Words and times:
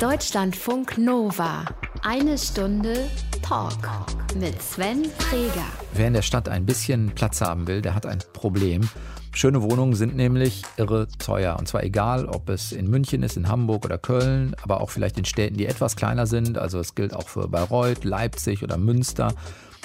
Deutschlandfunk 0.00 0.96
Nova. 0.96 1.64
Eine 2.02 2.38
Stunde 2.38 3.10
Talk 3.42 3.74
mit 4.38 4.62
Sven 4.62 5.04
Freger. 5.06 5.66
Wer 5.92 6.06
in 6.06 6.12
der 6.12 6.22
Stadt 6.22 6.48
ein 6.48 6.64
bisschen 6.64 7.10
Platz 7.16 7.40
haben 7.40 7.66
will, 7.66 7.82
der 7.82 7.96
hat 7.96 8.06
ein 8.06 8.20
Problem. 8.32 8.88
Schöne 9.32 9.60
Wohnungen 9.60 9.96
sind 9.96 10.14
nämlich 10.14 10.62
irre 10.76 11.08
teuer. 11.18 11.56
Und 11.58 11.66
zwar 11.66 11.82
egal, 11.82 12.26
ob 12.26 12.48
es 12.48 12.70
in 12.70 12.88
München 12.88 13.24
ist, 13.24 13.36
in 13.36 13.48
Hamburg 13.48 13.84
oder 13.84 13.98
Köln, 13.98 14.54
aber 14.62 14.82
auch 14.82 14.90
vielleicht 14.90 15.18
in 15.18 15.24
Städten, 15.24 15.56
die 15.56 15.66
etwas 15.66 15.96
kleiner 15.96 16.28
sind. 16.28 16.58
Also 16.58 16.78
es 16.78 16.94
gilt 16.94 17.12
auch 17.12 17.28
für 17.28 17.48
Bayreuth, 17.48 18.04
Leipzig 18.04 18.62
oder 18.62 18.78
Münster. 18.78 19.34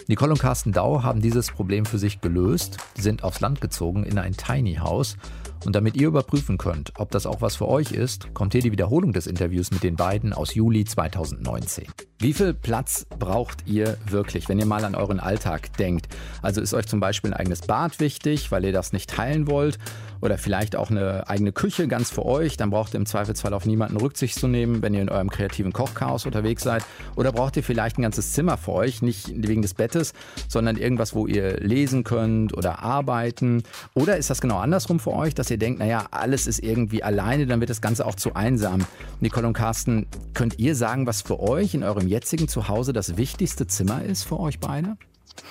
Nicole 0.07 0.33
und 0.33 0.39
Carsten 0.39 0.73
Dau 0.73 1.01
haben 1.01 1.21
dieses 1.21 1.49
Problem 1.49 1.87
für 1.87 1.97
sich 1.97 2.21
gelöst, 2.21 2.77
sind 2.95 3.23
aufs 3.23 3.39
Land 3.39 3.61
gezogen 3.61 4.03
in 4.03 4.19
ein 4.19 4.33
Tiny 4.33 4.75
House 4.75 5.17
und 5.65 5.75
damit 5.75 5.95
ihr 5.95 6.07
überprüfen 6.07 6.57
könnt, 6.57 6.93
ob 6.97 7.11
das 7.11 7.25
auch 7.25 7.41
was 7.41 7.55
für 7.55 7.67
euch 7.67 7.91
ist, 7.91 8.33
kommt 8.33 8.53
hier 8.53 8.61
die 8.61 8.71
Wiederholung 8.71 9.13
des 9.13 9.27
Interviews 9.27 9.71
mit 9.71 9.83
den 9.83 9.95
beiden 9.95 10.33
aus 10.33 10.55
Juli 10.55 10.85
2019. 10.85 11.85
Wie 12.19 12.33
viel 12.33 12.53
Platz 12.53 13.05
braucht 13.19 13.67
ihr 13.67 13.97
wirklich, 14.09 14.49
wenn 14.49 14.59
ihr 14.59 14.65
mal 14.65 14.85
an 14.85 14.95
euren 14.95 15.19
Alltag 15.19 15.75
denkt? 15.77 16.07
Also 16.41 16.61
ist 16.61 16.73
euch 16.73 16.87
zum 16.87 16.99
Beispiel 16.99 17.31
ein 17.31 17.37
eigenes 17.37 17.61
Bad 17.61 17.99
wichtig, 17.99 18.51
weil 18.51 18.65
ihr 18.65 18.71
das 18.71 18.93
nicht 18.93 19.09
teilen 19.09 19.47
wollt? 19.47 19.77
Oder 20.23 20.37
vielleicht 20.37 20.77
auch 20.77 20.89
eine 20.89 21.27
eigene 21.27 21.51
Küche 21.51 21.89
ganz 21.89 22.09
für 22.09 22.25
euch? 22.25 22.55
Dann 22.55 22.69
braucht 22.69 22.93
ihr 22.93 22.97
im 22.97 23.05
Zweifelsfall 23.05 23.53
auf 23.53 23.65
niemanden 23.65 23.97
Rücksicht 23.97 24.39
zu 24.39 24.47
nehmen, 24.47 24.81
wenn 24.81 24.93
ihr 24.93 25.01
in 25.01 25.09
eurem 25.09 25.29
kreativen 25.29 25.73
Kochchaos 25.73 26.25
unterwegs 26.25 26.63
seid. 26.63 26.85
Oder 27.17 27.33
braucht 27.33 27.57
ihr 27.57 27.63
vielleicht 27.63 27.97
ein 27.97 28.03
ganzes 28.03 28.31
Zimmer 28.31 28.55
für 28.55 28.71
euch, 28.71 29.01
nicht 29.01 29.33
wegen 29.35 29.61
des 29.61 29.73
Bettes, 29.73 30.13
sondern 30.47 30.77
irgendwas, 30.77 31.13
wo 31.13 31.27
ihr 31.27 31.57
lesen 31.57 32.05
könnt 32.05 32.55
oder 32.55 32.79
arbeiten? 32.79 33.63
Oder 33.95 34.15
ist 34.15 34.29
das 34.29 34.39
genau 34.39 34.59
andersrum 34.59 35.01
für 35.01 35.11
euch, 35.11 35.35
dass 35.35 35.51
ihr 35.51 35.57
denkt, 35.57 35.79
naja, 35.79 36.05
alles 36.11 36.47
ist 36.47 36.63
irgendwie 36.63 37.03
alleine, 37.03 37.45
dann 37.45 37.59
wird 37.59 37.69
das 37.69 37.81
Ganze 37.81 38.05
auch 38.05 38.15
zu 38.15 38.33
einsam. 38.33 38.85
Nicole 39.19 39.45
und 39.45 39.53
Carsten, 39.53 40.07
könnt 40.33 40.57
ihr 40.57 40.77
sagen, 40.77 41.05
was 41.05 41.21
für 41.21 41.41
euch 41.41 41.73
in 41.73 41.83
eurem 41.83 42.07
jetzigen 42.07 42.47
Zuhause 42.47 42.93
das 42.93 43.17
wichtigste 43.17 43.67
Zimmer 43.67 44.01
ist 44.05 44.23
für 44.23 44.39
euch 44.39 44.61
beide? 44.61 44.95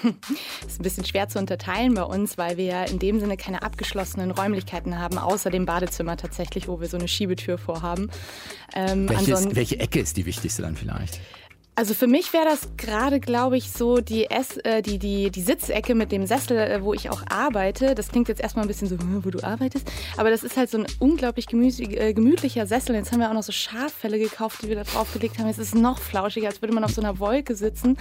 Das 0.02 0.12
ist 0.72 0.80
ein 0.80 0.82
bisschen 0.82 1.04
schwer 1.04 1.28
zu 1.28 1.38
unterteilen 1.38 1.94
bei 1.94 2.02
uns, 2.02 2.38
weil 2.38 2.56
wir 2.56 2.64
ja 2.64 2.84
in 2.84 2.98
dem 2.98 3.20
Sinne 3.20 3.36
keine 3.36 3.62
abgeschlossenen 3.62 4.30
Räumlichkeiten 4.30 4.98
haben, 4.98 5.18
außer 5.18 5.50
dem 5.50 5.66
Badezimmer 5.66 6.16
tatsächlich, 6.16 6.68
wo 6.68 6.80
wir 6.80 6.88
so 6.88 6.96
eine 6.96 7.08
Schiebetür 7.08 7.58
vorhaben. 7.58 8.10
Ähm, 8.74 9.08
Welches, 9.08 9.54
welche 9.54 9.78
Ecke 9.78 10.00
ist 10.00 10.16
die 10.16 10.26
wichtigste 10.26 10.62
dann 10.62 10.76
vielleicht? 10.76 11.20
Also 11.74 11.94
für 11.94 12.06
mich 12.06 12.34
wäre 12.34 12.44
das 12.44 12.68
gerade, 12.76 13.18
glaube 13.18 13.56
ich, 13.56 13.72
so 13.72 14.02
die, 14.02 14.30
Ess, 14.30 14.58
äh, 14.58 14.82
die, 14.82 14.98
die, 14.98 15.30
die 15.30 15.40
Sitzecke 15.40 15.94
mit 15.94 16.12
dem 16.12 16.26
Sessel, 16.26 16.58
äh, 16.58 16.82
wo 16.82 16.92
ich 16.92 17.08
auch 17.08 17.22
arbeite. 17.30 17.94
Das 17.94 18.10
klingt 18.10 18.28
jetzt 18.28 18.42
erstmal 18.42 18.66
ein 18.66 18.68
bisschen 18.68 18.88
so, 18.88 18.96
wo 19.00 19.30
du 19.30 19.42
arbeitest. 19.42 19.90
Aber 20.18 20.28
das 20.28 20.42
ist 20.42 20.58
halt 20.58 20.68
so 20.68 20.76
ein 20.76 20.86
unglaublich 20.98 21.46
äh, 21.50 22.12
gemütlicher 22.12 22.66
Sessel. 22.66 22.94
Jetzt 22.94 23.10
haben 23.10 23.20
wir 23.20 23.30
auch 23.30 23.34
noch 23.34 23.42
so 23.42 23.52
Schaffelle 23.52 24.18
gekauft, 24.18 24.58
die 24.62 24.68
wir 24.68 24.76
da 24.76 24.82
draufgelegt 24.82 25.38
haben. 25.38 25.46
Jetzt 25.46 25.60
ist 25.60 25.68
es 25.68 25.74
noch 25.74 25.98
flauschiger, 25.98 26.48
als 26.48 26.60
würde 26.60 26.74
man 26.74 26.84
auf 26.84 26.92
so 26.92 27.00
einer 27.00 27.18
Wolke 27.18 27.54
sitzen. 27.54 27.96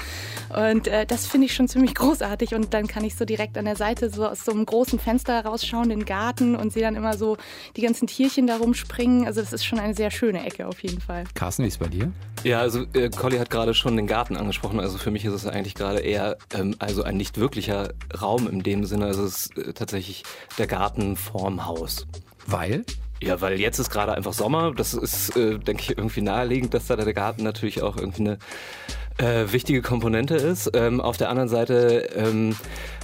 Und 0.50 0.90
äh, 0.90 1.06
das 1.06 1.26
finde 1.26 1.46
ich 1.46 1.56
schon 1.56 1.70
ziemlich 1.70 1.96
großartig. 1.96 2.54
Und 2.54 2.74
dann 2.74 2.88
kann 2.88 3.06
ich 3.06 3.16
so 3.16 3.24
direkt 3.24 3.58
an 3.58 3.64
der 3.64 3.78
Seite 3.78 4.10
so 4.10 4.28
aus 4.28 4.44
so 4.44 4.52
einem 4.52 4.66
großen 4.66 5.00
Fenster 5.00 5.46
rausschauen, 5.46 5.88
den 5.88 6.04
Garten 6.04 6.58
und 6.58 6.74
sehe 6.74 6.84
dann 6.84 6.98
immer 6.98 7.16
so 7.16 7.38
die 7.78 7.82
ganzen 7.84 8.06
Tierchen 8.06 8.48
da 8.48 8.58
rumspringen. 8.58 9.26
Also 9.26 9.40
das 9.40 9.54
ist 9.54 9.64
schon 9.64 9.80
eine 9.80 9.94
sehr 9.94 10.12
schöne 10.12 10.46
Ecke 10.46 10.68
auf 10.68 10.84
jeden 10.84 11.00
Fall. 11.00 11.24
Carsten, 11.36 11.64
wie 11.64 11.70
ist 11.70 11.76
es 11.76 11.80
bei 11.80 11.88
dir? 11.88 12.12
Ja, 12.44 12.60
also 12.60 12.86
äh, 12.94 13.10
Colli 13.10 13.38
hat 13.38 13.50
gerade 13.50 13.61
schon 13.73 13.95
den 13.95 14.08
Garten 14.08 14.38
angesprochen. 14.38 14.80
Also 14.80 14.98
für 14.98 15.12
mich 15.12 15.26
ist 15.26 15.34
es 15.34 15.48
eigentlich 15.48 15.76
gerade 15.76 16.00
eher 16.00 16.38
ähm, 16.54 16.76
also 16.80 17.04
ein 17.04 17.17
nicht 17.17 17.38
wirklicher 17.38 17.94
Raum 18.20 18.48
in 18.48 18.64
dem 18.64 18.86
Sinne. 18.86 19.06
Also 19.06 19.23
es 19.23 19.48
ist 19.48 19.58
äh, 19.58 19.73
tatsächlich 19.73 20.23
der 20.58 20.68
Garten 20.68 21.16
vorm 21.16 21.66
Haus. 21.66 22.08
Weil? 22.48 22.84
Ja, 23.22 23.40
weil 23.40 23.59
jetzt 23.59 23.78
ist 23.78 23.92
gerade 23.92 24.14
einfach 24.14 24.34
Sommer. 24.34 24.73
Das 24.73 24.94
ist, 24.94 25.36
äh, 25.38 25.59
denke 25.59 25.84
ich, 25.84 25.98
irgendwie 25.98 26.22
naheliegend, 26.22 26.73
dass 26.73 26.88
da 26.88 26.95
der 26.95 27.14
Garten 27.14 27.44
natürlich 27.44 27.81
auch 27.84 27.98
irgendwie 27.98 28.23
eine 28.23 28.40
äh, 29.18 29.52
wichtige 29.52 29.81
Komponente 29.81 30.36
ist. 30.36 30.72
Ähm, 30.73 31.00
auf 31.00 31.18
der 31.18 31.30
anderen 31.30 31.50
Seite 31.50 32.09
ähm, 32.16 32.56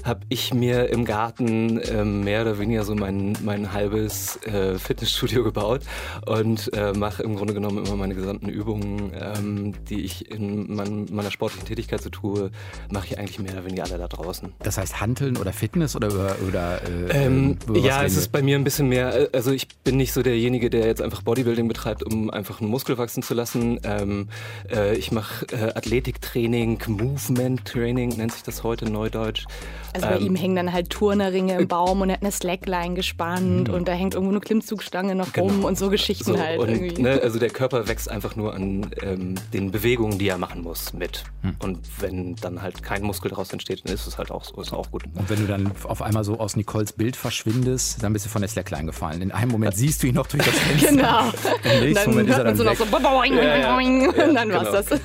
habe 0.04 0.22
ich 0.30 0.54
mir 0.54 0.90
im 0.90 1.06
Garten 1.06 1.80
ähm, 1.90 2.24
mehr 2.24 2.42
oder 2.42 2.60
weniger 2.60 2.84
so 2.84 2.96
mein, 2.96 3.38
mein 3.44 3.74
halbes 3.74 4.38
äh, 4.44 4.78
Fitnessstudio 4.78 5.44
gebaut 5.44 5.82
und 6.26 6.72
äh, 6.74 6.94
mache 6.94 7.24
im 7.24 7.36
Grunde 7.36 7.54
genommen 7.54 7.86
immer 7.86 7.96
meine 7.96 8.16
gesamten 8.16 8.50
Übungen, 8.50 9.12
ähm, 9.20 9.74
die 9.90 10.02
ich 10.02 10.32
in 10.32 10.74
mein, 10.74 11.06
meiner 11.12 11.32
sportlichen 11.32 11.68
Tätigkeit 11.68 12.02
so 12.02 12.10
tue, 12.10 12.52
mache 12.92 13.08
ich 13.08 13.20
eigentlich 13.20 13.40
mehr 13.40 13.54
oder 13.54 13.66
weniger 13.66 13.84
alle 13.84 13.98
da 13.98 14.08
draußen. 14.08 14.54
Das 14.60 14.78
heißt 14.78 15.02
Handeln 15.02 15.38
oder 15.38 15.54
Fitness 15.54 15.96
oder 15.96 16.36
oder 16.48 16.82
äh, 16.84 17.26
ähm, 17.26 17.58
Ja, 17.74 18.04
es 18.04 18.18
ist 18.18 18.32
bei 18.32 18.42
mir 18.42 18.58
ein 18.58 18.64
bisschen 18.64 18.90
mehr. 18.90 19.14
Äh, 19.14 19.30
also 19.34 19.52
ich 19.52 19.68
bin 19.84 19.98
nicht 19.98 20.14
so 20.14 20.22
derjenige, 20.22 20.70
der 20.70 20.86
jetzt 20.86 21.02
einfach 21.02 21.22
Bodybuilding 21.22 21.68
betreibt, 21.68 22.04
um 22.04 22.30
einfach 22.30 22.62
einen 22.62 22.70
Muskel 22.70 22.98
wachsen 22.98 23.24
zu 23.24 23.34
lassen. 23.34 23.80
Ähm, 23.84 24.30
äh, 24.72 24.96
ich 24.96 25.12
mache 25.12 25.46
äh, 25.52 25.74
Athletiktraining, 25.74 26.80
Movement 26.88 27.66
Training 27.66 28.10
nennt 28.18 28.32
sich 28.32 28.44
das 28.44 28.64
heute 28.64 28.90
neudeutsch. 28.90 29.46
Also 29.94 30.08
bei 30.08 30.18
ähm, 30.18 30.26
ihm 30.26 30.36
hängen 30.36 30.56
dann 30.56 30.74
halt 30.74 30.90
Turnerringe 30.90 31.58
im 31.58 31.68
Baum 31.68 32.02
und 32.02 32.10
er 32.10 32.14
hat 32.16 32.22
eine 32.22 32.32
Slackline 32.32 32.96
gespannt 32.96 33.68
mhm. 33.68 33.74
und 33.74 33.88
da 33.88 33.94
hängt 33.94 34.14
irgendwo 34.14 34.32
eine 34.32 34.40
Klimmzugstange 34.40 35.16
noch 35.16 35.34
genau. 35.34 35.48
rum 35.48 35.64
und 35.66 35.78
so 35.78 35.90
Geschichten 35.90 36.26
so, 36.34 36.40
halt. 36.40 36.60
Und, 36.60 37.00
ne, 37.00 37.20
also 37.22 37.40
der 37.40 37.50
Körper 37.50 37.88
wächst 37.88 38.10
einfach 38.10 38.36
nur 38.36 38.54
an 38.54 38.92
ähm, 39.02 39.36
den 39.54 39.72
Bewegungen, 39.72 40.18
die 40.20 40.28
er 40.28 40.38
machen 40.38 40.62
muss, 40.62 40.94
mit. 40.94 41.24
Mhm. 41.42 41.56
Und 41.60 41.80
wenn 42.00 42.36
dann 42.36 42.62
halt 42.62 42.84
kein 42.84 43.04
Muskel 43.04 43.30
daraus 43.30 43.52
entsteht, 43.52 43.84
dann 43.86 43.94
ist 43.94 44.08
es 44.08 44.18
halt 44.18 44.32
auch 44.32 44.44
so, 44.44 44.62
ist 44.62 44.74
auch 44.74 44.92
gut. 44.92 45.04
Und 45.14 45.30
wenn 45.30 45.40
du 45.40 45.48
dann 45.48 45.72
auf 45.84 46.02
einmal 46.02 46.24
so 46.24 46.40
aus 46.40 46.56
Nicoles 46.56 46.94
Bild 46.94 47.16
verschwindest, 47.16 48.04
dann 48.04 48.14
bist 48.14 48.26
du 48.26 48.30
von 48.30 48.42
der 48.42 48.50
Slackline 48.50 48.86
gefallen. 48.86 49.22
In 49.22 49.32
einem 49.32 49.52
Moment 49.52 49.76
siehst 49.76 50.04
du 50.04 50.08
ihn 50.08 50.16
noch 50.16 50.28
durch 50.28 50.44
das 50.44 50.56
Fenster. 50.58 50.90
genau. 50.90 51.20
Im 51.64 51.84
nächsten 51.84 51.94
dann 51.94 52.10
Moment 52.10 52.30
ist 52.30 52.38
er 52.38 52.44
dann 52.44 52.56
so 52.56 52.66
weg. 52.66 52.80
noch 52.80 52.86
so 52.86 52.92
boing, 52.92 53.36
boing, 53.36 54.02
ja, 54.16 54.28
und 54.28 54.36
dann 54.36 54.50
genau. 54.50 54.64
war's 54.64 54.86
das. 54.86 55.00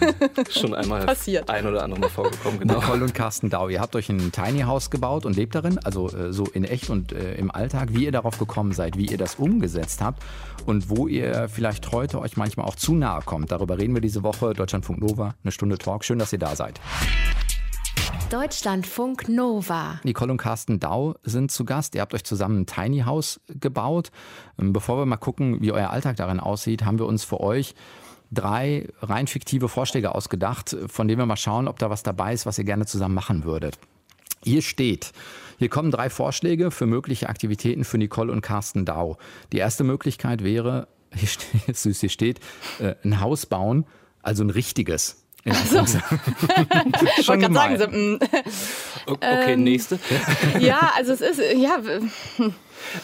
Schon 0.50 0.74
einmal 0.74 1.04
Passiert. 1.06 1.48
ein 1.48 1.66
oder 1.66 1.82
andere 1.82 2.00
Mal 2.00 2.08
vorgekommen, 2.08 2.60
genau. 2.60 2.74
Nicole 2.74 3.04
und 3.04 3.14
Carsten 3.14 3.50
Dau, 3.50 3.68
ihr 3.68 3.80
habt 3.80 3.94
euch 3.96 4.08
ein 4.08 4.32
Tiny 4.32 4.60
House 4.60 4.71
gebaut 4.90 5.26
und 5.26 5.36
lebt 5.36 5.54
darin, 5.54 5.78
also 5.84 6.08
äh, 6.08 6.32
so 6.32 6.44
in 6.44 6.64
echt 6.64 6.90
und 6.90 7.12
äh, 7.12 7.34
im 7.34 7.50
Alltag, 7.50 7.90
wie 7.92 8.04
ihr 8.04 8.12
darauf 8.12 8.38
gekommen 8.38 8.72
seid, 8.72 8.96
wie 8.96 9.06
ihr 9.06 9.18
das 9.18 9.36
umgesetzt 9.36 10.00
habt 10.00 10.22
und 10.66 10.88
wo 10.88 11.08
ihr 11.08 11.48
vielleicht 11.48 11.92
heute 11.92 12.20
euch 12.20 12.36
manchmal 12.36 12.66
auch 12.66 12.76
zu 12.76 12.94
nahe 12.94 13.22
kommt. 13.22 13.52
Darüber 13.52 13.78
reden 13.78 13.94
wir 13.94 14.00
diese 14.00 14.22
Woche. 14.22 14.54
Deutschlandfunk 14.54 15.00
Nova, 15.00 15.34
eine 15.42 15.52
Stunde 15.52 15.78
Talk. 15.78 16.04
Schön, 16.04 16.18
dass 16.18 16.32
ihr 16.32 16.38
da 16.38 16.56
seid. 16.56 16.80
Deutschlandfunk 18.30 19.28
Nova. 19.28 20.00
Nicole 20.04 20.32
und 20.32 20.38
Carsten 20.38 20.80
Dau 20.80 21.16
sind 21.22 21.50
zu 21.50 21.66
Gast. 21.66 21.94
Ihr 21.94 22.00
habt 22.00 22.14
euch 22.14 22.24
zusammen 22.24 22.62
ein 22.62 22.66
Tiny 22.66 23.00
House 23.00 23.40
gebaut. 23.48 24.10
Ähm, 24.58 24.72
bevor 24.72 24.96
wir 24.96 25.04
mal 25.04 25.18
gucken, 25.18 25.60
wie 25.60 25.70
euer 25.70 25.90
Alltag 25.90 26.16
darin 26.16 26.40
aussieht, 26.40 26.84
haben 26.84 26.98
wir 26.98 27.06
uns 27.06 27.24
für 27.24 27.40
euch 27.40 27.74
drei 28.30 28.88
rein 29.02 29.26
fiktive 29.26 29.68
Vorschläge 29.68 30.14
ausgedacht, 30.14 30.74
von 30.86 31.06
denen 31.06 31.18
wir 31.18 31.26
mal 31.26 31.36
schauen, 31.36 31.68
ob 31.68 31.78
da 31.78 31.90
was 31.90 32.02
dabei 32.02 32.32
ist, 32.32 32.46
was 32.46 32.58
ihr 32.58 32.64
gerne 32.64 32.86
zusammen 32.86 33.14
machen 33.14 33.44
würdet. 33.44 33.78
Hier 34.44 34.62
steht, 34.62 35.12
hier 35.58 35.68
kommen 35.68 35.90
drei 35.90 36.10
Vorschläge 36.10 36.70
für 36.70 36.86
mögliche 36.86 37.28
Aktivitäten 37.28 37.84
für 37.84 37.98
Nicole 37.98 38.32
und 38.32 38.40
Carsten 38.40 38.84
Dau. 38.84 39.16
Die 39.52 39.58
erste 39.58 39.84
Möglichkeit 39.84 40.42
wäre, 40.42 40.88
hier 41.14 41.28
steht, 41.28 41.76
süß, 41.76 42.00
hier 42.00 42.08
steht, 42.08 42.40
äh, 42.80 42.94
ein 43.04 43.20
Haus 43.20 43.46
bauen, 43.46 43.86
also 44.22 44.42
ein 44.42 44.50
richtiges. 44.50 45.22
Ja, 45.44 45.54
so. 45.54 45.80
ich 45.82 47.28
wollte 47.28 47.48
gerade 47.48 47.54
sagen, 47.54 47.78
so, 47.78 47.86
mm. 47.88 48.18
okay, 49.06 49.52
ähm, 49.52 49.64
nächste. 49.64 49.98
ja, 50.60 50.92
also 50.96 51.12
es 51.12 51.20
ist, 51.20 51.40
ja. 51.56 51.80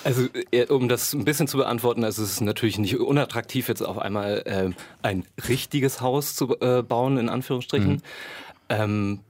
Also 0.05 0.29
um 0.69 0.89
das 0.89 1.13
ein 1.15 1.25
bisschen 1.25 1.49
zu 1.49 1.57
beantworten, 1.57 2.05
also 2.05 2.23
es 2.23 2.33
ist 2.33 2.41
natürlich 2.41 2.79
nicht 2.79 2.97
unattraktiv, 2.97 3.67
jetzt 3.69 3.83
auf 3.83 3.99
einmal 3.99 4.43
äh, 4.47 4.71
ein 5.03 5.25
richtiges 5.49 6.01
Haus 6.01 6.37
zu 6.37 6.61
äh, 6.61 6.83
bauen, 6.83 7.19
in 7.19 7.29
Anführungsstrichen. 7.29 7.95
Mhm. 7.95 8.03
Ähm, 8.69 9.21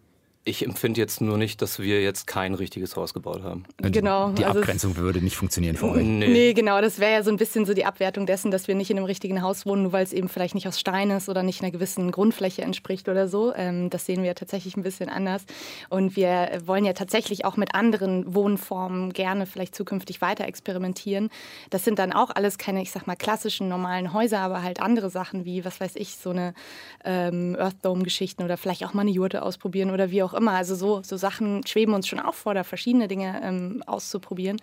ich 0.48 0.64
empfinde 0.64 1.00
jetzt 1.00 1.20
nur 1.20 1.36
nicht, 1.36 1.60
dass 1.60 1.78
wir 1.78 2.03
jetzt 2.03 2.26
kein 2.26 2.54
richtiges 2.54 2.97
Haus 2.97 3.12
gebaut 3.12 3.42
haben. 3.42 3.64
Genau. 3.76 4.31
Die 4.31 4.44
also 4.44 4.60
Abgrenzung 4.60 4.97
würde 4.97 5.20
nicht 5.20 5.36
funktionieren 5.36 5.76
für 5.76 5.91
euch. 5.91 6.03
Nee, 6.03 6.28
nee 6.28 6.53
genau. 6.54 6.81
Das 6.81 6.98
wäre 6.98 7.12
ja 7.12 7.22
so 7.22 7.31
ein 7.31 7.36
bisschen 7.36 7.66
so 7.66 7.75
die 7.75 7.84
Abwertung 7.84 8.25
dessen, 8.26 8.50
dass 8.50 8.66
wir 8.66 8.75
nicht 8.75 8.91
in 8.91 8.97
einem 8.97 9.06
richtigen 9.06 9.42
Haus 9.42 9.66
wohnen, 9.66 9.82
nur 9.82 9.92
weil 9.92 10.04
es 10.04 10.12
eben 10.12 10.28
vielleicht 10.28 10.54
nicht 10.54 10.66
aus 10.66 10.81
Stein 10.81 11.11
ist 11.11 11.28
oder 11.28 11.43
nicht 11.43 11.62
einer 11.62 11.70
gewissen 11.70 12.11
Grundfläche 12.11 12.62
entspricht 12.62 13.08
oder 13.08 13.28
so. 13.28 13.55
Ähm, 13.55 13.90
das 13.90 14.06
sehen 14.06 14.23
wir 14.23 14.34
tatsächlich 14.34 14.76
ein 14.76 14.82
bisschen 14.82 15.11
anders. 15.11 15.44
Und 15.90 16.17
wir 16.17 16.61
wollen 16.64 16.84
ja 16.84 16.94
tatsächlich 16.94 17.44
auch 17.44 17.56
mit 17.56 17.75
anderen 17.75 18.34
Wohnformen 18.34 19.12
gerne 19.12 19.44
vielleicht 19.44 19.75
zukünftig 19.75 20.23
weiter 20.23 20.46
experimentieren. 20.46 21.28
Das 21.69 21.84
sind 21.84 21.99
dann 21.99 22.12
auch 22.12 22.31
alles 22.31 22.56
keine, 22.56 22.81
ich 22.81 22.90
sag 22.90 23.06
mal, 23.06 23.17
klassischen 23.17 23.69
normalen 23.69 24.14
Häuser, 24.14 24.40
aber 24.40 24.62
halt 24.62 24.81
andere 24.81 25.11
Sachen 25.11 25.44
wie, 25.44 25.64
was 25.67 25.78
weiß 25.78 25.96
ich, 25.96 26.17
so 26.17 26.31
eine 26.31 26.55
ähm, 27.05 27.55
Earth 27.58 27.76
Dome-Geschichten 27.82 28.43
oder 28.43 28.56
vielleicht 28.56 28.84
auch 28.87 28.94
mal 28.94 29.02
eine 29.02 29.11
Jurte 29.11 29.43
ausprobieren 29.43 29.90
oder 29.90 30.11
wie 30.11 30.23
auch 30.23 30.32
immer. 30.32 30.38
Also 30.46 30.75
so, 30.75 31.02
so 31.02 31.17
Sachen 31.17 31.67
schweben 31.67 31.94
uns 31.94 32.06
schon 32.06 32.20
auch 32.20 32.35
vor, 32.35 32.55
da 32.55 32.62
verschiedene 32.62 33.08
Dinge 33.08 33.40
ähm, 33.43 33.82
auszuprobieren. 33.87 34.61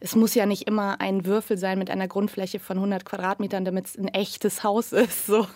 Es 0.00 0.16
muss 0.16 0.34
ja 0.34 0.44
nicht 0.44 0.66
immer 0.66 1.00
ein 1.00 1.24
Würfel 1.24 1.56
sein 1.56 1.78
mit 1.78 1.88
einer 1.88 2.08
Grundfläche 2.08 2.58
von 2.58 2.76
100 2.76 3.04
Quadratmetern, 3.04 3.64
damit 3.64 3.86
es 3.86 3.96
ein 3.96 4.08
echtes 4.08 4.64
Haus 4.64 4.92
ist. 4.92 5.26
So. 5.26 5.46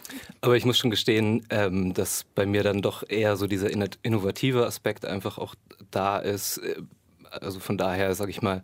Aber 0.40 0.56
ich 0.56 0.64
muss 0.64 0.78
schon 0.78 0.90
gestehen, 0.90 1.44
ähm, 1.50 1.92
dass 1.92 2.24
bei 2.34 2.46
mir 2.46 2.62
dann 2.62 2.80
doch 2.80 3.02
eher 3.06 3.36
so 3.36 3.46
dieser 3.46 3.70
innovative 4.02 4.64
Aspekt 4.64 5.04
einfach 5.04 5.36
auch 5.38 5.54
da 5.90 6.18
ist. 6.18 6.58
Äh, 6.58 6.76
also 7.30 7.60
von 7.60 7.76
daher, 7.76 8.14
sage 8.14 8.30
ich 8.30 8.40
mal, 8.40 8.62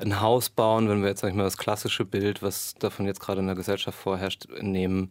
ein 0.00 0.20
Haus 0.20 0.48
bauen, 0.48 0.88
wenn 0.88 1.02
wir 1.02 1.08
jetzt, 1.10 1.20
sag 1.20 1.28
ich 1.28 1.34
mal, 1.34 1.44
das 1.44 1.58
klassische 1.58 2.04
Bild, 2.04 2.42
was 2.42 2.74
davon 2.78 3.06
jetzt 3.06 3.20
gerade 3.20 3.40
in 3.40 3.46
der 3.46 3.54
Gesellschaft 3.54 3.98
vorherrscht, 3.98 4.48
nehmen, 4.60 5.10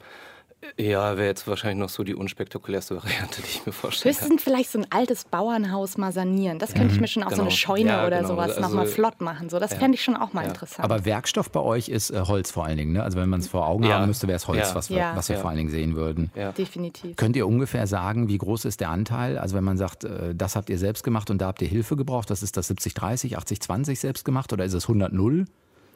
Ja, 0.77 1.15
wäre 1.17 1.27
jetzt 1.27 1.47
wahrscheinlich 1.47 1.79
noch 1.79 1.89
so 1.89 2.03
die 2.03 2.13
unspektakulärste 2.15 2.95
Variante, 2.97 3.41
die 3.41 3.47
ich 3.47 3.65
mir 3.65 3.71
vorstelle. 3.71 4.13
Höchstens 4.13 4.43
vielleicht 4.43 4.69
so 4.71 4.79
ein 4.79 4.87
altes 4.89 5.23
Bauernhaus 5.23 5.97
mal 5.97 6.11
sanieren. 6.11 6.59
Das 6.59 6.73
könnte 6.73 6.93
ich 6.93 6.99
mir 6.99 7.07
schon 7.07 7.23
auch 7.23 7.29
so 7.29 7.35
eine 7.35 7.43
Genau. 7.45 7.51
Scheune 7.55 7.89
Ja, 7.89 8.05
oder 8.05 8.17
genau. 8.17 8.29
sowas 8.29 8.49
Also- 8.51 8.61
nochmal 8.61 8.85
flott 8.85 9.21
machen. 9.21 9.49
So, 9.49 9.57
das 9.59 9.73
fände 9.73 9.95
ich 9.95 10.03
schon 10.03 10.17
auch 10.17 10.33
mal 10.33 10.41
Ja. 10.43 10.49
interessant. 10.49 10.83
Aber 10.83 11.05
Werkstoff 11.05 11.49
bei 11.51 11.61
euch 11.61 11.87
ist 11.87 12.11
äh, 12.11 12.21
Holz 12.27 12.51
vor 12.51 12.65
allen 12.65 12.77
Dingen, 12.77 12.91
ne? 12.93 13.03
Also 13.03 13.17
wenn 13.17 13.29
man 13.29 13.39
es 13.39 13.47
vor 13.47 13.67
Augen 13.67 13.83
Ja. 13.85 13.99
haben 13.99 14.07
müsste, 14.07 14.27
wäre 14.27 14.35
es 14.35 14.47
Holz, 14.47 14.69
Ja. 14.69 14.75
was 14.75 14.89
wir, 14.89 14.97
Ja. 14.97 15.15
was 15.15 15.29
wir 15.29 15.35
Ja. 15.37 15.41
vor 15.41 15.49
allen 15.49 15.57
Dingen 15.57 15.69
sehen 15.71 15.95
würden. 15.95 16.29
Ja. 16.35 16.51
Definitiv. 16.51 17.15
Könnt 17.15 17.35
ihr 17.37 17.47
ungefähr 17.47 17.87
sagen, 17.87 18.27
wie 18.27 18.37
groß 18.37 18.65
ist 18.65 18.81
der 18.81 18.89
Anteil? 18.89 19.37
Also 19.37 19.55
wenn 19.55 19.63
man 19.63 19.77
sagt, 19.77 20.03
äh, 20.03 20.35
das 20.35 20.55
habt 20.57 20.69
ihr 20.69 20.77
selbst 20.77 21.03
gemacht 21.03 21.29
und 21.31 21.39
da 21.39 21.47
habt 21.47 21.61
ihr 21.61 21.67
Hilfe 21.69 21.95
gebraucht, 21.95 22.29
was 22.29 22.43
ist 22.43 22.57
das 22.57 22.67
70-30, 22.67 23.37
80-20 23.37 23.99
selbst 23.99 24.25
gemacht 24.25 24.51
oder 24.53 24.65
ist 24.65 24.73
es 24.73 24.87
100-0? 24.89 25.45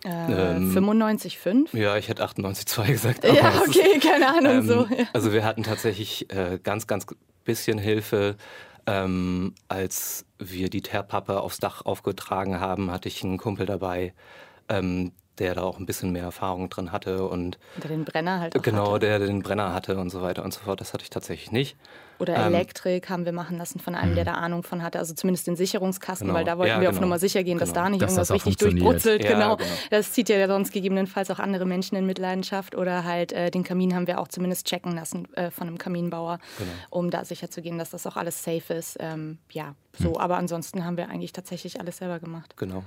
Äh, 0.05 0.09
Ähm, 0.57 0.75
95,5? 0.75 1.75
Ja, 1.77 1.97
ich 1.97 2.09
hätte 2.09 2.23
98,2 2.23 2.87
gesagt. 2.91 3.23
Ja, 3.23 3.61
okay, 3.67 3.99
keine 3.99 4.27
Ahnung. 4.27 4.57
Ähm, 4.59 4.67
so. 4.67 4.73
Ja. 4.95 5.05
Also 5.13 5.31
wir 5.33 5.45
hatten 5.45 5.63
tatsächlich 5.63 6.29
äh, 6.33 6.59
ganz, 6.61 6.87
ganz 6.87 7.05
bisschen 7.45 7.77
Hilfe. 7.77 8.35
Ähm, 8.85 9.53
als 9.69 10.25
wir 10.39 10.69
die 10.69 10.81
Teerpappe 10.81 11.39
aufs 11.39 11.57
Dach 11.59 11.85
aufgetragen 11.85 12.59
haben, 12.59 12.91
hatte 12.91 13.07
ich 13.07 13.23
einen 13.23 13.37
Kumpel 13.37 13.65
dabei, 13.65 14.13
ähm, 14.67 15.13
der 15.39 15.55
da 15.55 15.63
auch 15.63 15.79
ein 15.79 15.85
bisschen 15.85 16.11
mehr 16.11 16.23
Erfahrung 16.23 16.69
drin 16.69 16.91
hatte 16.91 17.27
und 17.27 17.57
Oder 17.77 17.87
den 17.89 18.05
Brenner 18.05 18.39
halt 18.39 18.57
auch 18.57 18.61
genau, 18.61 18.91
hatte. 18.93 18.99
der 19.07 19.19
den 19.19 19.41
Brenner 19.41 19.73
hatte 19.73 19.97
und 19.97 20.09
so 20.09 20.21
weiter 20.21 20.43
und 20.43 20.53
so 20.53 20.59
fort. 20.61 20.79
Das 20.81 20.93
hatte 20.93 21.03
ich 21.03 21.09
tatsächlich 21.09 21.51
nicht. 21.51 21.75
Oder 22.19 22.35
ähm, 22.35 22.53
Elektrik 22.53 23.09
haben 23.09 23.25
wir 23.25 23.31
machen 23.33 23.57
lassen 23.57 23.79
von 23.79 23.95
einem, 23.95 24.13
der 24.13 24.23
da 24.23 24.33
Ahnung 24.35 24.61
von 24.61 24.83
hatte. 24.83 24.99
Also 24.99 25.15
zumindest 25.15 25.47
den 25.47 25.55
Sicherungskasten, 25.55 26.27
Genau. 26.27 26.37
weil 26.37 26.45
da 26.45 26.57
wollten 26.59 26.69
Ja, 26.75 26.79
wir 26.81 26.89
auf 26.89 26.95
genau. 26.95 27.07
Nummer 27.07 27.17
sicher 27.19 27.43
gehen, 27.43 27.57
dass 27.57 27.69
Genau. 27.73 27.83
da 27.85 27.89
nicht 27.89 28.01
Dass 28.03 28.11
irgendwas 28.11 28.31
richtig 28.31 28.57
durchbrutzelt. 28.57 29.23
Ja, 29.23 29.31
genau. 29.33 29.57
genau. 29.57 29.69
Das 29.89 30.11
zieht 30.13 30.29
ja 30.29 30.47
sonst 30.47 30.71
gegebenenfalls 30.71 31.31
auch 31.31 31.39
andere 31.39 31.65
Menschen 31.65 31.95
in 31.97 32.05
Mitleidenschaft. 32.05 32.75
Oder 32.75 33.03
halt 33.03 33.31
äh, 33.33 33.49
den 33.49 33.63
Kamin 33.63 33.95
haben 33.95 34.05
wir 34.05 34.19
auch 34.19 34.27
zumindest 34.27 34.67
checken 34.67 34.93
lassen 34.95 35.27
äh, 35.33 35.49
von 35.49 35.67
einem 35.67 35.79
Kaminbauer, 35.79 36.37
Genau. 36.59 36.69
um 36.91 37.09
da 37.09 37.25
sicher 37.25 37.49
zu 37.49 37.61
gehen, 37.63 37.79
dass 37.79 37.89
das 37.89 38.05
auch 38.05 38.15
alles 38.15 38.43
safe 38.43 38.73
ist. 38.75 38.97
Ähm, 38.99 39.39
ja, 39.51 39.73
so. 39.97 40.19
Aber 40.19 40.37
ansonsten 40.37 40.85
haben 40.85 40.97
wir 40.97 41.09
eigentlich 41.09 41.33
tatsächlich 41.33 41.79
alles 41.79 41.97
selber 41.97 42.19
gemacht. 42.19 42.55
Genau. 42.57 42.83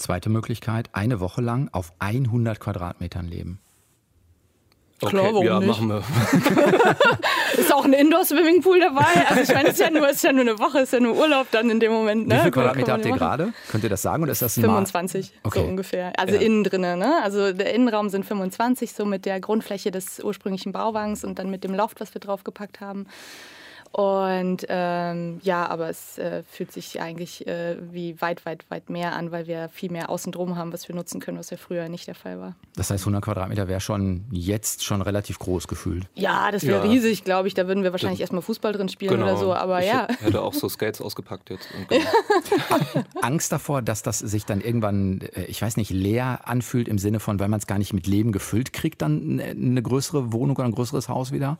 Zweite 0.00 0.30
Möglichkeit, 0.30 0.90
eine 0.92 1.20
Woche 1.20 1.40
lang 1.42 1.68
auf 1.72 1.92
100 1.98 2.58
Quadratmetern 2.58 3.26
leben. 3.28 3.60
Klar, 5.08 5.32
warum 5.32 5.46
ja, 5.46 5.58
nicht? 5.60 5.66
machen 5.68 5.88
wir. 5.88 6.02
Ist 7.58 7.72
auch 7.72 7.84
ein 7.86 7.94
Indoor-Swimmingpool 7.94 8.80
dabei. 8.80 9.06
Also 9.28 9.40
ich 9.42 9.48
meine, 9.54 9.68
es 9.70 9.74
ist 9.74 9.80
ja 9.80 9.90
nur, 9.90 10.06
es 10.08 10.16
ist 10.16 10.24
ja 10.24 10.32
nur 10.32 10.42
eine 10.42 10.58
Woche, 10.58 10.78
es 10.78 10.84
ist 10.84 10.92
ja 10.92 11.00
nur 11.00 11.16
Urlaub 11.16 11.46
dann 11.50 11.70
in 11.70 11.80
dem 11.80 11.90
Moment. 11.92 12.28
Ne? 12.28 12.34
Wie 12.34 12.38
viele 12.40 12.50
Quadratmeter 12.50 12.92
habt 12.92 13.06
ihr 13.06 13.12
gerade? 13.12 13.52
Könnt 13.70 13.82
ihr 13.82 13.88
das 13.90 14.02
sagen 14.02 14.22
oder 14.22 14.32
ist 14.32 14.42
das 14.42 14.56
ein 14.58 14.62
Mal? 14.62 14.68
25, 14.74 15.32
Okay. 15.42 15.60
so 15.60 15.64
ungefähr. 15.64 16.12
Also 16.18 16.34
Ja. 16.34 16.40
innen 16.42 16.64
drinnen, 16.64 16.98
ne? 16.98 17.14
Also 17.22 17.52
der 17.52 17.72
Innenraum 17.74 18.10
sind 18.10 18.26
25, 18.26 18.92
so 18.92 19.06
mit 19.06 19.24
der 19.24 19.40
Grundfläche 19.40 19.90
des 19.90 20.20
ursprünglichen 20.22 20.72
Bauwagens 20.72 21.24
und 21.24 21.38
dann 21.38 21.50
mit 21.50 21.64
dem 21.64 21.74
Loft, 21.74 22.00
was 22.00 22.12
wir 22.14 22.20
draufgepackt 22.20 22.80
haben. 22.82 23.06
Und 23.92 24.64
ähm, 24.68 25.40
ja, 25.42 25.66
aber 25.68 25.88
es 25.88 26.16
äh, 26.16 26.44
fühlt 26.48 26.70
sich 26.70 27.00
eigentlich 27.00 27.44
äh, 27.48 27.76
wie 27.90 28.20
weit, 28.20 28.46
weit, 28.46 28.64
weit 28.70 28.88
mehr 28.88 29.16
an, 29.16 29.32
weil 29.32 29.48
wir 29.48 29.68
viel 29.68 29.90
mehr 29.90 30.10
außen 30.10 30.30
drum 30.30 30.56
haben, 30.56 30.72
was 30.72 30.86
wir 30.88 30.94
nutzen 30.94 31.18
können, 31.20 31.38
was 31.38 31.50
ja 31.50 31.56
früher 31.56 31.88
nicht 31.88 32.06
der 32.06 32.14
Fall 32.14 32.38
war. 32.38 32.54
Das 32.76 32.90
heißt, 32.90 33.02
100 33.02 33.20
Quadratmeter 33.24 33.66
wäre 33.66 33.80
schon 33.80 34.26
jetzt 34.30 34.84
schon 34.84 35.02
relativ 35.02 35.40
groß 35.40 35.66
gefühlt. 35.66 36.06
Ja, 36.14 36.52
das 36.52 36.64
wäre 36.64 36.84
Ja. 36.84 36.90
riesig, 36.90 37.24
glaube 37.24 37.48
ich. 37.48 37.54
Da 37.54 37.66
würden 37.66 37.82
wir 37.82 37.90
wahrscheinlich 37.90 38.20
erstmal 38.20 38.42
Fußball 38.42 38.72
drin 38.72 38.88
spielen 38.88 39.10
Genau. 39.10 39.24
oder 39.24 39.36
so. 39.36 39.52
Aber 39.54 39.80
ich 39.80 39.88
ja. 39.88 40.06
hätte 40.20 40.40
auch 40.40 40.54
so 40.54 40.68
Skates 40.68 41.00
ausgepackt 41.00 41.50
jetzt. 41.50 41.68
Und 41.74 41.88
genau. 41.88 42.04
Angst 43.22 43.50
davor, 43.50 43.82
dass 43.82 44.02
das 44.04 44.20
sich 44.20 44.44
dann 44.46 44.60
irgendwann, 44.60 45.20
äh, 45.34 45.42
ich 45.46 45.60
weiß 45.60 45.76
nicht, 45.76 45.90
leer 45.90 46.42
anfühlt 46.44 46.86
im 46.86 46.98
Sinne 46.98 47.18
von, 47.18 47.40
weil 47.40 47.48
man 47.48 47.58
es 47.58 47.66
gar 47.66 47.78
nicht 47.78 47.92
mit 47.92 48.06
Leben 48.06 48.30
gefüllt 48.30 48.72
kriegt, 48.72 49.02
dann 49.02 49.40
eine- 49.40 49.50
eine 49.50 49.82
größere 49.82 50.32
Wohnung 50.32 50.54
oder 50.56 50.66
ein 50.66 50.72
größeres 50.72 51.08
Haus 51.08 51.32
wieder? 51.32 51.58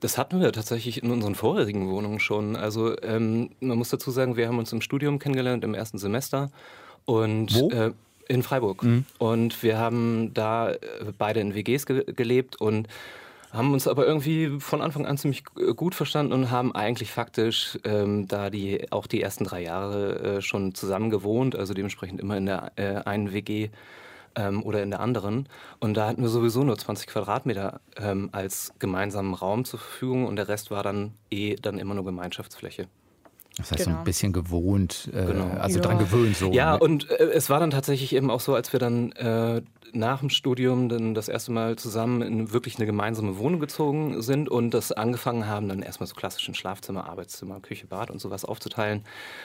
Das 0.00 0.18
hatten 0.18 0.40
wir 0.40 0.52
tatsächlich 0.52 1.02
in 1.02 1.10
unseren 1.10 1.34
vorherigen 1.34 1.88
Wohnungen 1.88 2.20
schon. 2.20 2.56
Also 2.56 3.00
ähm, 3.02 3.50
man 3.60 3.78
muss 3.78 3.90
dazu 3.90 4.10
sagen, 4.10 4.36
wir 4.36 4.48
haben 4.48 4.58
uns 4.58 4.72
im 4.72 4.80
Studium 4.80 5.18
kennengelernt 5.18 5.64
im 5.64 5.74
ersten 5.74 5.98
Semester 5.98 6.50
und 7.04 7.54
Wo? 7.54 7.70
Äh, 7.70 7.92
in 8.28 8.42
Freiburg. 8.42 8.82
Und 9.18 9.62
wir 9.62 9.78
haben 9.78 10.32
da 10.34 10.72
äh, 10.72 10.78
beide 11.16 11.40
in 11.40 11.54
WGs 11.54 11.86
ge 11.86 12.04
gelebt 12.12 12.60
und 12.60 12.88
haben 13.50 13.72
uns 13.72 13.88
aber 13.88 14.06
irgendwie 14.06 14.60
von 14.60 14.82
Anfang 14.82 15.06
an 15.06 15.16
ziemlich 15.16 15.44
gut 15.44 15.94
verstanden 15.94 16.34
und 16.34 16.50
haben 16.50 16.74
eigentlich 16.74 17.10
faktisch 17.10 17.78
ähm, 17.84 18.28
da 18.28 18.50
die 18.50 18.92
auch 18.92 19.06
die 19.06 19.22
ersten 19.22 19.44
drei 19.44 19.62
Jahre 19.62 20.36
äh, 20.36 20.42
schon 20.42 20.74
zusammen 20.74 21.08
gewohnt, 21.08 21.56
also 21.56 21.72
dementsprechend 21.72 22.20
immer 22.20 22.36
in 22.36 22.46
der 22.46 22.72
äh, 22.76 22.96
einen 23.06 23.32
WG 23.32 23.70
ähm, 24.34 24.62
oder 24.62 24.82
in 24.82 24.90
der 24.90 25.00
anderen. 25.00 25.48
Und 25.80 25.94
da 25.94 26.08
hatten 26.08 26.22
wir 26.22 26.28
sowieso 26.28 26.64
nur 26.64 26.76
20 26.76 27.06
Quadratmeter 27.06 27.80
ähm, 27.96 28.28
als 28.32 28.72
gemeinsamen 28.78 29.34
Raum 29.34 29.64
zur 29.64 29.78
Verfügung 29.78 30.26
und 30.26 30.36
der 30.36 30.48
Rest 30.48 30.70
war 30.70 30.82
dann 30.82 31.14
eh 31.30 31.56
dann 31.56 31.78
immer 31.78 31.94
nur 31.94 32.04
Gemeinschaftsfläche. 32.04 32.88
Das 33.58 33.72
heißt, 33.72 33.82
so 33.84 33.90
Genau. 33.90 33.98
ein 34.00 34.04
bisschen 34.04 34.32
gewohnt, 34.32 35.10
äh, 35.12 35.26
Genau. 35.26 35.48
also 35.58 35.76
Ja. 35.78 35.84
dran 35.84 35.98
gewöhnt 35.98 36.36
so. 36.36 36.52
Ja, 36.52 36.72
ne? 36.74 36.78
und 36.80 37.10
äh, 37.10 37.14
es 37.32 37.50
war 37.50 37.60
dann 37.60 37.70
tatsächlich 37.70 38.14
eben 38.14 38.30
auch 38.30 38.40
so, 38.40 38.54
als 38.54 38.72
wir 38.72 38.80
dann 38.80 39.12
äh, 39.12 39.62
nach 39.92 40.20
dem 40.20 40.28
Studium 40.28 40.90
dann 40.90 41.14
das 41.14 41.28
erste 41.28 41.50
Mal 41.50 41.76
zusammen 41.76 42.20
in 42.20 42.52
wirklich 42.52 42.76
eine 42.76 42.84
gemeinsame 42.84 43.38
Wohnung 43.38 43.58
gezogen 43.58 44.20
sind 44.20 44.50
und 44.50 44.74
das 44.74 44.92
angefangen 44.92 45.46
haben, 45.46 45.66
dann 45.68 45.80
erstmal 45.82 46.06
so 46.06 46.14
klassisch 46.14 46.46
in 46.46 46.54
Schlafzimmer, 46.54 47.08
Arbeitszimmer, 47.08 47.58
Küche, 47.60 47.86
Bad 47.86 48.10
und 48.10 48.20
sowas 48.20 48.44
aufzuteilen, 48.44 49.02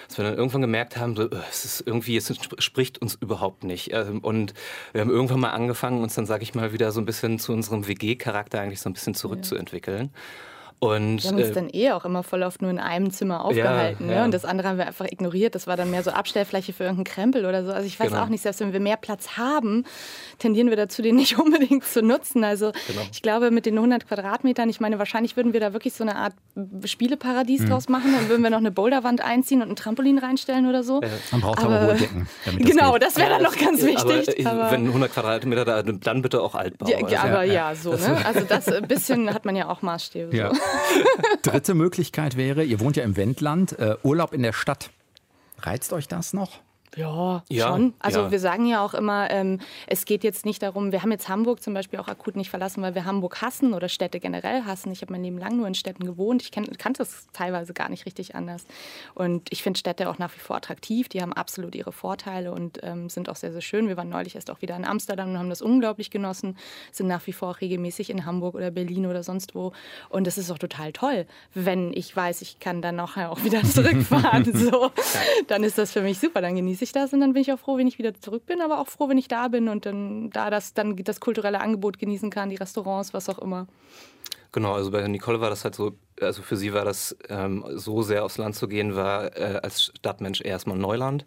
dass 0.10 0.18
wir 0.18 0.25
dann 0.25 0.36
irgendwann 0.36 0.62
gemerkt 0.62 0.98
haben, 0.98 1.15
so, 1.15 1.24
äh, 1.30 1.36
es 1.50 1.63
ist 1.65 1.83
irgendwie, 1.88 2.18
es 2.18 2.31
spricht 2.60 3.01
uns 3.01 3.15
überhaupt 3.15 3.63
nicht. 3.63 3.92
Ähm, 3.94 4.19
Und 4.19 4.54
wir 4.92 5.01
haben 5.01 5.10
irgendwann 5.10 5.39
mal 5.39 5.51
angefangen, 5.51 6.04
uns 6.04 6.13
dann, 6.15 6.25
sag 6.25 6.42
ich 6.42 6.54
mal, 6.54 6.74
wieder 6.74 6.92
so 6.92 7.00
ein 7.01 7.06
bisschen 7.06 7.39
zu 7.39 7.54
unserem 7.54 7.88
WG-Charakter 7.88 8.60
eigentlich 8.60 8.81
so 8.81 8.89
ein 8.89 8.94
bisschen 8.94 9.15
zurückzuentwickeln. 9.15 10.12
Und 10.80 11.24
Wir 11.24 11.30
haben 11.30 11.38
uns 11.38 11.48
äh, 11.50 11.54
dann 11.54 11.70
eh 11.72 11.92
auch 11.92 12.04
immer 12.06 12.24
voll 12.24 12.44
oft 12.44 12.62
nur 12.62 12.70
in 12.72 12.80
einem 12.80 13.12
Zimmer 13.12 13.46
aufgehalten. 13.46 14.10
ja. 14.10 14.20
Ne? 14.20 14.24
Und 14.25 14.34
das 14.34 14.44
andere 14.46 14.68
haben 14.68 14.78
wir 14.78 14.88
einfach 14.88 15.06
ignoriert. 15.06 15.56
Das 15.56 15.66
war 15.68 15.78
dann 15.78 15.90
mehr 15.92 16.04
so 16.04 16.12
Abstellfläche 16.12 16.74
für 16.74 16.84
irgendeinen 16.84 17.06
Krempel 17.06 17.46
oder 17.46 17.64
so. 17.66 17.72
Also 17.72 17.88
ich 17.88 18.00
weiß 18.00 18.10
Genau. 18.10 18.24
auch 18.24 18.28
nicht, 18.30 18.42
selbst 18.42 18.60
wenn 18.60 18.74
wir 18.74 18.80
mehr 18.80 18.98
Platz 18.98 19.38
haben, 19.38 19.86
tendieren 20.40 20.70
wir 20.70 20.75
dazu, 20.78 21.02
den 21.02 21.16
nicht 21.24 21.40
unbedingt 21.40 21.86
zu 21.86 22.02
nutzen. 22.02 22.44
Also 22.44 22.72
Genau. 22.88 23.02
ich 23.12 23.22
glaube, 23.22 23.52
mit 23.52 23.66
den 23.66 23.75
100 23.78 24.08
Quadratmetern, 24.08 24.68
ich 24.70 24.80
meine, 24.80 25.00
wahrscheinlich 25.00 25.38
würden 25.38 25.54
wir 25.54 25.60
da 25.60 25.74
wirklich 25.74 25.94
so 25.94 26.04
eine 26.04 26.16
Art 26.18 26.34
Spieleparadies 26.86 27.62
Mhm. 27.62 27.70
draus 27.70 27.90
machen. 27.90 28.14
Dann 28.14 28.30
würden 28.30 28.42
wir 28.44 28.50
noch 28.50 28.58
eine 28.58 28.72
Boulderwand 28.72 29.22
einziehen 29.24 29.62
und 29.62 29.70
ein 29.70 29.75
Trampolin 29.75 30.18
reinstellen 30.18 30.68
oder 30.68 30.84
so. 30.84 31.02
Man 31.31 31.42
braucht 31.42 31.60
aber, 31.64 31.75
aber- 31.80 31.88
hohe 31.94 31.96
Decken. 32.00 32.28
Damit 32.46 32.62
das 32.64 32.70
Genau, 32.70 32.94
geht. 32.94 33.04
das 33.04 33.16
wäre 33.18 33.30
dann 33.30 33.44
noch 33.44 33.58
ganz 33.58 33.81
wichtig. 33.84 34.46
Aber, 34.48 34.68
äh, 34.68 34.72
wenn 34.72 34.88
100 34.88 35.12
Quadratmeter 35.14 35.66
da, 35.66 35.81
dann 35.84 36.22
bitte 36.22 36.42
auch 36.42 36.56
Altbau. 36.56 36.88
ja, 36.90 36.98
Also, 36.98 37.08
ja, 37.14 37.22
aber 37.24 37.44
ja, 37.44 37.75
so. 37.75 37.94
Ne? 37.94 38.18
Also 38.25 38.42
das 38.42 38.68
ein 38.68 38.88
bisschen 38.88 39.34
hat 39.34 39.46
man 39.46 39.56
ja 39.56 39.70
auch 39.70 39.81
Maßstäbe. 39.81 40.36
So. 40.36 40.44
Dritte 41.41 41.74
Möglichkeit 41.74 42.38
wäre, 42.38 42.63
ihr 42.63 42.79
wohnt 42.79 42.98
ja 42.98 43.03
im 43.03 43.15
Wendland, 43.15 43.77
äh, 43.79 43.96
Urlaub 44.03 44.34
in 44.34 44.43
der 44.43 44.53
Stadt. 44.53 44.89
Reizt 45.60 45.93
euch 45.93 46.08
das 46.08 46.34
noch? 46.34 46.60
Ja, 46.95 47.43
Ja, 47.50 47.67
schon. 47.69 47.93
Also 48.00 48.21
ja. 48.21 48.31
wir 48.31 48.39
sagen 48.39 48.65
ja 48.65 48.83
auch 48.83 48.93
immer, 48.93 49.29
ähm, 49.31 49.59
es 49.88 50.05
geht 50.05 50.23
jetzt 50.23 50.45
nicht 50.45 50.62
darum, 50.62 50.91
wir 50.91 51.01
haben 51.01 51.12
jetzt 51.12 51.29
Hamburg 51.29 51.62
zum 51.62 51.73
Beispiel 51.73 52.00
auch 52.00 52.07
akut 52.07 52.35
nicht 52.35 52.50
verlassen, 52.50 52.81
weil 52.83 52.95
wir 52.95 53.05
Hamburg 53.05 53.41
hassen 53.41 53.73
oder 53.73 53.89
Städte 53.89 54.19
generell 54.19 54.63
hassen. 54.63 54.91
Ich 54.91 55.01
habe 55.01 55.12
mein 55.12 55.23
Leben 55.23 55.38
lang 55.38 55.57
nur 55.57 55.67
in 55.67 55.75
Städten 55.75 56.05
gewohnt. 56.05 56.41
Ich 56.41 56.51
kenn, 56.51 56.65
kannte 56.77 57.03
es 57.03 57.27
teilweise 57.33 57.73
gar 57.73 57.89
nicht 57.89 58.05
richtig 58.05 58.35
anders. 58.35 58.65
Und 59.15 59.51
ich 59.51 59.63
finde 59.63 59.79
Städte 59.79 60.09
auch 60.09 60.17
nach 60.17 60.33
wie 60.35 60.39
vor 60.39 60.55
attraktiv. 60.55 61.09
Die 61.09 61.21
haben 61.21 61.33
absolut 61.33 61.75
ihre 61.75 61.91
Vorteile 61.91 62.51
und 62.51 62.79
ähm, 62.83 63.09
sind 63.09 63.29
auch 63.29 63.35
sehr, 63.35 63.51
sehr 63.51 63.62
schön. 63.62 63.88
Wir 63.88 63.97
waren 63.97 64.09
neulich 64.09 64.35
erst 64.35 64.51
auch 64.51 64.62
wieder 64.62 64.75
in 64.75 64.85
Amsterdam 64.85 65.31
und 65.31 65.39
haben 65.39 65.50
das 65.50 65.62
unglaublich 65.62 66.12
genossen. 66.12 66.57
Sind 66.91 67.07
nach 67.07 67.25
wie 67.27 67.33
vor 67.33 67.51
auch 67.51 67.62
regelmäßig 67.62 68.09
in 68.09 68.25
Hamburg 68.25 68.55
oder 68.55 68.71
Berlin 68.71 69.05
oder 69.05 69.23
sonst 69.23 69.55
wo. 69.55 69.73
Und 70.09 70.27
das 70.27 70.38
ist 70.38 70.51
auch 70.51 70.59
total 70.59 70.91
toll, 70.93 71.25
wenn 71.53 71.91
ich 71.93 72.15
weiß, 72.15 72.41
ich 72.41 72.59
kann 72.59 72.81
dann 72.81 72.95
nachher 72.95 73.31
auch 73.31 73.43
wieder 73.43 73.63
zurückfahren. 73.63 74.45
so. 74.53 74.91
Dann 75.47 75.63
ist 75.63 75.77
das 75.77 75.91
für 75.91 76.01
mich 76.01 76.19
super. 76.19 76.41
Dann 76.41 76.55
genieße 76.55 76.83
ich 76.84 76.92
das 76.92 77.13
und 77.13 77.20
dann 77.20 77.34
bin 77.34 77.42
ich 77.42 77.52
auch 77.52 77.60
froh, 77.60 77.78
wenn 77.78 77.88
ich 77.88 77.98
wieder 77.98 78.13
zurück 78.13 78.46
bin, 78.46 78.62
aber 78.62 78.80
auch 78.80 78.88
froh, 78.88 79.10
wenn 79.10 79.18
ich 79.18 79.28
da 79.28 79.48
bin 79.48 79.70
und 79.70 79.86
dann 79.86 80.30
da 80.30 80.50
das, 80.50 80.74
dann 80.74 80.96
das 80.96 81.20
kulturelle 81.20 81.62
Angebot 81.62 82.00
genießen 82.00 82.30
kann, 82.30 82.50
die 82.50 82.56
Restaurants, 82.56 83.13
was 83.13 83.30
auch 83.30 83.40
immer. 83.40 83.68
Genau, 84.52 84.74
also 84.74 84.92
bei 84.92 85.08
Nicole 85.08 85.42
war 85.42 85.50
das 85.50 85.63
halt 85.63 85.74
so, 85.74 85.98
also 86.22 86.44
für 86.44 86.58
sie 86.58 86.74
war 86.74 86.86
das 86.86 87.18
ähm, 87.28 87.66
so 87.74 88.04
sehr 88.04 88.24
aufs 88.24 88.38
Land 88.38 88.56
zu 88.56 88.68
gehen, 88.68 88.96
war 88.96 89.36
äh, 89.36 89.60
als 89.63 89.92
Stadtmensch 89.98 90.42
erstmal 90.42 90.78
Neuland. 90.78 91.25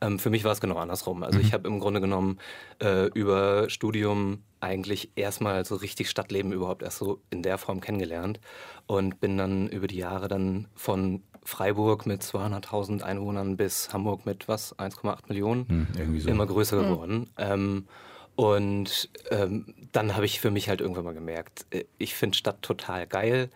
Ähm, 0.00 0.20
für 0.20 0.30
mich 0.30 0.44
war 0.44 0.52
es 0.52 0.60
genau 0.60 0.76
andersrum. 0.76 1.24
Also 1.24 1.40
ich 1.40 1.52
habe 1.52 1.66
im 1.66 1.80
Grunde 1.80 2.00
genommen 2.00 2.38
äh, 2.80 3.06
über 3.08 3.68
Studium 3.68 4.44
eigentlich 4.60 5.10
erstmal 5.16 5.64
so 5.64 5.74
richtig 5.74 6.08
Stadtleben 6.08 6.52
überhaupt 6.52 6.82
erst 6.82 6.98
so 6.98 7.20
in 7.30 7.42
der 7.42 7.58
Form 7.58 7.80
kennengelernt 7.80 8.38
und 8.86 9.20
bin 9.20 9.36
dann 9.36 9.68
über 9.68 9.88
die 9.88 9.96
Jahre 9.98 10.28
dann 10.28 10.68
von 10.74 11.22
Freiburg 11.48 12.04
mit 12.04 12.22
200.000 12.22 13.02
Einwohnern 13.02 13.56
bis 13.56 13.92
Hamburg 13.92 14.26
mit 14.26 14.48
was, 14.48 14.78
1,8 14.78 15.28
Millionen 15.28 15.66
Hm, 15.68 15.86
irgendwie 15.96 16.20
so. 16.20 16.28
immer 16.28 16.46
größer 16.46 16.76
geworden. 16.76 17.30
Ähm, 17.38 17.88
und 18.36 19.08
ähm, 19.30 19.74
dann 19.92 20.14
habe 20.14 20.26
ich 20.26 20.40
für 20.40 20.50
mich 20.50 20.68
halt 20.68 20.82
irgendwann 20.82 21.04
mal 21.04 21.14
gemerkt, 21.14 21.64
äh, 21.70 21.84
ich 21.96 22.14
finde 22.14 22.36
Stadt 22.36 22.60
total 22.60 23.06
geil, 23.06 23.48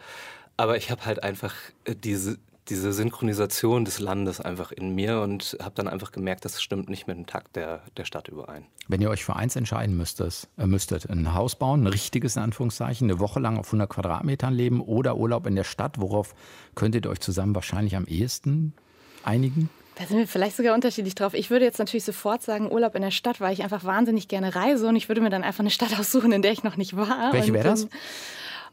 aber 0.57 0.79
ich 0.79 0.91
habe 0.91 1.05
halt 1.05 1.23
einfach 1.23 1.55
äh, 1.85 1.95
diese, 1.95 2.39
diese 2.69 2.93
Synchronisation 2.93 3.85
des 3.85 3.99
Landes 3.99 4.41
einfach 4.41 4.71
in 4.71 4.95
mir 4.95 5.21
und 5.21 5.57
habe 5.61 5.75
dann 5.75 5.89
einfach 5.89 6.13
gemerkt, 6.13 6.45
das 6.45 6.63
stimmt 6.63 6.89
nicht 6.89 7.07
mit 7.07 7.17
dem 7.17 7.27
Takt 7.27 7.57
der, 7.57 7.83
der 7.97 8.05
Stadt 8.05 8.29
überein. 8.29 8.67
Wenn 8.89 9.01
ihr 9.01 9.11
euch 9.11 9.25
für 9.25 9.35
eins 9.35 9.57
entscheiden 9.57 9.97
müsstet, 9.97 10.49
äh, 10.59 10.67
müsstet, 10.67 11.11
ein 11.11 11.35
Haus 11.35 11.57
bauen, 11.57 11.83
ein 11.83 11.87
richtiges 11.89 12.37
in 12.37 12.43
Anführungszeichen, 12.43 13.11
eine 13.11 13.19
Woche 13.19 13.41
lang 13.41 13.59
auf 13.59 13.67
100 13.67 13.89
Quadratmetern 13.89 14.55
leben 14.55 14.81
oder 14.81 15.17
Urlaub 15.17 15.47
in 15.47 15.57
der 15.57 15.65
Stadt, 15.65 16.01
worauf 16.01 16.35
könntet 16.75 17.07
ihr 17.07 17.11
euch 17.11 17.21
zusammen 17.21 17.55
wahrscheinlich 17.55 17.97
am 17.97 18.07
ehesten 18.07 18.75
einigen? 19.25 19.69
Da 19.97 20.07
sind 20.07 20.19
wir 20.19 20.27
vielleicht 20.27 20.57
sogar 20.57 20.75
unterschiedlich 20.75 21.15
drauf. 21.15 21.35
Ich 21.35 21.51
würde 21.51 21.65
jetzt 21.65 21.79
natürlich 21.79 22.05
sofort 22.05 22.43
sagen 22.43 22.71
Urlaub 22.71 22.95
in 22.95 23.03
der 23.03 23.11
Stadt, 23.11 23.41
weil 23.41 23.53
ich 23.53 23.63
einfach 23.63 23.85
wahnsinnig 23.85 24.27
gerne 24.27 24.55
reise 24.55 24.89
und 24.89 24.97
ich 24.97 25.09
würde 25.09 25.21
mir 25.21 25.31
dann 25.31 25.45
einfach 25.45 25.61
eine 25.61 25.71
Stadt 25.71 25.99
aussuchen, 25.99 26.33
in 26.33 26.43
der 26.43 26.53
ich 26.53 26.63
noch 26.63 26.77
nicht 26.77 26.97
war. 26.97 27.33
Welche 27.33 27.53
wäre 27.53 27.69
das? 27.69 27.89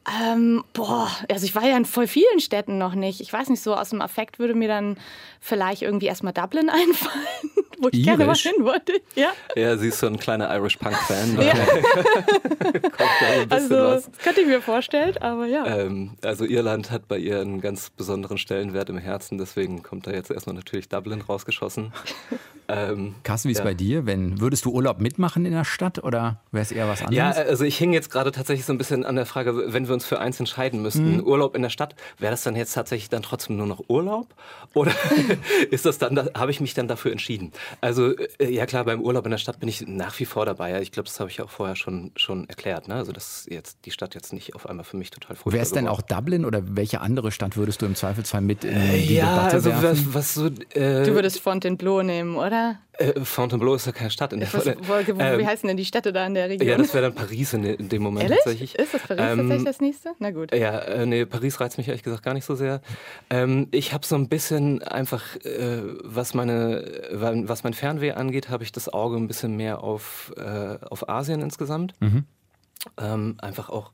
Ähm, 0.10 0.63
boah, 0.74 1.10
also 1.30 1.46
ich 1.46 1.56
war 1.56 1.66
ja 1.66 1.78
in 1.78 1.86
voll 1.86 2.08
vielen 2.08 2.39
Städten 2.39 2.78
noch 2.78 2.96
nicht. 2.96 3.22
Ich 3.22 3.32
weiß 3.32 3.50
nicht, 3.50 3.62
so 3.62 3.75
aus 3.75 3.89
dem 3.89 4.01
Affekt 4.01 4.39
würde 4.39 4.56
mir 4.56 4.68
dann 4.68 4.98
vielleicht 5.39 5.82
irgendwie 5.82 6.08
erstmal 6.08 6.34
Dublin 6.34 6.70
einfallen, 6.70 7.66
wo 7.80 7.88
ich 7.90 7.96
Irisch. 7.96 8.06
gerne 8.06 8.26
mal 8.26 8.36
hin 8.36 8.54
wollte. 8.60 8.94
Ja, 9.16 9.30
ja 9.56 9.78
sie 9.78 9.88
ist 9.90 10.00
so 10.00 10.08
ein 10.08 10.18
kleiner 10.18 10.54
Irish 10.56 10.78
Punk-Fan. 10.78 11.42
Ja. 11.42 11.54
also, 13.50 13.76
was. 13.76 14.06
das 14.06 14.18
könnte 14.24 14.42
ich 14.42 14.48
mir 14.48 14.62
vorstellen, 14.62 15.18
aber 15.18 15.46
ja. 15.46 15.66
Ähm, 15.66 16.12
also 16.24 16.46
Irland 16.46 16.92
hat 16.92 17.08
bei 17.08 17.18
ihr 17.18 17.40
einen 17.40 17.62
ganz 17.62 17.90
besonderen 17.90 18.38
Stellenwert 18.38 18.90
im 18.90 18.98
Herzen, 18.98 19.38
deswegen 19.38 19.84
kommt 19.84 20.08
da 20.08 20.12
jetzt 20.12 20.32
erstmal 20.32 20.56
natürlich 20.56 20.90
Dublin 20.90 21.22
rausgeschossen. 21.22 21.94
ähm, 22.68 23.16
Carsten, 23.24 23.50
wie 23.50 23.54
ist 23.54 23.60
ja. 23.60 23.64
bei 23.64 23.74
dir? 23.74 24.06
Wenn, 24.06 24.40
würdest 24.42 24.66
du 24.66 24.72
Urlaub 24.72 25.00
mitmachen 25.00 25.46
in 25.46 25.52
der 25.52 25.66
Stadt 25.66 26.04
oder 26.04 26.42
wäre 26.52 26.64
es 26.64 26.72
eher 26.72 26.88
was 26.88 27.02
anderes? 27.02 27.16
Ja, 27.16 27.32
also 27.32 27.64
ich 27.64 27.78
hing 27.78 27.94
jetzt 27.94 28.12
gerade 28.12 28.32
tatsächlich 28.32 28.66
so 28.66 28.74
ein 28.74 28.78
bisschen 28.78 29.06
an 29.06 29.16
der 29.16 29.26
Frage, 29.26 29.74
wenn 29.74 29.88
wir 29.88 29.94
uns 29.94 30.06
für 30.06 30.20
eins 30.20 30.40
entscheiden 30.40 30.82
müssten, 30.82 31.18
mhm. 31.18 31.24
Urlaub 31.24 31.56
in 31.56 31.62
der 31.62 31.70
Stadt, 31.70 31.96
wäre 32.18 32.32
das 32.32 32.44
dann 32.44 32.56
jetzt 32.56 32.74
tatsächlich 32.74 33.10
dann 33.10 33.22
trotzdem 33.22 33.58
nur 33.58 33.68
noch 33.68 33.84
Urlaub? 33.88 34.28
Oder 34.74 34.92
ist 35.72 35.86
das 35.86 35.98
dann, 35.98 36.16
da, 36.16 36.28
habe 36.36 36.52
ich 36.52 36.62
mich 36.62 36.74
dann 36.74 36.88
dafür 36.88 37.12
entschieden? 37.12 37.52
Also 37.82 38.16
äh, 38.16 38.50
ja 38.50 38.66
klar, 38.66 38.86
beim 38.86 39.02
Urlaub 39.02 39.26
in 39.26 39.32
der 39.32 39.38
Stadt 39.38 39.60
bin 39.60 39.70
ich 39.70 39.88
nach 39.88 40.18
wie 40.20 40.26
vor 40.26 40.46
dabei. 40.46 40.82
Ich 40.82 40.92
glaube, 40.92 41.08
das 41.08 41.20
habe 41.20 41.30
ich 41.30 41.42
auch 41.42 41.50
vorher 41.50 41.76
schon, 41.76 42.12
schon 42.16 42.48
erklärt. 42.50 42.88
Ne? 42.88 42.96
Also 42.96 43.12
dass 43.12 43.46
jetzt 43.50 43.80
die 43.86 43.92
Stadt 43.92 44.16
jetzt 44.16 44.34
nicht 44.34 44.56
auf 44.56 44.68
einmal 44.68 44.86
für 44.86 44.98
mich 44.98 45.10
total 45.12 45.36
furchtbar 45.36 45.54
Wäre 45.54 45.64
es 45.64 45.72
denn 45.72 45.88
auch 45.88 46.02
Dublin 46.02 46.46
oder 46.46 46.62
welche 46.64 47.02
andere 47.02 47.32
Stadt 47.32 47.58
würdest 47.58 47.82
du 47.82 47.86
im 47.86 47.96
Zweifelsfall 47.96 48.42
mit 48.42 48.64
in 48.64 48.80
die 48.92 49.16
ja, 49.16 49.36
Debatte 49.36 49.56
also 49.56 49.70
werfen? 49.70 50.14
Was, 50.14 50.14
was 50.14 50.34
so, 50.34 50.48
äh, 50.48 51.04
du 51.04 51.14
würdest 51.14 51.40
Fontainebleau 51.40 52.02
nehmen, 52.04 52.36
oder? 52.36 52.80
Äh, 53.00 53.24
Fontainebleau 53.24 53.75
ist 53.75 53.86
ja 53.86 53.94
keine 53.94 54.12
Stadt. 54.12 54.34
In 54.34 54.41
der 54.41 54.53
was, 54.53 54.65
wo, 54.65 54.72
wo, 54.88 54.94
ähm, 55.22 55.39
wie 55.39 55.48
heißen 55.48 55.65
denn 55.68 55.77
die 55.77 55.86
Städte 55.86 56.12
da 56.12 56.27
in 56.27 56.34
der 56.34 56.50
Region? 56.50 56.68
Ja, 56.68 56.77
das 56.77 56.94
wäre 56.94 57.03
dann 57.03 57.15
Paris 57.15 57.53
in, 57.53 57.63
in, 57.63 57.88
dem 57.88 58.03
Moment 58.03 58.24
Ehrlich? 58.24 58.39
tatsächlich. 58.44 58.75
Ist 58.75 58.94
das 58.94 59.01
Paris 59.03 59.24
ähm, 59.25 59.38
tatsächlich 59.38 59.65
das 59.65 59.79
nächste? 59.79 60.12
Na 60.20 60.32
gut. 60.32 60.53
Ja, 60.53 60.79
äh, 60.79 61.06
nee, 61.06 61.25
Paris 61.25 61.62
reizt 61.62 61.77
mich 61.77 61.88
ehrlich 61.88 62.03
gesagt 62.03 62.24
gar 62.24 62.34
nicht 62.34 62.44
so 62.44 62.56
sehr. 62.56 62.82
Ähm, 63.29 63.70
ich 63.72 63.94
habe 63.94 64.06
so 64.06 64.15
ein 64.15 64.27
bisschen 64.27 64.84
einfach, 64.84 65.38
äh, 65.38 65.82
was, 66.03 66.34
meine, 66.34 66.84
was 67.12 67.63
mein 67.63 67.74
Fernweh 67.74 68.12
angeht, 68.12 68.50
habe 68.50 68.63
ich 68.63 68.74
das 68.74 68.89
Auge 68.89 69.15
ein 69.15 69.27
bisschen 69.27 69.56
mehr 69.56 69.82
auf, 69.82 70.34
äh, 70.38 70.77
auf 70.86 71.08
Asien 71.08 71.41
insgesamt. 71.41 71.94
Mhm. 72.01 72.25
Ähm, 72.98 73.38
einfach 73.39 73.70
auch, 73.70 73.94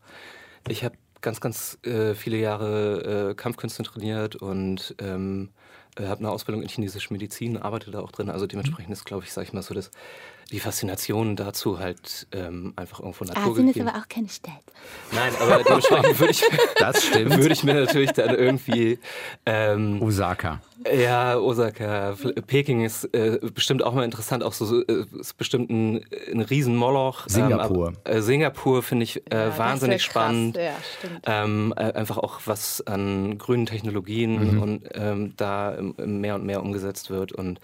ich 0.67 0.83
habe 0.83 0.95
ganz, 1.21 1.41
ganz 1.41 1.77
äh, 1.83 2.15
viele 2.15 2.37
Jahre 2.37 3.29
äh, 3.31 3.35
Kampfkünste 3.35 3.83
trainiert 3.83 4.35
und 4.35 4.95
ähm, 4.99 5.49
äh, 5.49 5.64
habe 5.99 6.19
eine 6.19 6.31
Ausbildung 6.31 6.61
in 6.61 6.69
chinesische 6.69 7.13
Medizin, 7.13 7.57
arbeite 7.57 7.91
da 7.91 8.01
auch 8.01 8.11
drin. 8.11 8.29
Also 8.29 8.47
dementsprechend 8.47 8.91
ist, 8.91 9.05
glaube 9.05 9.23
ich, 9.23 9.33
sage 9.33 9.47
ich 9.47 9.53
mal 9.53 9.61
so, 9.61 9.73
dass 9.73 9.91
die 10.51 10.59
Faszination 10.59 11.35
dazu 11.35 11.79
halt 11.79 12.27
ähm, 12.31 12.73
einfach 12.75 12.99
irgendwo 12.99 13.25
Natur 13.25 13.53
Asien 13.53 13.67
ist 13.67 13.79
aber 13.79 13.95
auch 13.95 14.07
keine 14.07 14.29
Stadt. 14.29 14.53
Nein, 15.11 15.33
aber 15.39 15.63
dementsprechend 15.63 16.19
würde 16.19 16.31
ich, 16.31 16.43
das 16.77 17.03
stimmt. 17.03 17.37
würde 17.37 17.53
ich 17.53 17.63
mir 17.63 17.73
natürlich 17.73 18.11
dann 18.11 18.35
irgendwie 18.35 18.99
ähm, 19.45 20.01
Osaka. 20.01 20.61
Ja, 20.93 21.37
Osaka. 21.37 22.15
Peking 22.45 22.85
ist 22.85 23.05
äh, 23.05 23.39
bestimmt 23.53 23.81
auch 23.81 23.93
mal 23.93 24.03
interessant, 24.03 24.43
auch 24.43 24.53
so 24.53 24.83
äh, 24.83 25.05
ist 25.19 25.35
bestimmt 25.37 25.71
ein, 25.71 26.05
ein 26.31 26.41
Riesenmoloch. 26.41 27.27
Singapur. 27.27 27.93
Ähm, 28.05 28.17
äh, 28.17 28.21
Singapur 28.21 28.83
finde 28.83 29.03
ich 29.03 29.23
äh, 29.31 29.35
ja, 29.35 29.57
wahnsinnig 29.57 30.03
spannend. 30.03 30.57
Ja, 30.57 30.75
ähm, 31.25 31.73
äh, 31.75 31.91
einfach 31.93 32.19
auch 32.19 32.41
was 32.45 32.85
an 32.85 33.39
grünen 33.39 33.65
Technologien 33.65 34.55
mhm. 34.55 34.61
und 34.61 34.89
ähm, 34.93 35.33
da 35.37 35.75
mehr 35.97 36.35
und 36.35 36.45
mehr 36.45 36.61
umgesetzt 36.61 37.09
wird 37.09 37.31
und 37.31 37.59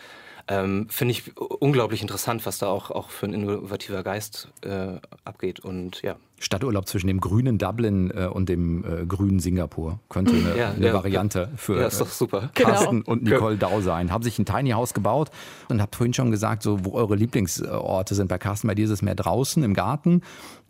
ähm, 0.51 0.88
Finde 0.89 1.13
ich 1.13 1.38
unglaublich 1.38 2.01
interessant, 2.01 2.46
was 2.46 2.58
da 2.58 2.67
auch, 2.67 2.91
auch 2.91 3.10
für 3.10 3.25
ein 3.25 3.34
innovativer 3.34 4.03
Geist 4.03 4.50
äh, 4.63 4.98
abgeht. 5.24 5.62
Und 5.62 6.01
ja. 6.01 6.17
Stadturlaub 6.39 6.89
zwischen 6.89 7.08
dem 7.08 7.22
grünen 7.22 7.58
Dublin 7.58 8.12
äh, 8.12 8.25
und 8.25 8.50
dem 8.50 8.84
äh, 8.84 9.05
grünen 9.05 9.39
Singapur 9.39 10.00
könnte 10.10 10.34
eine, 10.34 10.58
ja, 10.58 10.72
eine 10.72 10.88
ja, 10.88 10.93
Variante 10.93 11.50
für 11.55 11.79
ja, 11.79 11.88
ist 11.88 12.01
doch 12.01 12.10
super. 12.10 12.50
Carsten 12.53 13.03
genau. 13.03 13.12
und 13.12 13.24
Nicole 13.24 13.55
Dau 13.55 13.79
sein. 13.79 14.12
Haben 14.12 14.24
sich 14.24 14.38
ein 14.39 14.46
Tiny 14.46 14.72
House 14.72 14.93
gebaut 14.93 15.29
und 15.70 15.81
habt 15.81 15.96
vorhin 15.96 16.13
schon 16.13 16.31
gesagt, 16.31 16.63
so, 16.63 16.84
wo 16.84 16.96
eure 16.96 17.15
Lieblingsorte 17.15 18.13
sind. 18.13 18.27
Bei 18.27 18.38
Carsten 18.38 18.67
bei 18.67 18.75
dieses 18.75 19.01
mehr 19.01 19.15
draußen 19.15 19.63
im 19.63 19.74
Garten, 19.74 20.22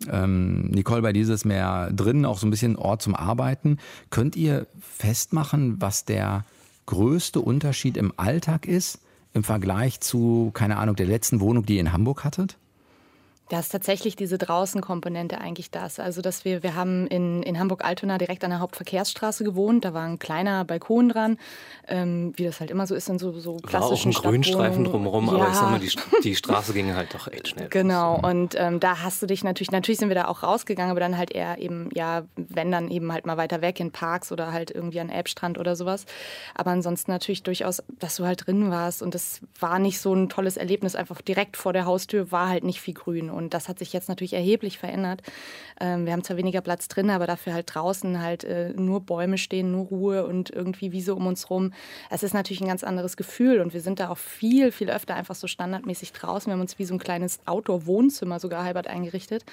ähm, 0.08 0.68
Nicole 0.68 1.02
bei 1.02 1.12
dieses 1.12 1.44
mehr 1.44 1.90
drinnen, 1.90 2.24
auch 2.24 2.38
so 2.38 2.46
ein 2.46 2.50
bisschen 2.50 2.76
Ort 2.76 3.02
zum 3.02 3.16
Arbeiten. 3.16 3.78
Könnt 4.10 4.36
ihr 4.36 4.68
festmachen, 4.78 5.80
was 5.80 6.04
der 6.04 6.44
größte 6.86 7.40
Unterschied 7.40 7.96
im 7.96 8.12
Alltag 8.16 8.66
ist 8.66 9.00
im 9.32 9.44
Vergleich 9.44 10.00
zu, 10.00 10.50
keine 10.52 10.76
Ahnung, 10.76 10.96
der 10.96 11.06
letzten 11.06 11.40
Wohnung, 11.40 11.64
die 11.64 11.74
ihr 11.74 11.80
in 11.80 11.92
Hamburg 11.92 12.24
hattet? 12.24 12.58
Da 13.52 13.60
ist 13.60 13.68
tatsächlich 13.68 14.16
diese 14.16 14.38
Draußenkomponente 14.38 15.38
eigentlich 15.38 15.70
das. 15.70 16.00
Also, 16.00 16.22
dass 16.22 16.46
wir, 16.46 16.62
wir 16.62 16.74
haben 16.74 17.06
in, 17.08 17.42
in 17.42 17.58
Hamburg-Altona 17.58 18.16
direkt 18.16 18.44
an 18.44 18.50
der 18.50 18.60
Hauptverkehrsstraße 18.60 19.44
gewohnt. 19.44 19.84
Da 19.84 19.92
war 19.92 20.04
ein 20.04 20.18
kleiner 20.18 20.64
Balkon 20.64 21.10
dran, 21.10 21.36
ähm, 21.86 22.32
wie 22.36 22.44
das 22.44 22.60
halt 22.60 22.70
immer 22.70 22.86
so 22.86 22.94
ist 22.94 23.10
in 23.10 23.18
so, 23.18 23.38
so 23.38 23.56
klassischen 23.56 24.14
War 24.14 24.20
auch 24.20 24.24
ein 24.24 24.30
Grünstreifen 24.30 24.84
drumherum, 24.84 25.26
ja. 25.26 25.34
aber 25.34 25.48
ich 25.48 25.54
sag 25.54 25.70
mal, 25.70 25.80
die, 25.80 25.90
die 26.24 26.34
Straße 26.34 26.72
ging 26.72 26.94
halt 26.94 27.12
doch 27.12 27.28
echt 27.28 27.48
schnell. 27.48 27.68
Genau, 27.68 28.18
und 28.22 28.54
ähm, 28.56 28.80
da 28.80 29.02
hast 29.02 29.20
du 29.20 29.26
dich 29.26 29.44
natürlich, 29.44 29.70
natürlich 29.70 29.98
sind 29.98 30.08
wir 30.08 30.16
da 30.16 30.28
auch 30.28 30.42
rausgegangen, 30.42 30.90
aber 30.90 31.00
dann 31.00 31.18
halt 31.18 31.30
eher 31.30 31.58
eben, 31.58 31.90
ja, 31.92 32.22
wenn 32.36 32.72
dann 32.72 32.90
eben 32.90 33.12
halt 33.12 33.26
mal 33.26 33.36
weiter 33.36 33.60
weg 33.60 33.80
in 33.80 33.90
Parks 33.90 34.32
oder 34.32 34.50
halt 34.54 34.70
irgendwie 34.70 35.00
an 35.00 35.10
Elbstrand 35.10 35.58
oder 35.58 35.76
sowas. 35.76 36.06
Aber 36.54 36.70
ansonsten 36.70 37.10
natürlich 37.10 37.42
durchaus, 37.42 37.82
dass 37.98 38.16
du 38.16 38.24
halt 38.24 38.46
drin 38.46 38.70
warst 38.70 39.02
und 39.02 39.14
das 39.14 39.42
war 39.60 39.78
nicht 39.78 40.00
so 40.00 40.14
ein 40.14 40.30
tolles 40.30 40.56
Erlebnis. 40.56 40.96
Einfach 40.96 41.20
direkt 41.20 41.58
vor 41.58 41.74
der 41.74 41.84
Haustür 41.84 42.32
war 42.32 42.48
halt 42.48 42.64
nicht 42.64 42.80
viel 42.80 42.94
Grün. 42.94 43.28
Und 43.42 43.54
das 43.54 43.68
hat 43.68 43.78
sich 43.78 43.92
jetzt 43.92 44.08
natürlich 44.08 44.32
erheblich 44.32 44.78
verändert. 44.78 45.22
Ähm, 45.80 46.06
wir 46.06 46.12
haben 46.12 46.24
zwar 46.24 46.36
weniger 46.36 46.60
Platz 46.60 46.88
drin, 46.88 47.10
aber 47.10 47.26
dafür 47.26 47.54
halt 47.54 47.74
draußen 47.74 48.20
halt 48.20 48.44
äh, 48.44 48.72
nur 48.74 49.00
Bäume 49.00 49.38
stehen, 49.38 49.72
nur 49.72 49.86
Ruhe 49.86 50.26
und 50.26 50.50
irgendwie 50.50 50.92
Wiese 50.92 51.14
um 51.14 51.26
uns 51.26 51.50
rum. 51.50 51.72
Es 52.10 52.22
ist 52.22 52.34
natürlich 52.34 52.60
ein 52.60 52.68
ganz 52.68 52.84
anderes 52.84 53.16
Gefühl 53.16 53.60
und 53.60 53.74
wir 53.74 53.80
sind 53.80 54.00
da 54.00 54.10
auch 54.10 54.18
viel, 54.18 54.72
viel 54.72 54.90
öfter 54.90 55.14
einfach 55.14 55.34
so 55.34 55.46
standardmäßig 55.46 56.12
draußen. 56.12 56.48
Wir 56.48 56.54
haben 56.54 56.60
uns 56.60 56.78
wie 56.78 56.84
so 56.84 56.94
ein 56.94 56.98
kleines 56.98 57.40
Outdoor-Wohnzimmer 57.46 58.38
sogar 58.40 58.64
halbert 58.64 58.86
eingerichtet, 58.86 59.44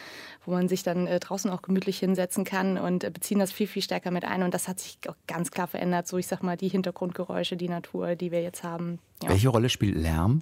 wo 0.46 0.52
man 0.52 0.68
sich 0.68 0.84
dann 0.84 1.08
äh, 1.08 1.20
draußen 1.20 1.50
auch 1.52 1.62
gemütlich 1.62 2.00
hinsetzen 2.00 2.44
kann 2.44 2.78
und 2.78 3.04
äh, 3.04 3.10
beziehen 3.10 3.40
das 3.40 3.52
viel, 3.52 3.68
viel 3.68 3.82
stärker 3.82 4.12
mit 4.12 4.26
ein. 4.26 4.44
Und 4.44 4.54
das 4.54 4.68
hat 4.68 4.80
sich 4.80 4.98
auch 5.08 5.16
ganz 5.28 5.52
klar 5.52 5.68
verändert. 5.68 6.08
So, 6.08 6.18
ich 6.18 6.28
sag 6.28 6.44
mal, 6.44 6.58
die 6.58 6.70
Hintergrundgeräusche, 6.70 7.58
die 7.58 7.70
Natur, 7.70 8.16
die 8.16 8.32
wir 8.32 8.42
jetzt 8.42 8.64
haben. 8.64 9.00
Ja. 9.24 9.30
Welche 9.30 9.50
Rolle 9.50 9.70
spielt 9.70 9.96
Lärm? 9.96 10.42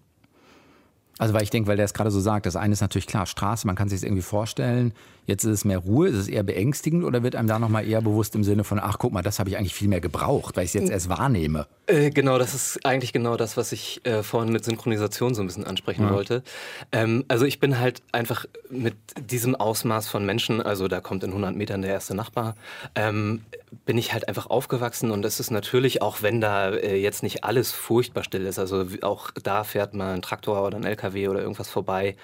Also 1.17 1.33
weil 1.33 1.43
ich 1.43 1.49
denke, 1.49 1.67
weil 1.67 1.77
der 1.77 1.85
es 1.85 1.93
gerade 1.93 2.11
so 2.11 2.19
sagt, 2.19 2.45
das 2.45 2.55
eine 2.55 2.73
ist 2.73 2.81
natürlich 2.81 3.07
klar, 3.07 3.25
Straße, 3.25 3.65
man 3.65 3.75
kann 3.75 3.89
sich 3.89 3.97
es 3.97 4.03
irgendwie 4.03 4.21
vorstellen, 4.21 4.93
jetzt 5.25 5.43
ist 5.43 5.51
es 5.51 5.65
mehr 5.65 5.79
Ruhe, 5.79 6.07
ist 6.07 6.15
es 6.15 6.27
eher 6.27 6.43
beängstigend 6.43 7.03
oder 7.03 7.23
wird 7.23 7.35
einem 7.35 7.47
da 7.47 7.59
nochmal 7.59 7.87
eher 7.87 8.01
bewusst 8.01 8.35
im 8.35 8.43
Sinne 8.43 8.63
von, 8.63 8.79
ach 8.79 8.97
guck 8.99 9.11
mal, 9.11 9.21
das 9.21 9.39
habe 9.39 9.49
ich 9.49 9.57
eigentlich 9.57 9.73
viel 9.73 9.87
mehr 9.87 9.99
gebraucht, 9.99 10.55
weil 10.55 10.63
ich 10.63 10.69
es 10.69 10.73
jetzt 10.75 10.89
erst 10.89 11.09
wahrnehme? 11.09 11.67
Äh, 11.87 12.11
genau, 12.11 12.37
das 12.37 12.53
ist 12.53 12.85
eigentlich 12.85 13.13
genau 13.13 13.35
das, 13.35 13.57
was 13.57 13.71
ich 13.71 14.05
äh, 14.05 14.23
vorhin 14.23 14.51
mit 14.51 14.63
Synchronisation 14.63 15.33
so 15.33 15.41
ein 15.41 15.47
bisschen 15.47 15.65
ansprechen 15.65 16.03
ja. 16.03 16.13
wollte. 16.13 16.43
Ähm, 16.91 17.25
also 17.27 17.45
ich 17.45 17.59
bin 17.59 17.79
halt 17.79 18.01
einfach 18.11 18.45
mit 18.69 18.95
diesem 19.19 19.55
Ausmaß 19.55 20.07
von 20.07 20.25
Menschen, 20.25 20.61
also 20.61 20.87
da 20.87 21.01
kommt 21.01 21.23
in 21.23 21.31
100 21.31 21.55
Metern 21.55 21.81
der 21.81 21.91
erste 21.91 22.15
Nachbar, 22.15 22.55
ähm, 22.95 23.41
bin 23.85 23.97
ich 23.97 24.13
halt 24.13 24.27
einfach 24.27 24.47
aufgewachsen 24.47 25.11
und 25.11 25.21
das 25.21 25.39
ist 25.39 25.51
natürlich, 25.51 26.01
auch 26.01 26.21
wenn 26.21 26.39
da 26.39 26.69
äh, 26.69 26.95
jetzt 26.95 27.23
nicht 27.23 27.43
alles 27.43 27.71
furchtbar 27.71 28.23
still 28.23 28.45
ist, 28.45 28.59
also 28.59 28.85
auch 29.01 29.31
da 29.43 29.63
fährt 29.63 29.93
mal 29.93 30.13
ein 30.13 30.21
Traktor 30.21 30.65
oder 30.65 30.77
ein 30.77 30.85
LKW 30.85 31.27
oder 31.27 31.41
irgendwas 31.41 31.69
vorbei 31.69 32.15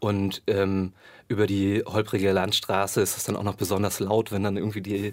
und 0.00 0.42
ähm, 0.46 0.92
über 1.28 1.46
die 1.46 1.82
holprige 1.86 2.32
Landstraße 2.32 3.00
ist 3.00 3.16
es 3.16 3.24
dann 3.24 3.36
auch 3.36 3.42
noch 3.42 3.54
besonders 3.54 4.00
laut, 4.00 4.32
wenn 4.32 4.42
dann 4.42 4.56
irgendwie 4.56 4.80
die, 4.80 5.12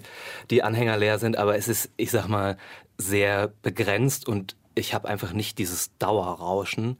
die 0.50 0.62
Anhänger 0.62 0.96
leer 0.96 1.18
sind, 1.18 1.36
aber 1.36 1.56
es 1.56 1.68
ist, 1.68 1.90
ich 1.96 2.10
sag 2.10 2.26
mal, 2.26 2.56
sehr 2.98 3.52
begrenzt 3.62 4.26
und 4.26 4.56
ich 4.74 4.94
habe 4.94 5.08
einfach 5.08 5.32
nicht 5.32 5.58
dieses 5.58 5.96
Dauerrauschen, 5.98 6.98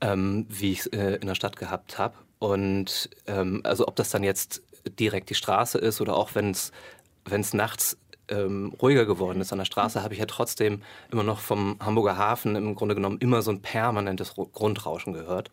ähm, 0.00 0.46
wie 0.48 0.72
ich 0.72 0.80
es 0.80 0.86
äh, 0.88 1.16
in 1.16 1.26
der 1.26 1.34
Stadt 1.34 1.56
gehabt 1.56 1.98
habe. 1.98 2.16
Und 2.38 3.10
ähm, 3.26 3.60
also 3.64 3.86
ob 3.88 3.96
das 3.96 4.10
dann 4.10 4.22
jetzt 4.22 4.62
direkt 4.98 5.30
die 5.30 5.34
Straße 5.34 5.78
ist 5.78 6.00
oder 6.00 6.16
auch 6.16 6.34
wenn 6.34 6.50
es 6.50 7.54
nachts 7.54 7.96
ähm, 8.28 8.72
ruhiger 8.80 9.06
geworden 9.06 9.40
ist 9.40 9.52
an 9.52 9.58
der 9.58 9.64
Straße, 9.64 10.02
habe 10.02 10.14
ich 10.14 10.20
ja 10.20 10.26
trotzdem 10.26 10.82
immer 11.10 11.22
noch 11.22 11.40
vom 11.40 11.76
Hamburger 11.80 12.16
Hafen 12.16 12.56
im 12.56 12.74
Grunde 12.74 12.94
genommen 12.94 13.18
immer 13.18 13.42
so 13.42 13.50
ein 13.50 13.62
permanentes 13.62 14.34
Grundrauschen 14.34 15.12
gehört. 15.12 15.50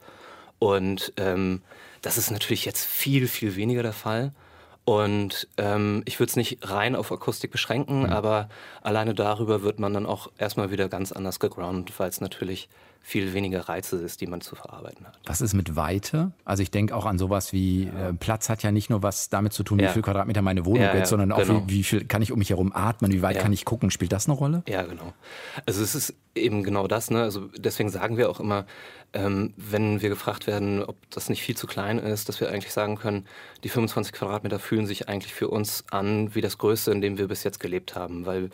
Und 0.60 1.14
ähm, 1.18 1.62
das 2.02 2.18
ist 2.18 2.32
natürlich 2.32 2.66
jetzt 2.66 2.86
viel, 2.86 3.28
viel 3.28 3.56
weniger 3.56 3.84
der 3.84 3.94
Fall. 3.94 4.32
Und 4.86 5.48
ähm, 5.58 6.04
ich 6.06 6.20
würde 6.20 6.30
es 6.30 6.36
nicht 6.36 6.60
rein 6.62 6.96
auf 6.96 7.12
Akustik 7.12 7.52
beschränken, 7.52 8.02
mhm. 8.04 8.10
aber 8.10 8.50
alleine 8.82 9.14
darüber 9.14 9.64
wird 9.64 9.80
man 9.80 9.94
dann 9.94 10.06
auch 10.06 10.30
erstmal 10.38 10.72
wieder 10.72 10.90
ganz 10.90 11.12
anders 11.12 11.40
gegroundet, 11.40 11.98
weil 12.00 12.10
es 12.10 12.20
natürlich 12.20 12.68
viel 13.06 13.34
weniger 13.34 13.68
Reize 13.68 13.98
ist, 13.98 14.22
die 14.22 14.28
man 14.28 14.40
zu 14.40 14.56
verarbeiten 14.56 15.06
hat. 15.06 15.20
Was 15.26 15.42
ist 15.42 15.54
mit 15.54 15.76
Weite? 15.76 16.32
Also 16.46 16.64
ich 16.64 16.72
denke 16.72 16.96
auch 16.96 17.06
an 17.06 17.18
sowas 17.18 17.52
wie 17.52 17.84
ja. 17.84 18.10
äh, 18.10 18.14
Platz 18.14 18.48
hat 18.48 18.64
ja 18.64 18.72
nicht 18.72 18.90
nur 18.90 19.04
was 19.04 19.28
damit 19.28 19.52
zu 19.52 19.64
tun, 19.64 19.78
wie 19.80 19.88
viel 19.90 20.02
Quadratmeter 20.02 20.42
meine 20.42 20.66
Wohnung 20.66 20.84
ja, 20.84 20.92
ist, 20.92 21.10
sondern 21.10 21.34
auch 21.34 21.40
genau. 21.40 21.64
wie, 21.68 21.74
wie, 21.74 21.84
viel 21.84 22.06
kann 22.06 22.22
ich 22.22 22.32
um 22.32 22.40
mich 22.40 22.50
herum 22.50 22.72
atmen, 22.74 23.12
wie 23.12 23.22
weit 23.22 23.40
kann 23.40 23.52
ich 23.52 23.66
gucken. 23.66 23.92
Spielt 23.92 24.14
das 24.14 24.28
eine 24.28 24.38
Rolle? 24.38 24.64
Ja, 24.70 24.84
genau. 24.84 25.14
Also 25.66 25.84
es 25.84 25.96
ist 25.96 26.16
eben 26.34 26.64
genau 26.64 26.88
das. 26.88 27.12
Ne? 27.12 27.22
Also 27.22 27.50
deswegen 27.58 27.90
sagen 27.90 28.16
wir 28.16 28.30
auch 28.30 28.40
immer, 28.40 28.66
ähm, 29.12 29.54
wenn 29.58 30.02
wir 30.02 30.08
gefragt 30.08 30.48
werden, 30.48 30.82
ob 30.82 30.96
das 31.12 31.28
nicht 31.28 31.44
viel 31.44 31.58
zu 31.58 31.68
klein 31.68 32.00
ist, 32.00 32.30
dass 32.30 32.40
wir 32.40 32.50
eigentlich 32.50 32.72
sagen 32.72 32.96
können, 32.96 33.28
die 33.66 33.70
25 33.70 34.14
Quadratmeter 34.14 34.60
fühlen 34.60 34.88
sich 34.88 35.10
eigentlich 35.10 35.34
für 35.34 35.50
uns 35.50 35.84
an 35.92 36.34
wie 36.34 36.42
das 36.42 36.58
Größte, 36.58 36.92
in 36.92 37.02
dem 37.02 37.18
wir 37.18 37.28
bis 37.28 37.44
jetzt 37.44 37.60
gelebt 37.60 37.96
haben, 37.96 38.26
weil 38.26 38.50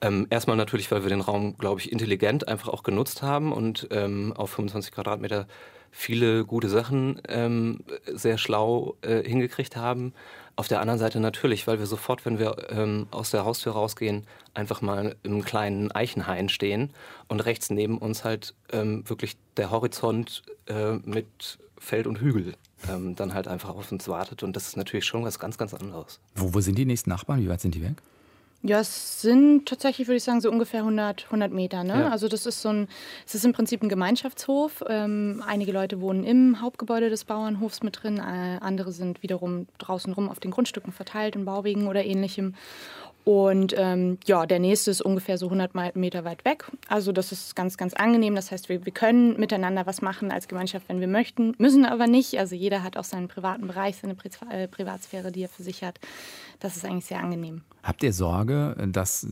ähm, 0.00 0.26
erstmal 0.30 0.56
natürlich, 0.56 0.90
weil 0.90 1.02
wir 1.02 1.10
den 1.10 1.20
Raum, 1.20 1.56
glaube 1.58 1.80
ich, 1.80 1.92
intelligent 1.92 2.48
einfach 2.48 2.68
auch 2.68 2.82
genutzt 2.82 3.22
haben 3.22 3.52
und 3.52 3.88
ähm, 3.90 4.32
auf 4.36 4.50
25 4.50 4.92
Quadratmeter 4.92 5.46
viele 5.90 6.44
gute 6.44 6.68
Sachen 6.68 7.20
ähm, 7.28 7.80
sehr 8.06 8.36
schlau 8.36 8.96
äh, 9.02 9.22
hingekriegt 9.22 9.76
haben. 9.76 10.12
Auf 10.56 10.68
der 10.68 10.80
anderen 10.80 10.98
Seite 10.98 11.20
natürlich, 11.20 11.66
weil 11.66 11.78
wir 11.78 11.86
sofort, 11.86 12.24
wenn 12.26 12.38
wir 12.38 12.70
ähm, 12.70 13.06
aus 13.10 13.30
der 13.30 13.44
Haustür 13.44 13.72
rausgehen, 13.72 14.24
einfach 14.54 14.82
mal 14.82 15.16
im 15.22 15.44
kleinen 15.44 15.90
Eichenhain 15.90 16.48
stehen 16.48 16.90
und 17.28 17.44
rechts 17.44 17.70
neben 17.70 17.98
uns 17.98 18.24
halt 18.24 18.54
ähm, 18.72 19.08
wirklich 19.08 19.36
der 19.56 19.70
Horizont 19.70 20.42
äh, 20.66 20.94
mit 21.04 21.58
Feld 21.78 22.06
und 22.06 22.20
Hügel 22.20 22.54
ähm, 22.88 23.16
dann 23.16 23.34
halt 23.34 23.48
einfach 23.48 23.70
auf 23.70 23.90
uns 23.90 24.08
wartet. 24.08 24.42
Und 24.42 24.54
das 24.54 24.68
ist 24.68 24.76
natürlich 24.76 25.04
schon 25.04 25.24
was 25.24 25.38
ganz, 25.38 25.58
ganz 25.58 25.74
anderes. 25.74 26.20
Wo, 26.34 26.54
wo 26.54 26.60
sind 26.60 26.76
die 26.78 26.84
nächsten 26.84 27.10
Nachbarn? 27.10 27.40
Wie 27.40 27.48
weit 27.48 27.60
sind 27.60 27.74
die 27.74 27.82
weg? 27.82 27.96
Ja, 28.66 28.80
es 28.80 29.20
sind 29.20 29.66
tatsächlich, 29.66 30.08
würde 30.08 30.16
ich 30.16 30.24
sagen, 30.24 30.40
so 30.40 30.50
ungefähr 30.50 30.80
100, 30.80 31.26
100 31.26 31.52
Meter. 31.52 31.84
Ne? 31.84 32.00
Ja. 32.00 32.08
Also 32.08 32.28
das 32.28 32.46
ist 32.46 32.62
so 32.62 32.70
ein, 32.70 32.88
es 33.26 33.34
ist 33.34 33.44
im 33.44 33.52
Prinzip 33.52 33.82
ein 33.82 33.90
Gemeinschaftshof. 33.90 34.82
Ähm, 34.88 35.44
einige 35.46 35.70
Leute 35.70 36.00
wohnen 36.00 36.24
im 36.24 36.62
Hauptgebäude 36.62 37.10
des 37.10 37.26
Bauernhofs 37.26 37.82
mit 37.82 38.02
drin, 38.02 38.16
äh, 38.16 38.58
andere 38.62 38.92
sind 38.92 39.22
wiederum 39.22 39.66
draußen 39.76 40.14
rum 40.14 40.30
auf 40.30 40.40
den 40.40 40.50
Grundstücken 40.50 40.94
verteilt, 40.94 41.36
in 41.36 41.44
Bauwegen 41.44 41.88
oder 41.88 42.06
ähnlichem. 42.06 42.54
Und 43.24 43.74
ähm, 43.76 44.16
ja, 44.24 44.46
der 44.46 44.60
nächste 44.60 44.90
ist 44.90 45.02
ungefähr 45.02 45.36
so 45.36 45.46
100 45.46 45.94
Meter 45.94 46.24
weit 46.24 46.46
weg. 46.46 46.64
Also 46.88 47.12
das 47.12 47.32
ist 47.32 47.54
ganz, 47.54 47.76
ganz 47.76 47.92
angenehm. 47.92 48.34
Das 48.34 48.50
heißt, 48.50 48.70
wir, 48.70 48.86
wir 48.86 48.92
können 48.92 49.38
miteinander 49.38 49.84
was 49.84 50.00
machen 50.00 50.32
als 50.32 50.48
Gemeinschaft, 50.48 50.88
wenn 50.88 51.00
wir 51.00 51.08
möchten, 51.08 51.54
müssen 51.58 51.84
aber 51.84 52.06
nicht. 52.06 52.38
Also 52.38 52.54
jeder 52.54 52.82
hat 52.82 52.96
auch 52.96 53.04
seinen 53.04 53.28
privaten 53.28 53.66
Bereich, 53.66 53.96
seine 53.96 54.14
Pri 54.14 54.30
äh, 54.50 54.68
Privatsphäre, 54.68 55.32
die 55.32 55.42
er 55.42 55.48
für 55.50 55.62
sich 55.62 55.84
hat. 55.84 56.00
Das 56.60 56.76
ist 56.76 56.86
eigentlich 56.86 57.04
sehr 57.04 57.20
angenehm. 57.20 57.62
Habt 57.84 58.02
ihr 58.02 58.14
Sorge, 58.14 58.74
dass 58.88 59.26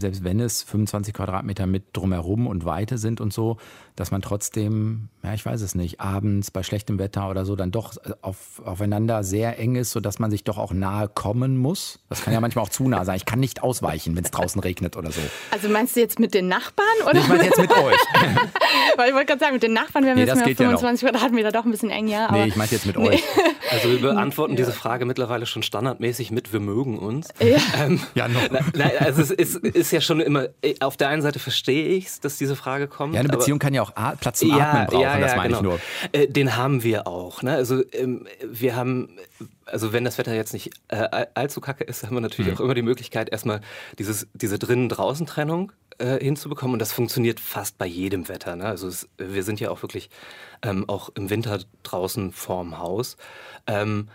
selbst 0.00 0.24
wenn 0.24 0.40
es 0.40 0.62
25 0.62 1.12
Quadratmeter 1.12 1.66
mit 1.66 1.84
drumherum 1.92 2.46
und 2.46 2.64
Weite 2.64 2.96
sind 2.96 3.20
und 3.20 3.34
so, 3.34 3.58
dass 3.96 4.10
man 4.10 4.22
trotzdem, 4.22 5.10
ja, 5.22 5.34
ich 5.34 5.44
weiß 5.44 5.60
es 5.60 5.74
nicht, 5.74 6.00
abends 6.00 6.50
bei 6.50 6.62
schlechtem 6.62 6.98
Wetter 6.98 7.28
oder 7.28 7.44
so 7.44 7.54
dann 7.54 7.70
doch 7.70 7.98
auf, 8.22 8.62
aufeinander 8.64 9.24
sehr 9.24 9.58
eng 9.58 9.76
ist, 9.76 9.90
sodass 9.90 10.18
man 10.20 10.30
sich 10.30 10.42
doch 10.42 10.56
auch 10.56 10.72
nahe 10.72 11.08
kommen 11.08 11.58
muss? 11.58 11.98
Das 12.08 12.22
kann 12.22 12.32
ja 12.32 12.40
manchmal 12.40 12.64
auch 12.64 12.70
zu 12.70 12.88
nah 12.88 13.04
sein. 13.04 13.16
Ich 13.16 13.26
kann 13.26 13.40
nicht 13.40 13.62
ausweichen, 13.62 14.16
wenn 14.16 14.24
es 14.24 14.30
draußen 14.30 14.60
regnet 14.62 14.96
oder 14.96 15.12
so. 15.12 15.20
Also 15.50 15.68
meinst 15.68 15.94
du 15.94 16.00
jetzt 16.00 16.18
mit 16.18 16.32
den 16.32 16.48
Nachbarn? 16.48 16.86
Oder? 17.02 17.12
Nee, 17.12 17.20
ich 17.20 17.28
meine 17.28 17.44
jetzt 17.44 17.58
mit 17.58 17.72
euch. 17.72 17.98
Weil 18.96 19.08
ich 19.08 19.14
wollte 19.14 19.26
gerade 19.26 19.40
sagen, 19.40 19.52
mit 19.52 19.62
den 19.62 19.74
Nachbarn 19.74 20.04
wären 20.04 20.16
wir 20.16 20.24
nee, 20.24 20.30
jetzt 20.30 20.46
mit 20.46 20.56
25 20.56 21.02
ja 21.02 21.10
Quadratmeter 21.10 21.52
doch 21.52 21.66
ein 21.66 21.70
bisschen 21.70 21.90
eng, 21.90 22.08
ja. 22.08 22.28
Aber 22.28 22.38
nee, 22.38 22.48
ich 22.48 22.56
meine 22.56 22.70
jetzt 22.70 22.86
mit 22.86 22.96
nee. 22.96 23.08
euch. 23.10 23.22
Also 23.70 23.90
wir 23.90 24.00
beantworten 24.00 24.56
diese 24.56 24.72
Frage 24.72 25.04
mittlerweile 25.04 25.44
schon 25.44 25.62
standardmäßig 25.62 26.30
mit 26.30 26.52
wir 26.52 26.60
mögen 26.60 26.98
uns. 26.98 27.28
Ja, 27.40 27.58
ähm, 27.84 27.97
ja 28.14 28.28
noch. 28.28 28.42
Na, 28.74 28.84
also 29.00 29.22
es 29.22 29.30
ist, 29.30 29.56
ist, 29.56 29.92
ja 29.92 30.00
schon 30.00 30.20
immer, 30.20 30.48
äh, 30.62 30.74
auf 30.80 30.96
der 30.96 31.08
einen 31.08 31.22
Seite 31.22 31.38
verstehe 31.38 31.88
ich 31.88 32.06
es, 32.06 32.20
dass 32.20 32.36
diese 32.38 32.56
Frage 32.56 32.88
kommt. 32.88 33.14
Ja, 33.14 33.20
eine 33.20 33.28
Beziehung 33.28 33.58
kann 33.58 33.74
ja 33.74 33.82
auch 33.82 33.92
Platz 34.20 34.40
zum 34.40 34.50
ja, 34.50 34.70
Atmen 34.70 34.86
brauchen, 34.86 35.00
ja, 35.00 35.18
ja, 35.18 35.26
das 35.26 35.36
meine 35.36 35.56
genau. 35.56 35.76
ich 35.76 36.12
nur. 36.12 36.20
Äh, 36.20 36.28
den 36.28 36.56
haben 36.56 36.82
wir 36.82 37.06
auch. 37.06 37.42
Ne? 37.42 37.54
Also 37.54 37.82
ähm, 37.92 38.26
wir 38.42 38.76
haben 38.76 39.10
also 39.70 39.92
wenn 39.92 40.04
das 40.04 40.18
Wetter 40.18 40.34
jetzt 40.34 40.52
nicht 40.52 40.70
äh, 40.88 41.26
allzu 41.34 41.60
kacke 41.60 41.84
ist, 41.84 42.04
haben 42.04 42.16
wir 42.16 42.20
natürlich 42.20 42.52
mhm. 42.52 42.58
auch 42.58 42.60
immer 42.60 42.74
die 42.74 42.82
Möglichkeit, 42.82 43.30
erstmal 43.30 43.60
dieses, 43.98 44.26
diese 44.32 44.58
drinnen-draußen-Trennung 44.58 45.72
äh, 45.98 46.18
hinzubekommen. 46.22 46.74
Und 46.74 46.78
das 46.78 46.92
funktioniert 46.92 47.40
fast 47.40 47.78
bei 47.78 47.86
jedem 47.86 48.28
Wetter. 48.28 48.56
Ne? 48.56 48.64
Also 48.64 48.88
es, 48.88 49.08
wir 49.18 49.42
sind 49.42 49.60
ja 49.60 49.70
auch 49.70 49.82
wirklich 49.82 50.10
ähm, 50.62 50.88
auch 50.88 51.10
im 51.14 51.30
Winter 51.30 51.60
draußen 51.82 52.32
vorm 52.32 52.78
Haus. 52.78 53.16
Ähm, 53.66 54.08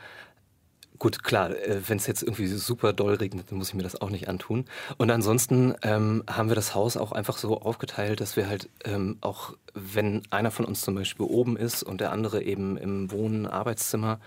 Gut, 1.04 1.22
klar, 1.22 1.50
äh, 1.50 1.82
wenn 1.86 1.98
es 1.98 2.08
jetzt 2.08 2.24
irgendwie 2.24 2.48
super 2.48 2.94
doll 2.94 3.16
regnet, 3.16 3.52
dann 3.52 3.58
muss 3.58 3.68
ich 3.68 3.74
mir 3.74 3.84
das 3.84 4.00
auch 4.00 4.10
nicht 4.10 4.30
antun. 4.30 4.64
Und 4.96 5.12
ansonsten 5.12 5.76
ähm, 5.82 6.24
haben 6.32 6.48
wir 6.48 6.56
das 6.56 6.76
Haus 6.76 6.96
auch 6.96 7.12
einfach 7.12 7.38
so 7.38 7.60
aufgeteilt, 7.60 8.22
dass 8.22 8.38
wir 8.38 8.48
halt 8.48 8.70
ähm, 8.86 9.18
auch, 9.20 9.52
wenn 9.74 10.22
einer 10.30 10.50
von 10.50 10.64
uns 10.64 10.80
zum 10.80 10.96
Beispiel 10.96 11.26
oben 11.26 11.58
ist 11.58 11.84
und 11.84 12.00
der 12.00 12.14
andere 12.14 12.42
eben 12.44 12.78
im 12.78 13.12
Wohnen, 13.12 13.48
Arbeitszimmer, 13.48 14.22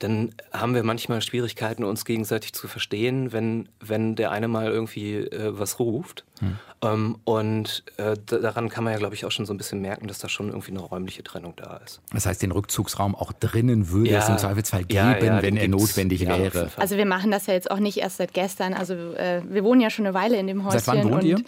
dann 0.00 0.32
haben 0.50 0.74
wir 0.74 0.82
manchmal 0.82 1.20
Schwierigkeiten, 1.20 1.84
uns 1.84 2.04
gegenseitig 2.04 2.54
zu 2.54 2.68
verstehen, 2.68 3.32
wenn, 3.32 3.68
wenn 3.80 4.16
der 4.16 4.30
eine 4.30 4.48
mal 4.48 4.66
irgendwie 4.66 5.16
äh, 5.16 5.58
was 5.58 5.78
ruft. 5.78 6.24
Hm. 6.40 6.56
Ähm, 6.82 7.18
und 7.24 7.84
äh, 7.98 8.16
daran 8.24 8.70
kann 8.70 8.84
man 8.84 8.94
ja, 8.94 8.98
glaube 8.98 9.14
ich, 9.14 9.26
auch 9.26 9.30
schon 9.30 9.44
so 9.44 9.52
ein 9.52 9.58
bisschen 9.58 9.82
merken, 9.82 10.08
dass 10.08 10.18
da 10.18 10.30
schon 10.30 10.48
irgendwie 10.48 10.70
eine 10.70 10.80
räumliche 10.80 11.22
Trennung 11.22 11.52
da 11.56 11.76
ist. 11.84 12.00
Das 12.14 12.24
heißt, 12.24 12.40
den 12.40 12.50
Rückzugsraum 12.50 13.14
auch 13.14 13.32
drinnen 13.32 13.90
würde 13.90 14.10
ja. 14.10 14.20
es 14.20 14.28
im 14.30 14.38
Zweifelsfall 14.38 14.84
geben, 14.84 14.94
ja, 14.94 15.18
ja, 15.18 15.42
wenn 15.42 15.58
er 15.58 15.68
notwendig 15.68 16.26
wäre. 16.26 16.70
Also 16.78 16.96
wir 16.96 17.06
machen 17.06 17.30
das 17.30 17.46
ja 17.46 17.52
jetzt 17.52 17.70
auch 17.70 17.78
nicht 17.78 17.98
erst 17.98 18.16
seit 18.16 18.32
gestern. 18.32 18.72
Also 18.72 18.94
äh, 18.94 19.42
wir 19.46 19.62
wohnen 19.64 19.82
ja 19.82 19.90
schon 19.90 20.06
eine 20.06 20.14
Weile 20.14 20.38
in 20.38 20.46
dem 20.46 20.64
Häuschen. 20.64 20.80
Seit 20.80 21.04
wann 21.04 21.12
wohnt 21.12 21.24
ihr? 21.24 21.42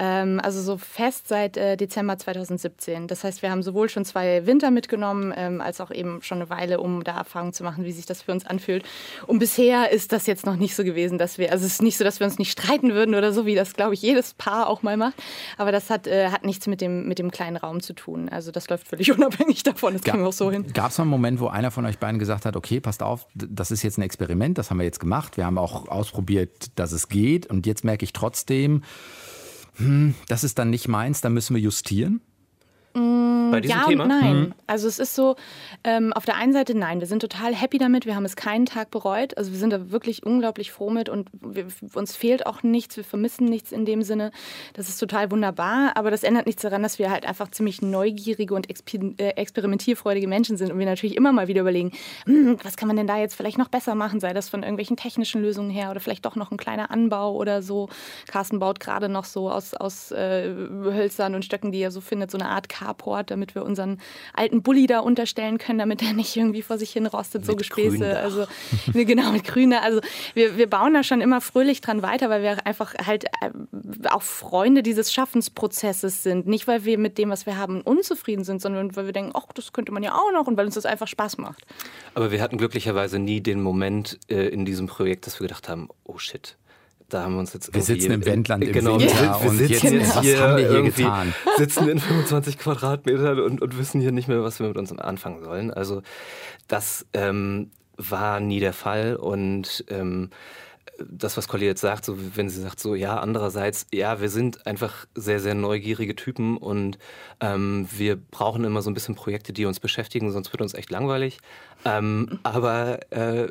Ähm, 0.00 0.40
also 0.42 0.62
so 0.62 0.78
fest 0.78 1.28
seit 1.28 1.58
äh, 1.58 1.76
Dezember 1.76 2.16
2017. 2.16 3.06
Das 3.06 3.22
heißt, 3.22 3.42
wir 3.42 3.50
haben 3.50 3.62
sowohl 3.62 3.90
schon 3.90 4.06
zwei 4.06 4.46
Winter 4.46 4.70
mitgenommen, 4.70 5.34
ähm, 5.36 5.60
als 5.60 5.78
auch 5.82 5.90
eben 5.90 6.22
schon 6.22 6.38
eine 6.38 6.48
Weile, 6.48 6.80
um 6.80 7.04
da 7.04 7.18
Erfahrung 7.18 7.52
zu 7.52 7.62
machen, 7.62 7.84
wie 7.84 7.92
sich 7.92 8.06
das 8.06 8.22
für 8.22 8.32
uns 8.32 8.46
anfühlt. 8.46 8.82
Und 9.26 9.40
bisher 9.40 9.90
ist 9.92 10.12
das 10.12 10.26
jetzt 10.26 10.46
noch 10.46 10.56
nicht 10.56 10.74
so 10.74 10.84
gewesen, 10.84 11.18
dass 11.18 11.36
wir, 11.36 11.52
also 11.52 11.66
es 11.66 11.72
ist 11.72 11.82
nicht 11.82 11.98
so, 11.98 12.04
dass 12.04 12.18
wir 12.18 12.26
uns 12.26 12.38
nicht 12.38 12.50
streiten 12.50 12.94
würden 12.94 13.14
oder 13.14 13.34
so, 13.34 13.44
wie 13.44 13.54
das, 13.54 13.74
glaube 13.74 13.92
ich, 13.92 14.00
jedes 14.00 14.32
Paar 14.32 14.68
auch 14.68 14.82
mal 14.82 14.96
macht. 14.96 15.22
Aber 15.58 15.70
das 15.70 15.90
hat, 15.90 16.06
äh, 16.06 16.30
hat 16.30 16.46
nichts 16.46 16.66
mit 16.66 16.80
dem, 16.80 17.06
mit 17.06 17.18
dem 17.18 17.30
kleinen 17.30 17.58
Raum 17.58 17.80
zu 17.80 17.92
tun. 17.92 18.30
Also 18.30 18.52
das 18.52 18.70
läuft 18.70 18.88
völlig 18.88 19.12
unabhängig 19.16 19.64
davon. 19.64 19.92
Das 19.92 20.02
kriegen 20.02 20.20
wir 20.20 20.28
auch 20.28 20.32
so 20.32 20.50
hin. 20.50 20.72
Gab 20.72 20.92
es 20.92 20.98
mal 20.98 21.02
einen 21.02 21.10
Moment, 21.10 21.40
wo 21.40 21.48
einer 21.48 21.70
von 21.70 21.84
euch 21.84 21.98
beiden 21.98 22.18
gesagt 22.18 22.46
hat, 22.46 22.56
okay, 22.56 22.80
passt 22.80 23.02
auf, 23.02 23.26
das 23.34 23.70
ist 23.70 23.82
jetzt 23.82 23.98
ein 23.98 24.02
Experiment, 24.02 24.56
das 24.56 24.70
haben 24.70 24.78
wir 24.78 24.84
jetzt 24.84 25.00
gemacht. 25.00 25.36
Wir 25.36 25.44
haben 25.44 25.58
auch 25.58 25.88
ausprobiert, 25.88 26.70
dass 26.76 26.92
es 26.92 27.10
geht. 27.10 27.48
Und 27.48 27.66
jetzt 27.66 27.84
merke 27.84 28.04
ich 28.04 28.14
trotzdem, 28.14 28.82
hm, 29.80 30.14
das 30.28 30.44
ist 30.44 30.58
dann 30.58 30.70
nicht 30.70 30.88
meins, 30.88 31.20
da 31.20 31.30
müssen 31.30 31.54
wir 31.54 31.62
justieren? 31.62 32.20
Bei 33.52 33.60
diesem 33.60 33.78
ja 33.78 33.86
Thema? 33.86 34.06
nein. 34.06 34.36
Mhm. 34.36 34.54
Also 34.66 34.88
es 34.88 34.98
ist 34.98 35.14
so, 35.14 35.36
ähm, 35.84 36.12
auf 36.12 36.24
der 36.24 36.36
einen 36.36 36.52
Seite 36.52 36.74
nein, 36.74 37.00
wir 37.00 37.06
sind 37.06 37.20
total 37.20 37.54
happy 37.54 37.78
damit, 37.78 38.06
wir 38.06 38.14
haben 38.14 38.24
es 38.24 38.36
keinen 38.36 38.66
Tag 38.66 38.90
bereut. 38.90 39.36
Also 39.36 39.52
wir 39.52 39.58
sind 39.58 39.72
da 39.72 39.90
wirklich 39.90 40.24
unglaublich 40.24 40.72
froh 40.72 40.90
mit 40.90 41.08
und 41.08 41.28
wir, 41.32 41.66
uns 41.94 42.16
fehlt 42.16 42.46
auch 42.46 42.62
nichts, 42.62 42.96
wir 42.96 43.04
vermissen 43.04 43.46
nichts 43.46 43.72
in 43.72 43.84
dem 43.84 44.02
Sinne. 44.02 44.30
Das 44.74 44.88
ist 44.88 44.98
total 44.98 45.30
wunderbar, 45.30 45.92
aber 45.96 46.10
das 46.10 46.22
ändert 46.22 46.46
nichts 46.46 46.62
daran, 46.62 46.82
dass 46.82 46.98
wir 46.98 47.10
halt 47.10 47.26
einfach 47.26 47.50
ziemlich 47.50 47.82
neugierige 47.82 48.54
und 48.54 48.68
äh, 48.68 49.28
experimentierfreudige 49.30 50.28
Menschen 50.28 50.56
sind 50.56 50.72
und 50.72 50.78
wir 50.78 50.86
natürlich 50.86 51.16
immer 51.16 51.32
mal 51.32 51.48
wieder 51.48 51.62
überlegen, 51.62 51.92
hm, 52.26 52.58
was 52.62 52.76
kann 52.76 52.88
man 52.88 52.96
denn 52.96 53.06
da 53.06 53.18
jetzt 53.18 53.34
vielleicht 53.34 53.58
noch 53.58 53.68
besser 53.68 53.94
machen, 53.94 54.20
sei 54.20 54.32
das 54.32 54.48
von 54.48 54.62
irgendwelchen 54.62 54.96
technischen 54.96 55.42
Lösungen 55.42 55.70
her 55.70 55.90
oder 55.90 56.00
vielleicht 56.00 56.26
doch 56.26 56.36
noch 56.36 56.50
ein 56.50 56.56
kleiner 56.56 56.90
Anbau 56.90 57.34
oder 57.34 57.62
so. 57.62 57.88
Carsten 58.28 58.58
baut 58.58 58.80
gerade 58.80 59.08
noch 59.08 59.24
so 59.24 59.50
aus, 59.50 59.74
aus 59.74 60.10
äh, 60.10 60.54
Hölzern 60.54 61.34
und 61.34 61.44
Stöcken, 61.44 61.72
die 61.72 61.80
er 61.80 61.90
so 61.90 62.00
findet, 62.00 62.30
so 62.30 62.38
eine 62.38 62.48
Art 62.48 62.68
Carport, 62.68 63.30
damit 63.30 63.39
wir 63.54 63.64
unseren 63.64 63.98
alten 64.34 64.62
Bulli 64.62 64.86
da 64.86 65.00
unterstellen 65.00 65.58
können, 65.58 65.78
damit 65.78 66.02
er 66.02 66.12
nicht 66.12 66.36
irgendwie 66.36 66.62
vor 66.62 66.78
sich 66.78 66.90
hin 66.92 67.06
rostet, 67.06 67.44
so 67.44 67.56
Gespäße. 67.56 68.18
Also 68.18 68.46
genau 68.92 69.32
mit 69.32 69.44
Grüne. 69.44 69.82
Also 69.82 70.00
wir, 70.34 70.56
wir 70.56 70.68
bauen 70.68 70.94
da 70.94 71.02
schon 71.02 71.20
immer 71.20 71.40
fröhlich 71.40 71.80
dran 71.80 72.02
weiter, 72.02 72.30
weil 72.30 72.42
wir 72.42 72.66
einfach 72.66 72.94
halt 73.06 73.24
äh, 73.24 73.50
auch 74.08 74.22
Freunde 74.22 74.82
dieses 74.82 75.12
Schaffensprozesses 75.12 76.22
sind. 76.22 76.46
Nicht, 76.46 76.66
weil 76.66 76.84
wir 76.84 76.98
mit 76.98 77.18
dem, 77.18 77.30
was 77.30 77.46
wir 77.46 77.56
haben, 77.56 77.80
unzufrieden 77.80 78.44
sind, 78.44 78.62
sondern 78.62 78.94
weil 78.96 79.06
wir 79.06 79.12
denken, 79.12 79.32
ach, 79.34 79.46
das 79.54 79.72
könnte 79.72 79.92
man 79.92 80.02
ja 80.02 80.14
auch 80.14 80.32
noch 80.32 80.46
und 80.46 80.56
weil 80.56 80.66
uns 80.66 80.74
das 80.74 80.86
einfach 80.86 81.08
Spaß 81.08 81.38
macht. 81.38 81.66
Aber 82.14 82.30
wir 82.30 82.40
hatten 82.40 82.58
glücklicherweise 82.58 83.18
nie 83.18 83.40
den 83.40 83.62
Moment 83.62 84.18
äh, 84.28 84.48
in 84.48 84.64
diesem 84.64 84.86
Projekt, 84.86 85.26
dass 85.26 85.40
wir 85.40 85.46
gedacht 85.46 85.68
haben, 85.68 85.88
oh 86.04 86.18
shit, 86.18 86.56
da 87.12 87.22
haben 87.22 87.34
wir 87.34 87.40
uns 87.40 87.52
jetzt 87.52 87.74
Wir 87.74 87.82
sitzen 87.82 88.12
im 88.12 88.24
Wendland 88.24 88.64
im 88.64 88.72
genau, 88.72 88.98
Winter 88.98 89.40
wir, 89.42 89.42
wir 89.42 89.50
sitzen 89.50 89.94
jetzt, 90.00 90.14
jetzt 90.14 90.20
hier, 90.20 90.40
haben 90.40 90.56
wir 90.56 90.68
hier 90.70 90.82
getan? 90.82 91.34
sitzen 91.56 91.88
in 91.88 91.98
25 91.98 92.58
Quadratmetern 92.58 93.40
und, 93.40 93.60
und 93.60 93.78
wissen 93.78 94.00
hier 94.00 94.12
nicht 94.12 94.28
mehr, 94.28 94.42
was 94.42 94.60
wir 94.60 94.68
mit 94.68 94.78
uns 94.78 94.96
anfangen 94.96 95.42
sollen. 95.42 95.70
Also 95.70 96.02
das 96.68 97.06
ähm, 97.12 97.70
war 97.96 98.40
nie 98.40 98.60
der 98.60 98.72
Fall 98.72 99.16
und 99.16 99.84
ähm, 99.88 100.30
das, 101.08 101.36
was 101.36 101.48
Colli 101.48 101.66
jetzt 101.66 101.80
sagt, 101.80 102.04
so 102.04 102.16
wenn 102.34 102.48
sie 102.48 102.60
sagt, 102.60 102.80
so 102.80 102.94
ja, 102.94 103.18
andererseits, 103.18 103.86
ja, 103.92 104.20
wir 104.20 104.28
sind 104.28 104.66
einfach 104.66 105.06
sehr, 105.14 105.40
sehr 105.40 105.54
neugierige 105.54 106.14
Typen 106.14 106.56
und 106.56 106.98
ähm, 107.40 107.88
wir 107.90 108.16
brauchen 108.16 108.64
immer 108.64 108.82
so 108.82 108.90
ein 108.90 108.94
bisschen 108.94 109.14
Projekte, 109.14 109.52
die 109.52 109.66
uns 109.66 109.80
beschäftigen, 109.80 110.30
sonst 110.30 110.52
wird 110.52 110.62
uns 110.62 110.74
echt 110.74 110.90
langweilig. 110.90 111.38
Ähm, 111.84 112.38
aber 112.42 113.12
äh, 113.12 113.48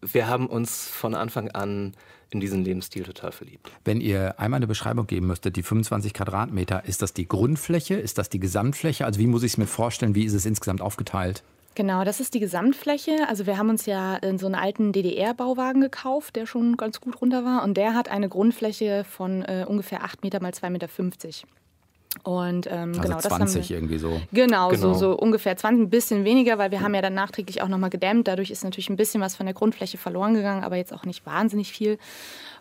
wir 0.00 0.28
haben 0.28 0.46
uns 0.46 0.88
von 0.88 1.14
Anfang 1.14 1.50
an 1.50 1.94
in 2.30 2.40
diesen 2.40 2.64
Lebensstil 2.64 3.04
total 3.04 3.32
verliebt. 3.32 3.70
Wenn 3.84 4.00
ihr 4.00 4.38
einmal 4.38 4.58
eine 4.58 4.66
Beschreibung 4.66 5.06
geben 5.06 5.26
müsstet, 5.26 5.56
die 5.56 5.62
25 5.62 6.12
Quadratmeter, 6.14 6.84
ist 6.84 7.02
das 7.02 7.14
die 7.14 7.26
Grundfläche? 7.26 7.94
Ist 7.94 8.18
das 8.18 8.28
die 8.28 8.40
Gesamtfläche? 8.40 9.04
Also 9.04 9.20
wie 9.20 9.26
muss 9.26 9.42
ich 9.42 9.52
es 9.52 9.58
mir 9.58 9.66
vorstellen? 9.66 10.14
Wie 10.14 10.24
ist 10.24 10.34
es 10.34 10.46
insgesamt 10.46 10.80
aufgeteilt? 10.80 11.42
Genau, 11.74 12.04
das 12.04 12.18
ist 12.18 12.34
die 12.34 12.40
Gesamtfläche. 12.40 13.28
Also 13.28 13.46
wir 13.46 13.56
haben 13.56 13.70
uns 13.70 13.86
ja 13.86 14.16
in 14.16 14.38
so 14.38 14.46
einen 14.46 14.56
alten 14.56 14.92
DDR-Bauwagen 14.92 15.80
gekauft, 15.80 16.34
der 16.34 16.44
schon 16.44 16.76
ganz 16.76 17.00
gut 17.00 17.20
runter 17.20 17.44
war. 17.44 17.62
Und 17.62 17.76
der 17.76 17.94
hat 17.94 18.08
eine 18.08 18.28
Grundfläche 18.28 19.04
von 19.04 19.42
äh, 19.42 19.64
ungefähr 19.66 20.02
8 20.02 20.24
Meter 20.24 20.42
mal 20.42 20.50
2,50 20.50 20.70
Meter. 20.70 20.88
Und 22.28 22.66
ähm, 22.66 22.90
also 22.90 23.00
genau, 23.00 23.18
20 23.20 23.70
irgendwie 23.70 23.96
so. 23.96 24.20
Genau, 24.34 24.68
Genau. 24.68 24.92
So, 24.92 24.92
so 24.92 25.12
ungefähr 25.18 25.56
20, 25.56 25.86
ein 25.86 25.88
bisschen 25.88 26.24
weniger, 26.26 26.58
weil 26.58 26.70
wir 26.70 26.82
haben 26.82 26.94
ja 26.94 27.00
dann 27.00 27.14
nachträglich 27.14 27.62
auch 27.62 27.68
nochmal 27.68 27.88
gedämmt. 27.88 28.28
Dadurch 28.28 28.50
ist 28.50 28.64
natürlich 28.64 28.90
ein 28.90 28.96
bisschen 28.96 29.22
was 29.22 29.34
von 29.34 29.46
der 29.46 29.54
Grundfläche 29.54 29.96
verloren 29.96 30.34
gegangen, 30.34 30.62
aber 30.62 30.76
jetzt 30.76 30.92
auch 30.92 31.06
nicht 31.06 31.24
wahnsinnig 31.24 31.72
viel. 31.72 31.96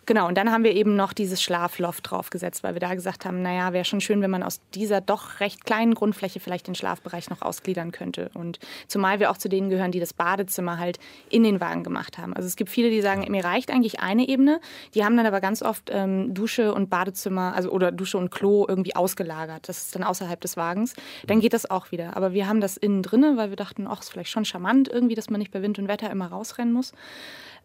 Genau, 0.07 0.25
und 0.29 0.37
dann 0.37 0.53
haben 0.53 0.63
wir 0.63 0.73
eben 0.73 0.95
noch 0.95 1.11
dieses 1.11 1.43
Schlafloft 1.43 2.09
draufgesetzt, 2.09 2.63
weil 2.63 2.73
wir 2.73 2.79
da 2.79 2.95
gesagt 2.95 3.25
haben, 3.25 3.41
naja, 3.41 3.73
wäre 3.73 3.83
schon 3.83 3.99
schön, 3.99 4.21
wenn 4.21 4.31
man 4.31 4.41
aus 4.41 4.61
dieser 4.73 5.01
doch 5.01 5.41
recht 5.41 5.65
kleinen 5.65 5.95
Grundfläche 5.95 6.39
vielleicht 6.39 6.67
den 6.67 6.75
Schlafbereich 6.75 7.29
noch 7.29 7.41
ausgliedern 7.41 7.91
könnte. 7.91 8.31
Und 8.33 8.57
zumal 8.87 9.19
wir 9.19 9.29
auch 9.29 9.37
zu 9.37 9.49
denen 9.49 9.69
gehören, 9.69 9.91
die 9.91 9.99
das 9.99 10.13
Badezimmer 10.13 10.79
halt 10.79 10.97
in 11.29 11.43
den 11.43 11.59
Wagen 11.59 11.83
gemacht 11.83 12.17
haben. 12.17 12.33
Also 12.33 12.47
es 12.47 12.55
gibt 12.55 12.69
viele, 12.69 12.89
die 12.89 13.01
sagen, 13.01 13.29
mir 13.29 13.43
reicht 13.43 13.69
eigentlich 13.69 13.99
eine 13.99 14.29
Ebene. 14.29 14.61
Die 14.93 15.03
haben 15.03 15.17
dann 15.17 15.25
aber 15.25 15.41
ganz 15.41 15.61
oft 15.61 15.89
ähm, 15.91 16.33
Dusche 16.33 16.73
und 16.73 16.89
Badezimmer, 16.89 17.53
also 17.53 17.69
oder 17.71 17.91
Dusche 17.91 18.17
und 18.17 18.31
Klo 18.31 18.65
irgendwie 18.65 18.95
ausgelagert. 18.95 19.67
Das 19.67 19.87
ist 19.87 19.95
dann 19.95 20.05
außerhalb 20.05 20.39
des 20.39 20.55
Wagens. 20.55 20.93
Dann 21.25 21.41
geht 21.41 21.51
das 21.51 21.69
auch 21.69 21.91
wieder. 21.91 22.15
Aber 22.15 22.31
wir 22.31 22.47
haben 22.47 22.61
das 22.61 22.77
innen 22.77 23.03
drinne, 23.03 23.35
weil 23.35 23.49
wir 23.49 23.57
dachten, 23.57 23.87
ach, 23.89 23.99
ist 23.99 24.11
vielleicht 24.11 24.29
schon 24.29 24.45
charmant 24.45 24.87
irgendwie, 24.87 25.15
dass 25.15 25.29
man 25.29 25.39
nicht 25.39 25.51
bei 25.51 25.61
Wind 25.61 25.77
und 25.79 25.89
Wetter 25.89 26.09
immer 26.09 26.27
rausrennen 26.27 26.71
muss. 26.71 26.93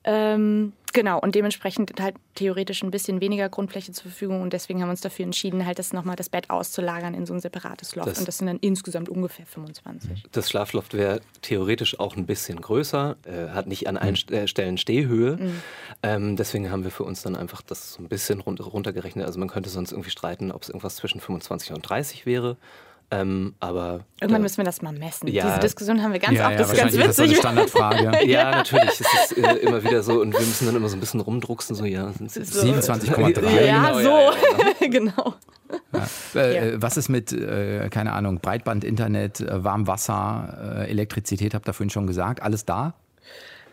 Ähm, 0.03 0.73
genau, 0.93 1.19
und 1.21 1.35
dementsprechend 1.35 1.93
halt 2.01 2.15
theoretisch 2.35 2.83
ein 2.83 2.91
bisschen 2.91 3.21
weniger 3.21 3.49
Grundfläche 3.49 3.93
zur 3.93 4.05
Verfügung 4.11 4.43
und 4.43 4.53
deswegen 4.53 4.81
haben 4.81 4.89
wir 4.89 4.93
uns 4.93 5.01
dafür 5.01 5.25
entschieden, 5.25 5.65
halt 5.67 5.79
das 5.79 5.93
nochmal 5.93 6.17
das 6.17 6.29
Bett 6.29 6.51
auszulagern 6.51 7.15
in 7.15 7.27
so 7.27 7.35
ein 7.35 7.41
separates 7.41 7.95
Loft. 7.97 8.09
Das- 8.11 8.19
und 8.19 8.29
das 8.29 8.39
sind 8.39 8.47
dann 8.47 8.59
insgesamt 8.61 9.09
ungefähr 9.09 9.47
25. 9.47 10.25
Das 10.33 10.49
Schlafloft 10.51 10.95
wäre 10.95 11.21
theoretisch 11.43 11.99
auch 12.01 12.17
ein 12.17 12.27
bisschen 12.27 12.61
größer, 12.61 13.17
äh, 13.25 13.49
hat 13.51 13.67
nicht 13.67 13.89
an 13.89 13.97
allen 13.97 14.17
St- 14.17 14.33
äh, 14.33 14.49
Stellen 14.49 14.79
Stehhöhe. 14.79 15.39
Ähm, 16.03 16.37
deswegen 16.37 16.71
haben 16.71 16.85
wir 16.85 16.91
für 16.91 17.05
uns 17.05 17.23
dann 17.23 17.37
einfach 17.37 17.63
das 17.63 17.93
so 17.95 18.03
ein 18.03 18.09
bisschen 18.09 18.41
run 18.41 18.59
runtergerechnet. 18.59 19.27
Also 19.27 19.39
man 19.39 19.49
könnte 19.49 19.71
sonst 19.71 19.93
irgendwie 19.93 20.11
streiten, 20.11 20.53
ob 20.53 20.63
es 20.63 20.69
irgendwas 20.69 20.97
zwischen 20.97 21.21
25 21.21 21.73
und 21.73 21.83
30 21.83 22.27
wäre. 22.27 22.57
Ähm, 23.13 23.55
aber 23.61 24.01
Irgendwann 24.21 24.41
da- 24.41 24.43
müssen 24.43 24.57
wir 24.59 24.65
das 24.65 24.81
mal 24.83 24.93
messen. 24.93 25.29
Ja. 25.29 25.45
Diese 25.47 25.59
Diskussion 25.61 26.03
haben 26.03 26.13
wir 26.13 26.19
ganz 26.19 26.37
ja, 26.39 26.45
oft, 26.47 26.53
ja, 26.53 26.59
das 26.59 26.73
ist 26.73 26.79
ganz 26.79 26.93
wahrscheinlich 26.97 27.09
ist 27.11 27.19
das 27.19 27.19
eine 27.19 27.29
witzig. 27.29 27.39
Standardfrage. 27.39 28.27
Ja, 28.31 28.51
natürlich. 28.51 28.91
Es 28.91 29.01
ist 29.01 29.39
äh, 29.39 29.55
immer 29.57 29.83
wieder 29.85 30.03
so 30.03 30.21
und 30.21 30.33
wir 30.33 30.41
müssen 30.41 30.67
dann 30.67 30.77
immer 30.77 30.89
so 30.89 30.97
ein 30.97 31.01
bisschen 31.01 31.21
rumdrucksen, 31.21 31.77
so 31.77 31.85
ja. 31.85 32.11
sind 32.13 32.35
es- 32.37 32.51
So. 32.53 32.63
27,3. 32.67 33.65
ja, 33.67 33.91
genau, 33.91 33.99
so. 33.99 34.09
ja, 34.09 34.33
ja, 34.81 34.89
genau. 34.89 35.35
Äh, 36.35 36.73
Ja. 36.73 36.83
Was 36.83 36.97
ist 36.99 37.09
mit, 37.09 37.33
äh, 37.33 37.89
keine 37.91 38.13
Ahnung, 38.13 38.41
Breitband, 38.41 38.85
Internet, 38.85 39.41
äh, 39.41 39.65
Warmwasser, 39.65 40.83
äh, 40.87 40.91
Elektrizität, 40.91 41.55
habt 41.55 41.67
ihr 41.69 41.73
vorhin 41.73 41.89
schon 41.91 42.07
gesagt, 42.07 42.43
alles 42.43 42.65
da? 42.67 42.95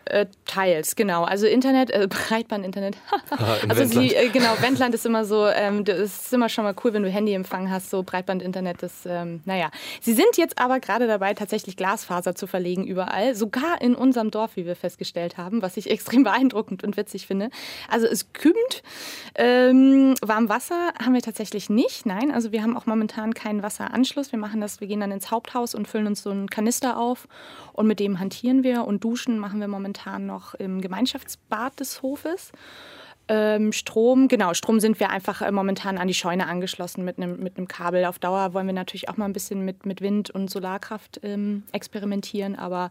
Äh, 0.06 0.26
teils, 0.44 0.96
genau. 0.96 1.24
Also 1.24 1.46
Internet, 1.46 1.90
äh, 1.90 2.08
Breitband-Internet. 2.28 2.96
im 3.30 3.70
also 3.70 3.82
Wendland. 3.82 4.10
sie, 4.10 4.16
äh, 4.16 4.28
genau, 4.30 4.50
Wendland 4.60 4.94
ist 4.94 5.06
immer 5.06 5.24
so, 5.24 5.46
ähm, 5.46 5.84
das 5.84 5.98
ist 5.98 6.32
immer 6.32 6.48
schon 6.48 6.64
mal 6.64 6.74
cool, 6.82 6.92
wenn 6.92 7.02
du 7.02 7.10
Handyempfang 7.10 7.70
hast, 7.70 7.90
so 7.90 8.02
Breitband-Internet, 8.02 8.82
das, 8.82 9.06
ähm, 9.06 9.40
naja. 9.44 9.70
Sie 10.00 10.14
sind 10.14 10.36
jetzt 10.36 10.58
aber 10.58 10.80
gerade 10.80 11.06
dabei, 11.06 11.34
tatsächlich 11.34 11.76
Glasfaser 11.76 12.34
zu 12.34 12.46
verlegen 12.46 12.86
überall, 12.86 13.34
sogar 13.34 13.80
in 13.80 13.94
unserem 13.94 14.30
Dorf, 14.30 14.56
wie 14.56 14.66
wir 14.66 14.74
festgestellt 14.74 15.36
haben, 15.36 15.62
was 15.62 15.76
ich 15.76 15.88
extrem 15.90 16.24
beeindruckend 16.24 16.82
und 16.82 16.96
witzig 16.96 17.26
finde. 17.26 17.50
Also 17.88 18.06
es 18.06 18.32
kühlt. 18.32 18.82
Ähm, 19.36 20.14
Warmwasser 20.22 20.92
haben 21.00 21.14
wir 21.14 21.22
tatsächlich 21.22 21.70
nicht, 21.70 22.04
nein. 22.06 22.32
Also 22.32 22.50
wir 22.50 22.62
haben 22.62 22.76
auch 22.76 22.86
momentan 22.86 23.32
keinen 23.32 23.62
Wasseranschluss. 23.62 24.32
Wir 24.32 24.38
machen 24.38 24.60
das, 24.60 24.80
wir 24.80 24.88
gehen 24.88 25.00
dann 25.00 25.12
ins 25.12 25.30
Haupthaus 25.30 25.74
und 25.74 25.86
füllen 25.86 26.08
uns 26.08 26.22
so 26.22 26.30
einen 26.30 26.50
Kanister 26.50 26.98
auf 26.98 27.28
und 27.72 27.86
mit 27.86 28.00
dem 28.00 28.18
hantieren 28.18 28.64
wir 28.64 28.84
und 28.86 29.04
duschen 29.04 29.38
machen 29.38 29.60
wir 29.60 29.68
momentan 29.68 29.89
noch 30.26 30.54
im 30.54 30.80
Gemeinschaftsbad 30.80 31.78
des 31.80 32.02
Hofes. 32.02 32.52
Ähm, 33.28 33.72
Strom, 33.72 34.26
genau, 34.26 34.54
Strom 34.54 34.80
sind 34.80 34.98
wir 34.98 35.10
einfach 35.10 35.40
äh, 35.40 35.52
momentan 35.52 35.98
an 35.98 36.08
die 36.08 36.14
Scheune 36.14 36.48
angeschlossen 36.48 37.04
mit 37.04 37.16
einem 37.16 37.40
mit 37.40 37.68
Kabel. 37.68 38.04
Auf 38.04 38.18
Dauer 38.18 38.54
wollen 38.54 38.66
wir 38.66 38.74
natürlich 38.74 39.08
auch 39.08 39.16
mal 39.16 39.26
ein 39.26 39.32
bisschen 39.32 39.64
mit, 39.64 39.86
mit 39.86 40.00
Wind 40.00 40.30
und 40.30 40.50
Solarkraft 40.50 41.20
ähm, 41.22 41.62
experimentieren, 41.70 42.56
aber 42.56 42.90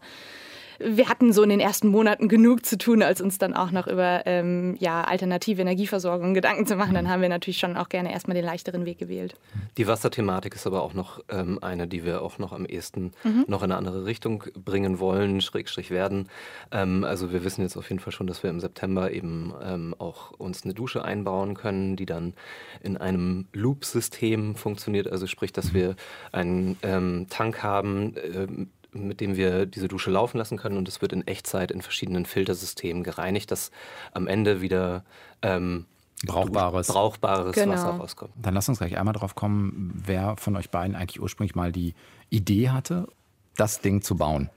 wir 0.82 1.08
hatten 1.08 1.32
so 1.32 1.42
in 1.42 1.50
den 1.50 1.60
ersten 1.60 1.88
Monaten 1.88 2.28
genug 2.28 2.64
zu 2.64 2.78
tun, 2.78 3.02
als 3.02 3.20
uns 3.20 3.38
dann 3.38 3.54
auch 3.54 3.70
noch 3.70 3.86
über 3.86 4.22
ähm, 4.26 4.76
ja, 4.78 5.02
alternative 5.04 5.60
Energieversorgung 5.60 6.32
Gedanken 6.32 6.66
zu 6.66 6.76
machen. 6.76 6.94
Dann 6.94 7.08
haben 7.08 7.20
wir 7.20 7.28
natürlich 7.28 7.58
schon 7.58 7.76
auch 7.76 7.88
gerne 7.88 8.12
erstmal 8.12 8.34
den 8.34 8.44
leichteren 8.44 8.86
Weg 8.86 8.98
gewählt. 8.98 9.34
Die 9.76 9.86
Wasserthematik 9.86 10.54
ist 10.54 10.66
aber 10.66 10.82
auch 10.82 10.94
noch 10.94 11.20
ähm, 11.28 11.58
eine, 11.62 11.86
die 11.86 12.04
wir 12.04 12.22
auch 12.22 12.38
noch 12.38 12.52
am 12.52 12.64
ehesten 12.64 13.12
noch 13.46 13.62
in 13.62 13.70
eine 13.70 13.76
andere 13.76 14.06
Richtung 14.06 14.44
bringen 14.64 14.98
wollen, 14.98 15.40
Schrägstrich 15.40 15.90
werden. 15.90 16.28
Ähm, 16.72 17.04
also 17.04 17.32
wir 17.32 17.44
wissen 17.44 17.62
jetzt 17.62 17.76
auf 17.76 17.88
jeden 17.90 18.00
Fall 18.00 18.12
schon, 18.12 18.26
dass 18.26 18.42
wir 18.42 18.50
im 18.50 18.60
September 18.60 19.10
eben 19.10 19.52
ähm, 19.62 19.94
auch 19.98 20.30
uns 20.32 20.64
eine 20.64 20.74
Dusche 20.74 21.04
einbauen 21.04 21.54
können, 21.54 21.96
die 21.96 22.06
dann 22.06 22.34
in 22.82 22.96
einem 22.96 23.48
Loop-System 23.52 24.54
funktioniert. 24.54 25.10
Also 25.10 25.26
sprich, 25.26 25.52
dass 25.52 25.74
wir 25.74 25.96
einen 26.32 26.78
ähm, 26.82 27.26
Tank 27.28 27.62
haben, 27.62 28.14
ähm, 28.32 28.70
mit 28.92 29.20
dem 29.20 29.36
wir 29.36 29.66
diese 29.66 29.88
Dusche 29.88 30.10
laufen 30.10 30.38
lassen 30.38 30.58
können 30.58 30.76
und 30.76 30.88
es 30.88 31.00
wird 31.00 31.12
in 31.12 31.26
Echtzeit 31.26 31.70
in 31.70 31.82
verschiedenen 31.82 32.26
Filtersystemen 32.26 33.02
gereinigt, 33.02 33.50
dass 33.50 33.70
am 34.12 34.26
Ende 34.26 34.60
wieder 34.60 35.04
ähm, 35.42 35.86
Brauchbares. 36.26 36.88
brauchbares 36.88 37.54
Genau. 37.54 37.72
Wasser 37.72 37.90
rauskommt. 37.90 38.32
Dann 38.36 38.54
lasst 38.54 38.68
uns 38.68 38.78
gleich 38.78 38.98
einmal 38.98 39.14
drauf 39.14 39.34
kommen, 39.34 39.92
wer 40.04 40.36
von 40.36 40.56
euch 40.56 40.70
beiden 40.70 40.94
eigentlich 40.94 41.20
ursprünglich 41.20 41.54
mal 41.54 41.72
die 41.72 41.94
Idee 42.28 42.70
hatte, 42.70 43.08
das 43.56 43.80
Ding 43.80 44.02
zu 44.02 44.16
bauen. 44.16 44.50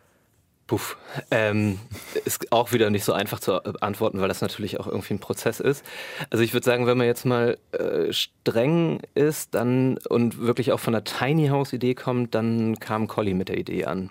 Puff. 0.67 0.97
Ähm, 1.30 1.80
ist 2.26 2.52
auch 2.52 2.71
wieder 2.71 2.89
nicht 2.89 3.04
so 3.04 3.12
einfach 3.13 3.39
zu 3.39 3.63
antworten, 3.82 4.21
weil 4.21 4.30
das 4.30 4.41
natürlich 4.41 4.80
auch 4.80 4.88
irgendwie 4.88 5.15
ein 5.15 5.19
Prozess 5.19 5.60
ist. 5.60 5.86
Also 6.30 6.43
ich 6.43 6.54
würde 6.54 6.65
sagen, 6.65 6.88
wenn 6.88 6.97
man 6.97 7.08
jetzt 7.08 7.26
mal 7.26 7.58
äh, 7.73 8.13
streng 8.13 9.02
ist 9.13 9.54
dann 9.56 9.97
und 10.10 10.39
wirklich 10.39 10.71
auch 10.71 10.80
von 10.80 10.93
der 10.93 11.04
Tiny 11.04 11.47
House 11.47 11.73
Idee 11.73 11.95
kommt, 11.95 12.34
dann 12.34 12.80
kam 12.80 13.08
Colli 13.08 13.34
mit 13.34 13.49
der 13.49 13.58
Idee 13.58 13.86
an. 13.86 14.10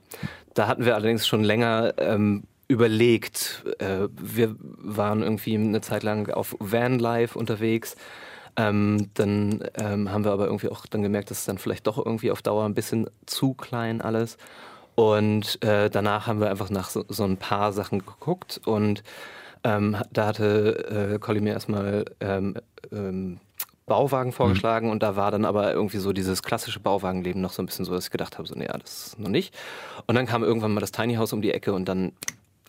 Da 0.55 0.67
hatten 0.67 0.85
wir 0.85 0.95
allerdings 0.95 1.27
schon 1.27 1.43
länger 1.43 1.95
ähm, 1.97 2.45
überlegt. 2.69 3.65
Äh, 3.79 4.09
wir 4.13 4.55
waren 4.59 5.23
irgendwie 5.23 5.55
eine 5.55 5.81
Zeit 5.81 6.03
lang 6.03 6.31
auf 6.31 6.55
Vanlife 6.59 7.39
unterwegs. 7.39 7.97
Ähm, 8.57 9.09
dann 9.15 9.65
ähm, 9.77 10.11
haben 10.11 10.25
wir 10.25 10.33
aber 10.33 10.45
irgendwie 10.45 10.69
auch 10.69 10.85
dann 10.85 11.03
gemerkt, 11.03 11.31
dass 11.31 11.39
es 11.39 11.45
dann 11.47 11.57
vielleicht 11.57 11.87
doch 11.87 11.97
irgendwie 11.97 12.31
auf 12.31 12.43
Dauer 12.43 12.67
ein 12.67 12.75
bisschen 12.75 13.09
zu 13.25 13.55
klein 13.55 14.03
alles. 14.03 14.37
Und 15.03 15.61
äh, 15.65 15.91
danach 15.91 16.29
haben 16.29 16.39
wir 16.39 16.49
einfach 16.49 16.71
nach 16.71 16.89
so, 16.89 17.05
so 17.09 17.25
ein 17.25 17.37
paar 17.37 17.73
Sachen 17.73 17.99
geguckt 17.99 18.61
und 18.65 19.03
ähm, 19.65 19.97
da 20.13 20.27
hatte 20.27 21.15
äh, 21.15 21.19
Colli 21.19 21.41
mir 21.41 21.55
erstmal 21.55 22.05
ähm, 22.21 22.55
ähm, 22.93 23.41
Bauwagen 23.87 24.31
vorgeschlagen 24.31 24.93
und 24.93 25.03
da 25.03 25.17
war 25.17 25.33
dann 25.33 25.45
aber 25.45 25.73
irgendwie 25.73 25.99
so 25.99 26.13
dieses 26.13 26.45
klassische 26.45 26.79
Bauwagenleben 26.79 27.43
noch 27.43 27.53
so 27.53 27.63
ein 27.63 27.67
bisschen 27.67 27.85
so, 27.85 27.93
dass 27.93 28.05
ich 28.05 28.11
gedacht 28.13 28.39
habe, 28.39 28.47
so, 28.47 28.55
nee, 28.55 28.69
das 28.81 29.09
ist 29.09 29.19
noch 29.19 29.29
nicht. 29.29 29.53
Und 30.07 30.15
dann 30.15 30.27
kam 30.27 30.45
irgendwann 30.45 30.73
mal 30.73 30.81
das 30.81 30.93
Tiny 30.93 31.17
House 31.17 31.33
um 31.33 31.43
die 31.43 31.51
Ecke 31.51 31.73
und 31.73 31.89
dann 31.89 32.13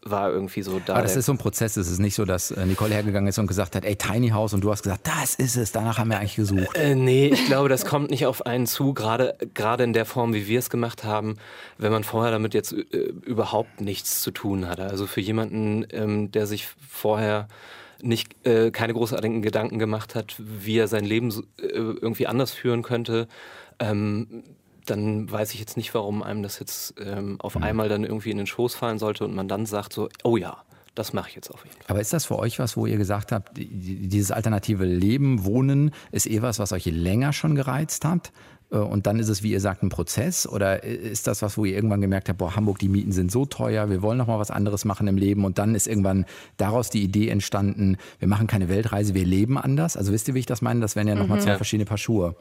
war 0.06 0.32
irgendwie 0.32 0.62
so 0.62 0.80
da. 0.80 0.94
Aber 0.94 1.04
das 1.04 1.16
ist 1.16 1.26
so 1.26 1.34
ein 1.34 1.38
Prozess. 1.38 1.78
Es 1.78 1.90
ist 1.90 2.00
nicht 2.00 2.16
so, 2.16 2.26
dass 2.26 2.52
äh, 2.52 2.66
Nicole 2.66 2.94
hergegangen 2.94 3.28
ist 3.28 3.40
und 3.40 3.48
gesagt 3.48 3.76
hat, 3.76 3.86
ey, 3.86 3.96
Tiny 3.96 4.30
House 4.30 4.54
und 4.54 4.62
du 4.62 4.72
hast 4.72 4.84
gesagt, 4.84 5.08
das 5.08 5.36
ist 5.36 5.56
es. 5.56 5.72
Danach 5.72 5.98
haben 5.98 6.10
wir 6.10 6.20
eigentlich 6.20 6.36
gesucht. 6.36 6.76
Äh, 6.76 6.96
nee, 6.96 7.28
ich 7.28 7.46
glaube, 7.46 7.70
das 7.70 7.86
kommt 7.86 8.10
nicht 8.10 8.26
auf 8.26 8.46
einen 8.46 8.68
zu, 8.68 8.94
gerade 8.94 9.38
gerade 9.54 9.84
in 9.84 9.94
der 9.94 10.06
Form, 10.06 10.34
wie 10.34 10.48
wir 10.48 10.60
es 10.60 10.70
gemacht 10.70 11.04
haben, 11.04 11.38
wenn 11.78 11.92
man 11.92 12.04
vorher 12.04 12.32
damit 12.32 12.54
jetzt 12.54 12.74
äh, 12.74 12.98
überhaupt 13.26 13.82
nichts 13.82 14.22
zu 14.22 14.32
tun 14.32 14.68
hatte. 14.68 14.84
Also 14.84 15.08
für 15.08 15.22
jemanden, 15.22 15.86
ähm, 15.92 16.32
der 16.32 16.48
sich 16.48 16.68
vorher 16.88 17.48
nicht 18.02 18.46
äh, 18.46 18.72
keine 18.72 18.94
großartigen 18.94 19.42
Gedanken 19.42 19.80
gemacht 19.80 20.14
hat, 20.16 20.36
wie 20.38 20.78
er 20.78 20.88
sein 20.88 21.06
Leben 21.06 21.30
äh, 21.58 21.68
irgendwie 21.68 22.28
anders 22.28 22.52
führen 22.52 22.84
könnte, 22.84 23.28
ähm, 23.80 24.44
dann 24.86 25.32
weiß 25.32 25.54
ich 25.54 25.60
jetzt 25.60 25.78
nicht, 25.78 25.94
warum 25.94 26.24
einem 26.24 26.44
das 26.44 26.60
jetzt 26.60 26.96
ähm, 27.00 27.40
auf 27.40 27.58
einmal 27.58 27.90
dann 27.90 28.04
irgendwie 28.04 28.32
in 28.32 28.38
den 28.38 28.48
Schoß 28.48 28.76
fallen 28.76 29.00
sollte 29.00 29.24
und 29.26 29.34
man 29.36 29.48
dann 29.48 29.66
sagt 29.66 29.94
so, 29.94 30.10
oh 30.24 30.38
ja, 30.38 30.58
das 30.96 31.14
mache 31.14 31.30
ich 31.30 31.36
jetzt 31.36 31.50
auf 31.50 31.64
jeden 31.64 31.76
Fall. 31.78 31.86
Aber 31.88 32.02
ist 32.02 32.14
das 32.14 32.26
für 32.26 32.38
euch 32.38 32.60
was, 32.60 32.78
wo 32.78 32.86
ihr 32.86 32.98
gesagt 32.98 33.32
habt, 33.32 33.58
die- 33.58 33.66
die- 33.68 34.08
dieses 34.08 34.32
alternative 34.32 34.86
Leben, 34.86 35.44
Wohnen, 35.44 35.92
ist 36.12 36.28
eh 36.28 36.42
was, 36.42 36.60
was 36.60 36.72
euch 36.72 36.86
länger 36.86 37.34
schon 37.34 37.56
gereizt 37.56 38.06
hat? 38.06 38.32
Äh, 38.74 38.78
und 38.78 39.06
dann 39.08 39.20
ist 39.20 39.30
es, 39.30 39.44
wie 39.44 39.52
ihr 39.52 39.62
sagt, 39.62 39.84
ein 39.84 39.90
Prozess? 39.90 40.48
Oder 40.48 40.84
ist 40.84 41.28
das 41.28 41.42
was, 41.42 41.58
wo 41.58 41.66
ihr 41.66 41.76
irgendwann 41.76 42.02
gemerkt 42.02 42.30
habt, 42.30 42.40
boah, 42.40 42.56
Hamburg, 42.56 42.80
die 42.80 42.90
Mieten 42.90 43.12
sind 43.12 43.32
so 43.32 43.46
teuer, 43.46 43.90
wir 43.90 44.02
wollen 44.02 44.18
noch 44.18 44.28
mal 44.28 44.40
was 44.40 44.52
anderes 44.52 44.86
machen 44.86 45.08
im 45.08 45.18
Leben 45.18 45.46
und 45.46 45.58
dann 45.58 45.76
ist 45.76 45.88
irgendwann 45.88 46.26
daraus 46.58 46.90
die 46.90 47.04
Idee 47.04 47.30
entstanden, 47.30 47.98
wir 48.20 48.28
machen 48.28 48.48
keine 48.48 48.70
Weltreise, 48.70 49.14
wir 49.14 49.26
leben 49.26 49.58
anders? 49.58 49.96
Also 49.96 50.12
wisst 50.12 50.28
ihr, 50.28 50.34
wie 50.34 50.40
ich 50.40 50.46
das 50.46 50.62
meine? 50.62 50.80
Das 50.80 50.96
wären 50.96 51.08
ja 51.08 51.16
nochmal 51.16 51.38
mhm. 51.38 51.44
zwei 51.44 51.56
verschiedene 51.56 51.86
Paar 51.86 51.98
Schuhe. 51.98 52.36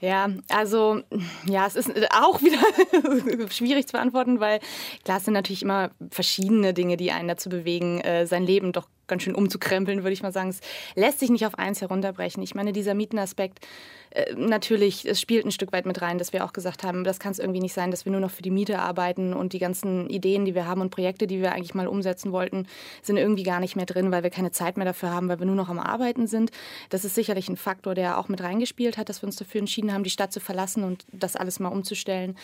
Ja, 0.00 0.30
also 0.48 1.02
ja, 1.44 1.66
es 1.66 1.76
ist 1.76 1.90
auch 2.10 2.40
wieder 2.40 3.50
schwierig 3.50 3.86
zu 3.86 3.92
beantworten, 3.92 4.40
weil 4.40 4.60
klar, 5.04 5.18
es 5.18 5.26
sind 5.26 5.34
natürlich 5.34 5.62
immer 5.62 5.90
verschiedene 6.10 6.72
Dinge, 6.72 6.96
die 6.96 7.12
einen 7.12 7.28
dazu 7.28 7.50
bewegen, 7.50 8.00
äh, 8.00 8.26
sein 8.26 8.44
Leben 8.44 8.72
doch 8.72 8.88
ganz 9.08 9.22
schön 9.22 9.34
umzukrempeln, 9.34 10.02
würde 10.02 10.12
ich 10.12 10.22
mal 10.22 10.32
sagen. 10.32 10.50
Es 10.50 10.60
lässt 10.94 11.18
sich 11.18 11.30
nicht 11.30 11.46
auf 11.46 11.58
eins 11.58 11.80
herunterbrechen. 11.80 12.42
Ich 12.42 12.54
meine, 12.54 12.72
dieser 12.72 12.94
Mietenaspekt, 12.94 13.66
äh, 14.10 14.34
natürlich, 14.34 15.06
es 15.06 15.20
spielt 15.20 15.44
ein 15.44 15.50
Stück 15.50 15.72
weit 15.72 15.86
mit 15.86 16.00
rein, 16.00 16.18
dass 16.18 16.32
wir 16.32 16.44
auch 16.44 16.52
gesagt 16.52 16.82
haben, 16.82 17.04
das 17.04 17.18
kann 17.18 17.32
es 17.32 17.38
irgendwie 17.38 17.60
nicht 17.60 17.74
sein, 17.74 17.90
dass 17.90 18.04
wir 18.04 18.12
nur 18.12 18.20
noch 18.20 18.30
für 18.30 18.42
die 18.42 18.50
Miete 18.50 18.78
arbeiten 18.78 19.34
und 19.34 19.52
die 19.52 19.58
ganzen 19.58 20.08
Ideen, 20.08 20.44
die 20.44 20.54
wir 20.54 20.66
haben 20.66 20.80
und 20.80 20.90
Projekte, 20.90 21.26
die 21.26 21.40
wir 21.40 21.52
eigentlich 21.52 21.74
mal 21.74 21.86
umsetzen 21.86 22.32
wollten, 22.32 22.66
sind 23.02 23.16
irgendwie 23.16 23.42
gar 23.42 23.60
nicht 23.60 23.76
mehr 23.76 23.86
drin, 23.86 24.10
weil 24.10 24.22
wir 24.22 24.30
keine 24.30 24.50
Zeit 24.50 24.76
mehr 24.76 24.86
dafür 24.86 25.10
haben, 25.10 25.28
weil 25.28 25.38
wir 25.38 25.46
nur 25.46 25.56
noch 25.56 25.68
am 25.68 25.78
Arbeiten 25.78 26.26
sind. 26.26 26.50
Das 26.90 27.04
ist 27.04 27.14
sicherlich 27.14 27.48
ein 27.48 27.56
Faktor, 27.56 27.94
der 27.94 28.18
auch 28.18 28.28
mit 28.28 28.42
reingespielt 28.42 28.96
hat, 28.96 29.08
dass 29.08 29.22
wir 29.22 29.26
uns 29.26 29.36
dafür 29.36 29.60
entschieden 29.60 29.92
haben, 29.92 30.04
die 30.04 30.10
Stadt 30.10 30.32
zu 30.32 30.40
verlassen 30.40 30.84
und 30.84 31.04
das 31.12 31.36
alles 31.36 31.60
mal 31.60 31.68
umzustellen. 31.68 32.36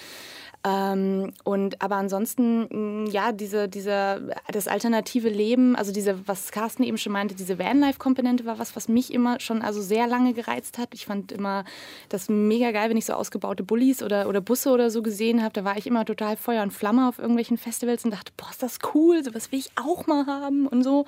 Ähm, 0.66 1.34
und 1.44 1.82
aber 1.82 1.96
ansonsten, 1.96 3.06
ja, 3.06 3.32
diese, 3.32 3.68
diese, 3.68 4.30
das 4.50 4.66
alternative 4.66 5.28
Leben, 5.28 5.76
also 5.76 5.92
diese, 5.92 6.26
was 6.26 6.52
Carsten 6.52 6.84
eben 6.84 6.96
schon 6.96 7.12
meinte, 7.12 7.34
diese 7.34 7.58
Vanlife-Komponente 7.58 8.46
war 8.46 8.58
was, 8.58 8.74
was 8.74 8.88
mich 8.88 9.12
immer 9.12 9.40
schon 9.40 9.60
also 9.60 9.82
sehr 9.82 10.06
lange 10.06 10.32
gereizt 10.32 10.78
hat. 10.78 10.94
Ich 10.94 11.04
fand 11.04 11.32
immer 11.32 11.64
das 12.08 12.30
mega 12.30 12.70
geil, 12.70 12.88
wenn 12.88 12.96
ich 12.96 13.04
so 13.04 13.12
ausgebaute 13.12 13.62
Bullis 13.62 14.02
oder, 14.02 14.26
oder 14.26 14.40
Busse 14.40 14.70
oder 14.70 14.88
so 14.88 15.02
gesehen 15.02 15.42
habe. 15.42 15.52
Da 15.52 15.64
war 15.64 15.76
ich 15.76 15.86
immer 15.86 16.06
total 16.06 16.38
Feuer 16.38 16.62
und 16.62 16.70
Flamme 16.70 17.08
auf 17.10 17.18
irgendwelchen 17.18 17.58
Festivals 17.58 18.06
und 18.06 18.12
dachte, 18.12 18.32
boah, 18.38 18.48
ist 18.50 18.62
das 18.62 18.78
cool, 18.94 19.22
sowas 19.22 19.52
will 19.52 19.58
ich 19.58 19.70
auch 19.76 20.06
mal 20.06 20.24
haben 20.24 20.66
und 20.66 20.82
so. 20.82 21.04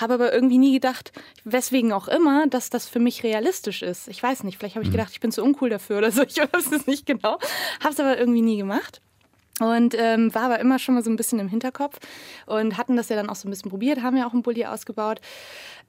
Habe 0.00 0.14
aber 0.14 0.32
irgendwie 0.32 0.58
nie 0.58 0.74
gedacht, 0.74 1.10
weswegen 1.42 1.92
auch 1.92 2.06
immer, 2.06 2.46
dass 2.46 2.70
das 2.70 2.86
für 2.86 3.00
mich 3.00 3.24
realistisch 3.24 3.82
ist. 3.82 4.06
Ich 4.06 4.22
weiß 4.22 4.44
nicht, 4.44 4.56
vielleicht 4.56 4.76
habe 4.76 4.84
ich 4.84 4.90
mhm. 4.90 4.96
gedacht, 4.96 5.10
ich 5.10 5.20
bin 5.20 5.32
zu 5.32 5.42
uncool 5.42 5.68
dafür 5.68 5.98
oder 5.98 6.12
so. 6.12 6.20
Ich 6.30 6.36
weiß 6.36 6.70
es 6.70 6.86
nicht 6.86 7.06
genau. 7.06 7.38
Habe 7.80 7.92
es 7.92 7.98
aber 7.98 8.16
irgendwie 8.16 8.42
nie 8.42 8.56
gemacht. 8.56 8.99
Und 9.60 9.94
ähm, 9.96 10.34
war 10.34 10.44
aber 10.44 10.58
immer 10.58 10.78
schon 10.78 10.94
mal 10.94 11.04
so 11.04 11.10
ein 11.10 11.16
bisschen 11.16 11.38
im 11.38 11.48
Hinterkopf 11.48 11.98
und 12.46 12.76
hatten 12.76 12.96
das 12.96 13.08
ja 13.08 13.16
dann 13.16 13.28
auch 13.28 13.36
so 13.36 13.46
ein 13.46 13.50
bisschen 13.50 13.70
probiert, 13.70 14.02
haben 14.02 14.16
ja 14.16 14.26
auch 14.26 14.32
einen 14.32 14.42
Bulli 14.42 14.64
ausgebaut. 14.64 15.20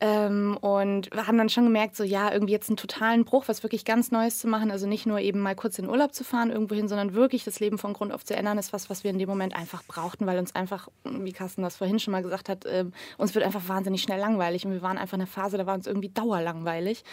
Ähm, 0.03 0.57
und 0.62 1.12
haben 1.15 1.38
dann 1.38 1.49
schon 1.49 1.65
gemerkt, 1.65 1.95
so 1.95 2.03
ja, 2.03 2.34
irgendwie 2.34 2.53
jetzt 2.53 2.69
einen 2.69 2.77
totalen 2.77 3.23
Bruch, 3.23 3.43
was 3.45 3.62
wirklich 3.62 3.86
ganz 3.86 4.10
Neues 4.10 4.39
zu 4.39 4.47
machen. 4.47 4.71
Also 4.71 4.88
nicht 4.88 5.05
nur 5.05 5.19
eben 5.19 5.39
mal 5.39 5.55
kurz 5.55 5.77
in 5.77 5.88
Urlaub 5.88 6.15
zu 6.15 6.23
fahren 6.23 6.49
irgendwo 6.49 6.73
hin, 6.73 6.88
sondern 6.88 7.13
wirklich 7.13 7.43
das 7.43 7.60
Leben 7.60 7.77
von 7.77 7.93
Grund 7.93 8.12
auf 8.12 8.25
zu 8.25 8.36
ändern, 8.36 8.57
ist 8.57 8.73
was, 8.73 8.89
was 8.89 9.03
wir 9.03 9.12
in 9.12 9.19
dem 9.19 9.29
Moment 9.29 9.55
einfach 9.55 9.84
brauchten, 9.84 10.25
weil 10.25 10.39
uns 10.39 10.55
einfach, 10.55 10.89
wie 11.03 11.31
Carsten 11.31 11.62
das 11.62 11.77
vorhin 11.77 11.99
schon 11.99 12.13
mal 12.13 12.23
gesagt 12.23 12.49
hat, 12.49 12.65
äh, 12.65 12.86
uns 13.19 13.36
wird 13.36 13.45
einfach 13.45 13.67
wahnsinnig 13.67 14.01
schnell 14.01 14.19
langweilig. 14.19 14.65
Und 14.65 14.71
wir 14.73 14.81
waren 14.81 14.97
einfach 14.97 15.17
in 15.17 15.21
einer 15.21 15.27
Phase, 15.27 15.60
da 15.60 15.67
war 15.67 15.75
uns 15.75 15.86
irgendwie 15.86 16.10
dauerlangweilig. 16.10 17.03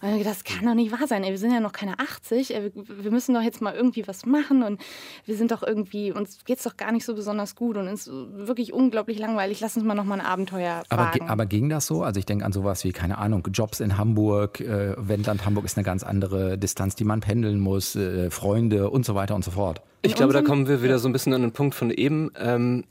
Und 0.00 0.16
gedacht, 0.16 0.36
das 0.36 0.44
kann 0.44 0.64
doch 0.64 0.74
nicht 0.74 0.90
wahr 0.90 1.06
sein. 1.06 1.24
Ey, 1.24 1.30
wir 1.30 1.38
sind 1.38 1.52
ja 1.52 1.60
noch 1.60 1.72
keine 1.72 1.98
80. 1.98 2.54
Ey, 2.54 2.72
wir 2.74 3.10
müssen 3.10 3.34
doch 3.34 3.42
jetzt 3.42 3.60
mal 3.60 3.74
irgendwie 3.74 4.08
was 4.08 4.24
machen. 4.24 4.62
Und 4.62 4.80
wir 5.26 5.36
sind 5.36 5.50
doch 5.50 5.62
irgendwie, 5.62 6.07
uns 6.12 6.44
geht 6.46 6.58
es 6.58 6.64
doch 6.64 6.76
gar 6.76 6.92
nicht 6.92 7.04
so 7.04 7.14
besonders 7.14 7.54
gut 7.54 7.76
und 7.76 7.86
es 7.88 8.06
ist 8.06 8.12
wirklich 8.12 8.72
unglaublich 8.72 9.18
langweilig. 9.18 9.60
Lass 9.60 9.76
uns 9.76 9.84
mal 9.84 9.94
noch 9.94 10.04
mal 10.04 10.18
ein 10.18 10.26
Abenteuer 10.26 10.82
wagen. 10.88 11.20
Aber, 11.20 11.30
aber 11.30 11.46
ging 11.46 11.68
das 11.68 11.86
so? 11.86 12.02
Also 12.02 12.18
ich 12.18 12.26
denke, 12.26 12.38
denke 12.38 12.46
an 12.46 12.52
sowas 12.52 12.84
wie, 12.84 12.92
keine 12.92 13.18
Ahnung, 13.18 13.46
Jobs 13.52 13.80
in 13.80 13.98
Hamburg, 13.98 14.60
äh, 14.60 14.94
Wendland 14.96 15.44
Hamburg 15.44 15.64
ist 15.64 15.76
eine 15.76 15.84
ganz 15.84 16.02
andere 16.02 16.56
Distanz, 16.56 16.94
die 16.94 17.04
man 17.04 17.20
pendeln 17.20 17.60
muss, 17.60 17.96
äh, 17.96 18.30
Freunde 18.30 18.90
und 18.90 19.04
so 19.04 19.14
weiter 19.14 19.34
und 19.34 19.44
so 19.44 19.50
fort. 19.50 19.82
Ich 20.02 20.14
glaube, 20.14 20.32
da 20.32 20.42
kommen 20.42 20.68
wir 20.68 20.82
wieder 20.82 20.98
so 20.98 21.08
ein 21.08 21.12
bisschen 21.12 21.34
an 21.34 21.42
den 21.42 21.52
Punkt 21.52 21.74
von 21.74 21.90
eben. 21.90 22.30
Ähm, 22.38 22.84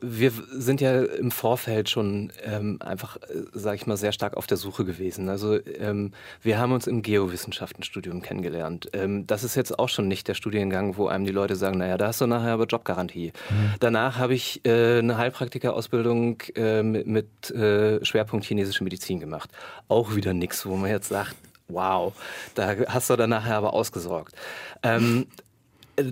wir 0.00 0.32
sind 0.50 0.80
ja 0.80 1.02
im 1.02 1.30
Vorfeld 1.30 1.90
schon 1.90 2.32
ähm, 2.42 2.78
einfach, 2.80 3.16
äh, 3.16 3.42
sage 3.52 3.76
ich 3.76 3.86
mal, 3.86 3.96
sehr 3.96 4.12
stark 4.12 4.36
auf 4.36 4.46
der 4.46 4.56
Suche 4.56 4.84
gewesen. 4.84 5.28
Also 5.28 5.58
ähm, 5.78 6.12
wir 6.42 6.58
haben 6.58 6.72
uns 6.72 6.86
im 6.86 7.02
Geowissenschaftenstudium 7.02 8.22
kennengelernt. 8.22 8.88
Ähm, 8.92 9.26
das 9.26 9.44
ist 9.44 9.54
jetzt 9.56 9.78
auch 9.78 9.88
schon 9.88 10.08
nicht 10.08 10.26
der 10.26 10.34
Studiengang, 10.34 10.96
wo 10.96 11.06
einem 11.06 11.24
die 11.24 11.32
Leute 11.32 11.56
sagen, 11.56 11.78
naja, 11.78 11.98
da 11.98 12.08
hast 12.08 12.20
du 12.20 12.26
nachher 12.26 12.52
aber 12.52 12.64
Jobgarantie. 12.64 13.32
Mhm. 13.50 13.74
Danach 13.80 14.18
habe 14.18 14.34
ich 14.34 14.64
äh, 14.64 14.98
eine 14.98 15.18
Heilpraktikerausbildung 15.18 16.42
äh, 16.56 16.82
mit, 16.82 17.06
mit 17.06 17.50
äh, 17.50 18.02
Schwerpunkt 18.04 18.46
chinesische 18.46 18.84
Medizin 18.84 19.20
gemacht. 19.20 19.50
Auch 19.88 20.14
wieder 20.14 20.32
nichts, 20.32 20.64
wo 20.64 20.76
man 20.76 20.90
jetzt 20.90 21.08
sagt, 21.08 21.36
wow, 21.68 22.14
da 22.54 22.74
hast 22.88 23.10
du 23.10 23.16
dann 23.16 23.30
nachher 23.30 23.56
aber 23.56 23.74
ausgesorgt. 23.74 24.34
Ähm, 24.82 25.26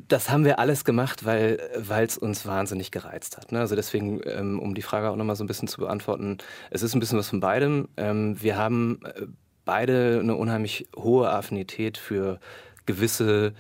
das 0.08 0.30
haben 0.30 0.44
wir 0.44 0.58
alles 0.58 0.84
gemacht, 0.84 1.24
weil 1.24 1.58
es 1.88 2.18
uns 2.18 2.46
wahnsinnig 2.46 2.90
gereizt 2.90 3.36
hat. 3.36 3.52
Ne? 3.52 3.60
Also 3.60 3.74
deswegen, 3.74 4.20
ähm, 4.24 4.58
um 4.58 4.74
die 4.74 4.82
Frage 4.82 5.10
auch 5.10 5.16
nochmal 5.16 5.36
so 5.36 5.44
ein 5.44 5.48
bisschen 5.48 5.68
zu 5.68 5.80
beantworten, 5.80 6.38
es 6.70 6.82
ist 6.82 6.94
ein 6.94 7.00
bisschen 7.00 7.18
was 7.18 7.28
von 7.28 7.40
beidem. 7.40 7.88
Ähm, 7.96 8.40
wir 8.40 8.56
haben 8.56 9.00
äh, 9.04 9.26
beide 9.64 10.20
eine 10.20 10.36
unheimlich 10.36 10.88
hohe 10.96 11.30
Affinität 11.30 11.98
für 11.98 12.38
gewisse 12.86 13.54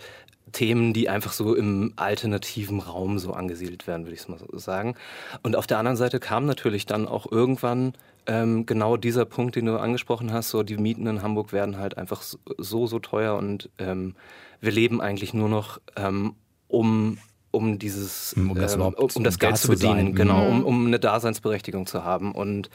Themen, 0.52 0.92
die 0.92 1.08
einfach 1.08 1.32
so 1.32 1.54
im 1.54 1.94
alternativen 1.96 2.80
Raum 2.80 3.18
so 3.18 3.32
angesiedelt 3.32 3.86
werden, 3.86 4.04
würde 4.04 4.14
ich 4.14 4.28
mal 4.28 4.38
so 4.38 4.58
sagen. 4.58 4.94
Und 5.42 5.56
auf 5.56 5.66
der 5.66 5.78
anderen 5.78 5.96
Seite 5.96 6.20
kam 6.20 6.46
natürlich 6.46 6.86
dann 6.86 7.08
auch 7.08 7.30
irgendwann 7.30 7.94
ähm, 8.26 8.66
genau 8.66 8.96
dieser 8.96 9.24
Punkt, 9.24 9.56
den 9.56 9.66
du 9.66 9.78
angesprochen 9.78 10.32
hast, 10.32 10.50
so 10.50 10.62
die 10.62 10.76
Mieten 10.76 11.06
in 11.06 11.22
Hamburg 11.22 11.52
werden 11.52 11.78
halt 11.78 11.96
einfach 11.98 12.22
so, 12.22 12.86
so 12.86 12.98
teuer 12.98 13.36
und 13.36 13.70
ähm, 13.78 14.14
wir 14.62 14.72
leben 14.72 15.02
eigentlich 15.02 15.34
nur 15.34 15.50
noch 15.50 15.80
ähm, 15.96 16.34
um 16.68 17.18
um 17.50 17.78
dieses 17.78 18.32
um 18.32 18.54
das, 18.54 18.74
ähm, 18.74 18.80
um, 18.80 18.94
um 18.94 19.24
das 19.24 19.38
Geld 19.38 19.58
zu 19.58 19.68
bedienen, 19.68 20.06
sein. 20.06 20.14
genau, 20.14 20.48
um, 20.48 20.58
mhm. 20.60 20.64
um 20.64 20.86
eine 20.86 20.98
Daseinsberechtigung 20.98 21.86
zu 21.86 22.02
haben 22.02 22.32
und 22.32 22.70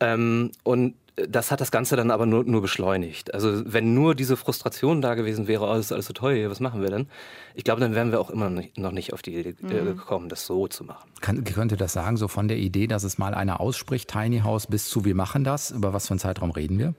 ähm, 0.00 0.52
und 0.62 0.94
das 1.28 1.50
hat 1.50 1.60
das 1.60 1.72
Ganze 1.72 1.96
dann 1.96 2.12
aber 2.12 2.26
nur, 2.26 2.44
nur 2.44 2.62
beschleunigt. 2.62 3.34
Also 3.34 3.62
wenn 3.66 3.92
nur 3.92 4.14
diese 4.14 4.36
Frustration 4.36 5.02
da 5.02 5.14
gewesen 5.14 5.48
wäre, 5.48 5.64
oh, 5.64 5.74
das 5.74 5.86
ist 5.86 5.92
alles 5.92 6.06
so 6.06 6.12
teuer, 6.12 6.48
was 6.48 6.60
machen 6.60 6.80
wir 6.80 6.90
denn? 6.90 7.08
Ich 7.54 7.64
glaube, 7.64 7.80
dann 7.80 7.94
wären 7.94 8.12
wir 8.12 8.20
auch 8.20 8.30
immer 8.30 8.50
noch 8.50 8.92
nicht 8.92 9.12
auf 9.12 9.22
die 9.22 9.34
Idee 9.34 9.56
äh, 9.68 9.82
mhm. 9.82 9.96
gekommen, 9.96 10.28
das 10.28 10.46
so 10.46 10.68
zu 10.68 10.84
machen. 10.84 11.10
Kann, 11.20 11.42
könnte 11.42 11.76
das 11.76 11.92
sagen, 11.92 12.16
so 12.16 12.28
von 12.28 12.46
der 12.46 12.58
Idee, 12.58 12.86
dass 12.86 13.02
es 13.02 13.18
mal 13.18 13.34
einer 13.34 13.60
ausspricht, 13.60 14.08
Tiny 14.08 14.40
House, 14.40 14.68
bis 14.68 14.88
zu 14.88 15.04
wir 15.04 15.16
machen 15.16 15.42
das? 15.42 15.72
Über 15.72 15.92
was 15.92 16.06
für 16.06 16.12
einen 16.12 16.20
Zeitraum 16.20 16.52
reden 16.52 16.78
wir? 16.78 16.94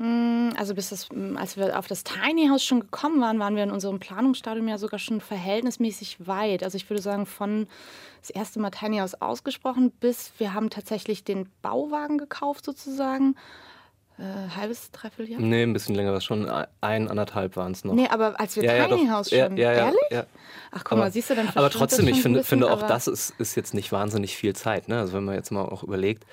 Hm, 0.00 0.54
also 0.56 0.74
bis 0.74 0.88
das, 0.88 1.10
hm, 1.10 1.36
als 1.36 1.58
wir 1.58 1.78
auf 1.78 1.86
das 1.86 2.04
Tiny 2.04 2.48
House 2.48 2.64
schon 2.64 2.80
gekommen 2.80 3.20
waren, 3.20 3.38
waren 3.38 3.54
wir 3.54 3.62
in 3.62 3.70
unserem 3.70 4.00
Planungsstadium 4.00 4.66
ja 4.66 4.78
sogar 4.78 4.98
schon 4.98 5.20
verhältnismäßig 5.20 6.26
weit. 6.26 6.64
Also 6.64 6.76
ich 6.76 6.88
würde 6.88 7.02
sagen, 7.02 7.26
von 7.26 7.66
das 8.22 8.30
erste 8.30 8.60
Mal 8.60 8.70
Tiny 8.70 8.98
House 8.98 9.20
ausgesprochen, 9.20 9.90
bis 10.00 10.32
wir 10.38 10.54
haben 10.54 10.70
tatsächlich 10.70 11.22
den 11.22 11.50
Bauwagen 11.60 12.16
gekauft 12.16 12.64
sozusagen. 12.64 13.36
Äh, 14.18 14.56
halbes, 14.56 14.90
dreiviertel 14.90 15.32
Jahr? 15.32 15.40
Nee, 15.42 15.64
ein 15.64 15.74
bisschen 15.74 15.94
länger, 15.94 16.14
was 16.14 16.24
schon 16.24 16.50
ein, 16.80 17.08
anderthalb 17.08 17.56
waren 17.56 17.72
es 17.72 17.84
noch. 17.84 17.92
Nee, 17.92 18.08
aber 18.08 18.40
als 18.40 18.56
wir 18.56 18.64
ja, 18.64 18.86
Tiny 18.86 19.04
ja, 19.04 19.12
House 19.12 19.28
schon, 19.28 19.56
ja, 19.58 19.72
ja, 19.72 19.72
ehrlich? 19.72 20.00
Ja, 20.10 20.24
Ach 20.70 20.82
guck 20.82 20.92
aber, 20.92 21.00
mal, 21.02 21.12
siehst 21.12 21.28
du, 21.28 21.34
dann 21.34 21.48
Aber 21.54 21.68
trotzdem, 21.68 22.08
ich 22.08 22.22
finde, 22.22 22.38
bisschen, 22.38 22.60
finde 22.60 22.72
auch 22.72 22.82
das 22.86 23.06
ist, 23.06 23.34
ist 23.38 23.54
jetzt 23.54 23.74
nicht 23.74 23.92
wahnsinnig 23.92 24.34
viel 24.34 24.56
Zeit. 24.56 24.88
Ne? 24.88 24.98
Also 24.98 25.12
wenn 25.12 25.24
man 25.24 25.34
jetzt 25.34 25.50
mal 25.50 25.62
auch 25.62 25.82
überlegt, 25.82 26.24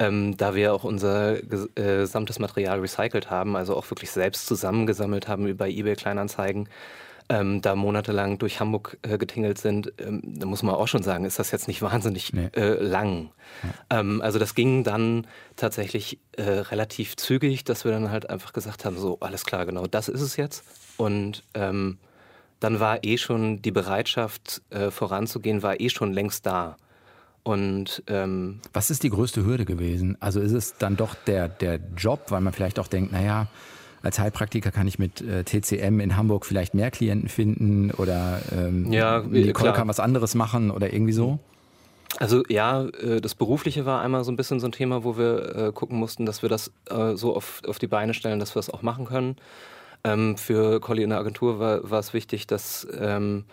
ähm, 0.00 0.36
da 0.36 0.54
wir 0.54 0.74
auch 0.74 0.82
unser 0.82 1.36
äh, 1.36 1.42
gesamtes 1.74 2.38
Material 2.38 2.80
recycelt 2.80 3.30
haben, 3.30 3.54
also 3.54 3.76
auch 3.76 3.88
wirklich 3.90 4.10
selbst 4.10 4.46
zusammengesammelt 4.46 5.28
haben 5.28 5.56
bei 5.56 5.70
eBay 5.70 5.94
Kleinanzeigen, 5.94 6.68
ähm, 7.28 7.60
da 7.60 7.76
monatelang 7.76 8.38
durch 8.38 8.58
Hamburg 8.58 8.96
äh, 9.02 9.18
getingelt 9.18 9.58
sind, 9.58 9.92
ähm, 9.98 10.22
da 10.24 10.46
muss 10.46 10.62
man 10.62 10.74
auch 10.74 10.88
schon 10.88 11.02
sagen, 11.02 11.26
ist 11.26 11.38
das 11.38 11.52
jetzt 11.52 11.68
nicht 11.68 11.82
wahnsinnig 11.82 12.32
nee. 12.32 12.48
äh, 12.56 12.82
lang. 12.82 13.30
Ja. 13.62 14.00
Ähm, 14.00 14.22
also 14.22 14.38
das 14.38 14.54
ging 14.54 14.84
dann 14.84 15.26
tatsächlich 15.54 16.18
äh, 16.32 16.42
relativ 16.42 17.16
zügig, 17.16 17.62
dass 17.64 17.84
wir 17.84 17.92
dann 17.92 18.10
halt 18.10 18.28
einfach 18.28 18.54
gesagt 18.54 18.86
haben, 18.86 18.98
so 18.98 19.18
alles 19.20 19.44
klar, 19.44 19.66
genau 19.66 19.86
das 19.86 20.08
ist 20.08 20.22
es 20.22 20.36
jetzt. 20.36 20.64
Und 20.96 21.44
ähm, 21.54 21.98
dann 22.58 22.80
war 22.80 23.04
eh 23.04 23.18
schon 23.18 23.60
die 23.62 23.70
Bereitschaft 23.70 24.62
äh, 24.70 24.90
voranzugehen, 24.90 25.62
war 25.62 25.78
eh 25.78 25.90
schon 25.90 26.12
längst 26.12 26.46
da. 26.46 26.76
Und 27.42 28.02
ähm, 28.06 28.60
was 28.72 28.90
ist 28.90 29.02
die 29.02 29.10
größte 29.10 29.44
Hürde 29.44 29.64
gewesen? 29.64 30.16
Also 30.20 30.40
ist 30.40 30.52
es 30.52 30.76
dann 30.76 30.96
doch 30.96 31.14
der, 31.14 31.48
der 31.48 31.80
Job, 31.96 32.26
weil 32.28 32.40
man 32.40 32.52
vielleicht 32.52 32.78
auch 32.78 32.86
denkt, 32.86 33.12
naja, 33.12 33.48
als 34.02 34.18
Heilpraktiker 34.18 34.70
kann 34.70 34.86
ich 34.86 34.98
mit 34.98 35.20
äh, 35.20 35.44
TCM 35.44 36.00
in 36.00 36.16
Hamburg 36.16 36.46
vielleicht 36.46 36.74
mehr 36.74 36.90
Klienten 36.90 37.28
finden 37.28 37.90
oder 37.92 38.40
ähm, 38.52 38.92
ja, 38.92 39.20
Nicole 39.20 39.72
kann 39.72 39.88
was 39.88 40.00
anderes 40.00 40.34
machen 40.34 40.70
oder 40.70 40.92
irgendwie 40.92 41.12
so? 41.12 41.38
Also 42.18 42.42
ja, 42.48 42.84
äh, 42.84 43.20
das 43.20 43.34
Berufliche 43.34 43.86
war 43.86 44.00
einmal 44.00 44.24
so 44.24 44.32
ein 44.32 44.36
bisschen 44.36 44.60
so 44.60 44.66
ein 44.66 44.72
Thema, 44.72 45.04
wo 45.04 45.16
wir 45.16 45.56
äh, 45.56 45.72
gucken 45.72 45.98
mussten, 45.98 46.26
dass 46.26 46.42
wir 46.42 46.48
das 46.48 46.72
äh, 46.90 47.14
so 47.14 47.36
auf, 47.36 47.62
auf 47.66 47.78
die 47.78 47.86
Beine 47.86 48.14
stellen, 48.14 48.40
dass 48.40 48.54
wir 48.54 48.60
das 48.60 48.70
auch 48.70 48.82
machen 48.82 49.04
können. 49.04 49.36
Ähm, 50.02 50.36
für 50.36 50.80
Colli 50.80 51.02
in 51.02 51.10
der 51.10 51.18
Agentur 51.18 51.58
war, 51.58 51.88
war 51.90 52.00
es 52.00 52.14
wichtig, 52.14 52.46
dass 52.46 52.86
ähm, 52.98 53.44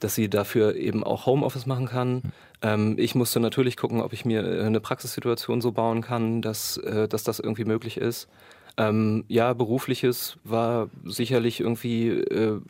dass 0.00 0.14
sie 0.14 0.28
dafür 0.28 0.76
eben 0.76 1.04
auch 1.04 1.26
Homeoffice 1.26 1.66
machen 1.66 1.86
kann. 1.86 2.22
Ähm, 2.62 2.96
ich 2.98 3.14
musste 3.14 3.40
natürlich 3.40 3.76
gucken, 3.76 4.00
ob 4.00 4.12
ich 4.12 4.24
mir 4.24 4.44
äh, 4.44 4.64
eine 4.64 4.80
Praxissituation 4.80 5.60
so 5.60 5.72
bauen 5.72 6.00
kann, 6.02 6.42
dass, 6.42 6.76
äh, 6.78 7.08
dass 7.08 7.24
das 7.24 7.38
irgendwie 7.38 7.64
möglich 7.64 7.96
ist. 7.98 8.28
Ähm, 8.76 9.24
ja, 9.28 9.52
berufliches 9.52 10.36
war 10.44 10.88
sicherlich 11.04 11.60
irgendwie 11.60 12.08
äh, 12.08 12.60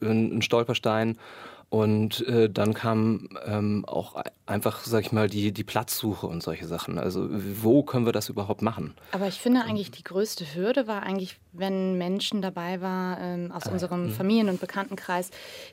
ein, 0.00 0.38
ein 0.38 0.42
Stolperstein. 0.42 1.18
Und 1.70 2.26
äh, 2.26 2.48
dann 2.48 2.72
kam 2.72 3.28
ähm, 3.44 3.84
auch 3.86 4.16
einfach, 4.46 4.84
sag 4.84 5.04
ich 5.04 5.12
mal, 5.12 5.28
die, 5.28 5.52
die 5.52 5.64
Platzsuche 5.64 6.26
und 6.26 6.42
solche 6.42 6.66
Sachen. 6.66 6.98
Also 6.98 7.28
wo 7.30 7.82
können 7.82 8.06
wir 8.06 8.14
das 8.14 8.30
überhaupt 8.30 8.62
machen? 8.62 8.94
Aber 9.12 9.28
ich 9.28 9.38
finde 9.38 9.60
eigentlich, 9.62 9.90
die 9.90 10.02
größte 10.02 10.54
Hürde 10.54 10.86
war 10.86 11.02
eigentlich, 11.02 11.36
wenn 11.52 11.98
Menschen 11.98 12.40
dabei 12.40 12.80
waren 12.80 13.18
ähm, 13.20 13.52
aus 13.52 13.66
ah, 13.66 13.72
unserem 13.72 14.06
mh. 14.06 14.12
Familien- 14.14 14.48
und 14.48 14.60
Bekanntenkreis, 14.60 15.30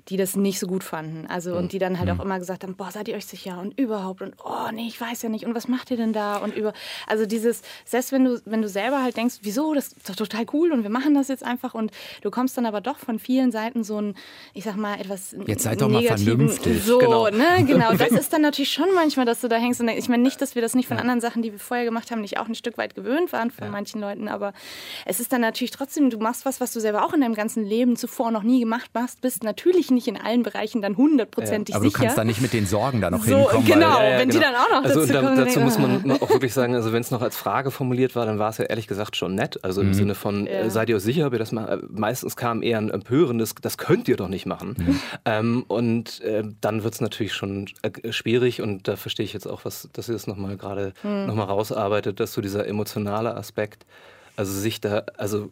die 0.09 0.17
das 0.17 0.35
nicht 0.35 0.59
so 0.59 0.67
gut 0.67 0.83
fanden. 0.83 1.27
Also 1.27 1.51
mhm. 1.51 1.57
und 1.57 1.71
die 1.71 1.79
dann 1.79 1.97
halt 1.97 2.13
mhm. 2.13 2.19
auch 2.19 2.25
immer 2.25 2.39
gesagt 2.39 2.63
haben, 2.63 2.75
boah, 2.75 2.91
seid 2.91 3.07
ihr 3.07 3.15
euch 3.15 3.25
sicher 3.25 3.61
und 3.61 3.79
überhaupt 3.79 4.21
und 4.21 4.35
oh 4.43 4.69
nee, 4.73 4.87
ich 4.87 4.99
weiß 4.99 5.21
ja 5.21 5.29
nicht 5.29 5.45
und 5.45 5.55
was 5.55 5.69
macht 5.69 5.91
ihr 5.91 5.97
denn 5.97 6.11
da 6.11 6.37
und 6.37 6.53
über. 6.53 6.73
Also 7.07 7.25
dieses, 7.25 7.61
selbst 7.85 8.11
wenn 8.11 8.25
du, 8.25 8.41
wenn 8.43 8.61
du 8.61 8.67
selber 8.67 9.01
halt 9.01 9.15
denkst, 9.15 9.35
wieso, 9.43 9.73
das 9.73 9.93
ist 9.93 10.09
doch 10.09 10.15
total 10.17 10.45
cool 10.51 10.73
und 10.73 10.83
wir 10.83 10.89
machen 10.89 11.13
das 11.13 11.29
jetzt 11.29 11.43
einfach 11.43 11.73
und 11.73 11.91
du 12.21 12.31
kommst 12.31 12.57
dann 12.57 12.65
aber 12.65 12.81
doch 12.81 12.97
von 12.97 13.17
vielen 13.17 13.53
Seiten 13.53 13.85
so 13.85 14.01
ein, 14.01 14.15
ich 14.53 14.65
sag 14.65 14.75
mal, 14.75 14.99
etwas. 14.99 15.33
Jetzt 15.47 15.63
seid 15.63 15.84
doch 15.87 16.01
mal 16.01 16.03
vernünftig. 16.03 16.83
So, 16.83 16.97
genau. 16.97 17.29
ne, 17.29 17.63
genau. 17.65 17.93
Das 18.05 18.11
ist 18.11 18.33
dann 18.33 18.41
natürlich 18.41 18.71
schon 18.71 18.93
manchmal, 18.93 19.25
dass 19.25 19.41
du 19.41 19.47
da 19.47 19.55
hängst 19.55 19.79
und 19.81 19.87
ich 19.89 20.09
meine 20.09 20.23
nicht, 20.23 20.41
dass 20.41 20.55
wir 20.55 20.61
das 20.61 20.75
nicht 20.75 20.87
von 20.87 20.97
anderen 20.97 21.21
Sachen, 21.21 21.41
die 21.41 21.51
wir 21.51 21.59
vorher 21.59 21.85
gemacht 21.85 22.11
haben, 22.11 22.21
nicht 22.21 22.37
auch 22.37 22.47
ein 22.47 22.55
Stück 22.55 22.77
weit 22.77 22.93
gewöhnt 22.93 23.31
waren 23.31 23.51
von 23.51 23.65
ja. 23.65 23.71
manchen 23.71 24.01
Leuten, 24.01 24.27
aber 24.27 24.53
es 25.05 25.19
ist 25.19 25.31
dann 25.31 25.41
natürlich 25.41 25.71
trotzdem, 25.71 26.09
du 26.09 26.17
machst 26.17 26.45
was, 26.45 26.59
was 26.61 26.73
du 26.73 26.79
selber 26.79 27.05
auch 27.05 27.13
in 27.13 27.21
deinem 27.21 27.33
ganzen 27.33 27.65
Leben 27.65 27.95
zuvor 27.95 28.31
noch 28.31 28.43
nie 28.43 28.59
gemacht 28.59 28.91
hast, 28.93 29.21
bist 29.21 29.43
natürlich 29.43 29.91
nicht 29.91 30.07
in 30.07 30.17
allen 30.17 30.43
Bereichen 30.43 30.81
dann 30.81 30.97
hundertprozentig 30.97 31.73
ja, 31.73 31.77
aber 31.77 31.85
sicher. 31.85 31.95
Aber 31.95 32.01
du 32.01 32.07
kannst 32.07 32.17
da 32.17 32.23
nicht 32.23 32.41
mit 32.41 32.53
den 32.53 32.65
Sorgen 32.65 33.01
da 33.01 33.11
noch 33.11 33.23
so, 33.23 33.37
hinkommen. 33.37 33.65
Genau, 33.65 33.97
weil, 33.97 34.11
ja, 34.11 34.19
wenn 34.19 34.29
genau. 34.29 34.39
die 34.39 34.45
dann 34.45 34.55
auch 34.55 34.69
noch 34.69 34.83
also 34.83 35.01
dazu 35.01 35.13
da, 35.13 35.21
kommen. 35.21 35.37
Dazu 35.37 35.59
muss 35.59 35.77
man 35.77 36.11
auch 36.11 36.29
wirklich 36.29 36.53
sagen, 36.53 36.75
also 36.75 36.91
wenn 36.93 37.01
es 37.01 37.11
noch 37.11 37.21
als 37.21 37.37
Frage 37.37 37.71
formuliert 37.71 38.15
war, 38.15 38.25
dann 38.25 38.39
war 38.39 38.49
es 38.49 38.57
ja 38.57 38.65
ehrlich 38.65 38.87
gesagt 38.87 39.15
schon 39.15 39.35
nett. 39.35 39.63
Also 39.63 39.81
im 39.81 39.87
mhm. 39.87 39.93
Sinne 39.93 40.15
von, 40.15 40.47
äh, 40.47 40.69
seid 40.69 40.89
ihr 40.89 40.95
euch 40.95 41.03
sicher, 41.03 41.27
ob 41.27 41.33
ihr 41.33 41.39
das 41.39 41.51
mal, 41.51 41.83
meistens 41.89 42.35
kam 42.35 42.61
eher 42.61 42.77
ein 42.77 42.89
empörendes, 42.89 43.55
das 43.61 43.77
könnt 43.77 44.07
ihr 44.07 44.17
doch 44.17 44.27
nicht 44.27 44.45
machen. 44.45 44.75
Mhm. 44.77 44.99
Ähm, 45.25 45.65
und 45.75 46.21
äh, 46.21 46.43
dann 46.61 46.83
wird 46.83 46.95
es 46.95 47.01
natürlich 47.01 47.33
schon 47.33 47.67
äh, 47.81 48.11
schwierig 48.11 48.61
und 48.61 48.87
da 48.87 48.95
verstehe 48.95 49.25
ich 49.25 49.33
jetzt 49.33 49.47
auch, 49.47 49.65
was, 49.65 49.89
dass 49.93 50.09
ihr 50.09 50.13
das 50.13 50.27
nochmal 50.27 50.57
gerade 50.57 50.93
hm. 51.01 51.27
nochmal 51.27 51.47
rausarbeitet, 51.47 52.19
dass 52.19 52.33
so 52.33 52.41
dieser 52.41 52.67
emotionale 52.67 53.35
Aspekt, 53.35 53.85
also 54.35 54.51
sich 54.51 54.81
da, 54.81 55.03
also 55.17 55.51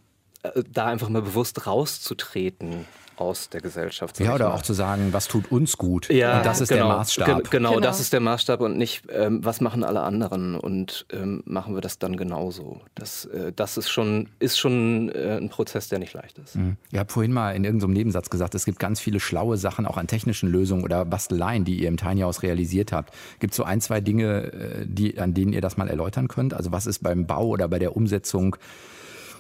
da 0.72 0.86
einfach 0.86 1.10
mal 1.10 1.22
bewusst 1.22 1.66
rauszutreten 1.68 2.86
aus 3.16 3.50
der 3.50 3.62
Gesellschaft. 3.62 4.20
Ja, 4.20 4.34
oder 4.34 4.54
auch 4.54 4.62
zu 4.62 4.74
sagen, 4.74 5.10
was 5.12 5.28
tut 5.28 5.52
uns 5.52 5.78
gut. 5.78 6.10
Ja, 6.10 6.38
und 6.38 6.46
das 6.46 6.62
ist 6.62 6.70
genau, 6.70 6.88
der 6.88 6.98
Maßstab. 6.98 7.50
Genau, 7.50 7.72
genau, 7.72 7.80
das 7.80 8.00
ist 8.00 8.14
der 8.14 8.20
Maßstab 8.20 8.62
und 8.62 8.78
nicht, 8.78 9.04
ähm, 9.10 9.44
was 9.44 9.62
machen 9.62 9.84
alle 9.84 10.02
anderen 10.02 10.56
und 10.56 11.06
ähm, 11.12 11.44
machen 11.46 11.76
wir 11.76 11.82
das 11.82 12.00
dann 12.00 12.18
genauso. 12.18 12.82
Das, 12.96 13.26
äh, 13.26 13.54
das 13.56 13.78
ist 13.78 13.90
schon, 13.90 14.30
ist 14.40 14.58
schon 14.58 15.10
äh, 15.10 15.38
ein 15.38 15.50
Prozess, 15.50 15.90
der 15.90 16.00
nicht 16.00 16.14
leicht 16.14 16.38
ist. 16.40 16.56
Mhm. 16.56 16.78
Ihr 16.92 17.00
habt 17.00 17.12
vorhin 17.12 17.34
mal 17.34 17.56
in 17.56 17.64
irgendeinem 17.64 17.94
Nebensatz 17.94 18.30
gesagt, 18.30 18.56
es 18.56 18.66
gibt 18.66 18.80
ganz 18.80 19.00
viele 19.00 19.20
schlaue 19.20 19.58
Sachen 19.58 19.86
auch 19.86 19.98
an 19.98 20.08
technischen 20.08 20.50
Lösungen 20.50 20.84
oder 20.84 21.06
Basteleien, 21.06 21.66
die 21.66 21.82
ihr 21.82 21.88
im 21.88 21.98
Tiny 21.98 22.22
House 22.22 22.42
realisiert 22.42 22.92
habt. 22.92 23.14
Gibt 23.40 23.54
es 23.54 23.58
so 23.58 23.64
ein, 23.64 23.80
zwei 23.82 24.02
Dinge, 24.02 24.52
äh, 24.54 24.86
die, 24.86 25.20
an 25.20 25.34
denen 25.34 25.54
ihr 25.54 25.62
das 25.62 25.78
mal 25.78 25.88
erläutern 25.88 26.28
könnt? 26.28 26.54
Also 26.54 26.72
was 26.72 26.88
ist 26.88 27.04
beim 27.04 27.28
Bau 27.28 27.48
oder 27.48 27.68
bei 27.68 27.80
der 27.80 27.96
Umsetzung 27.96 28.56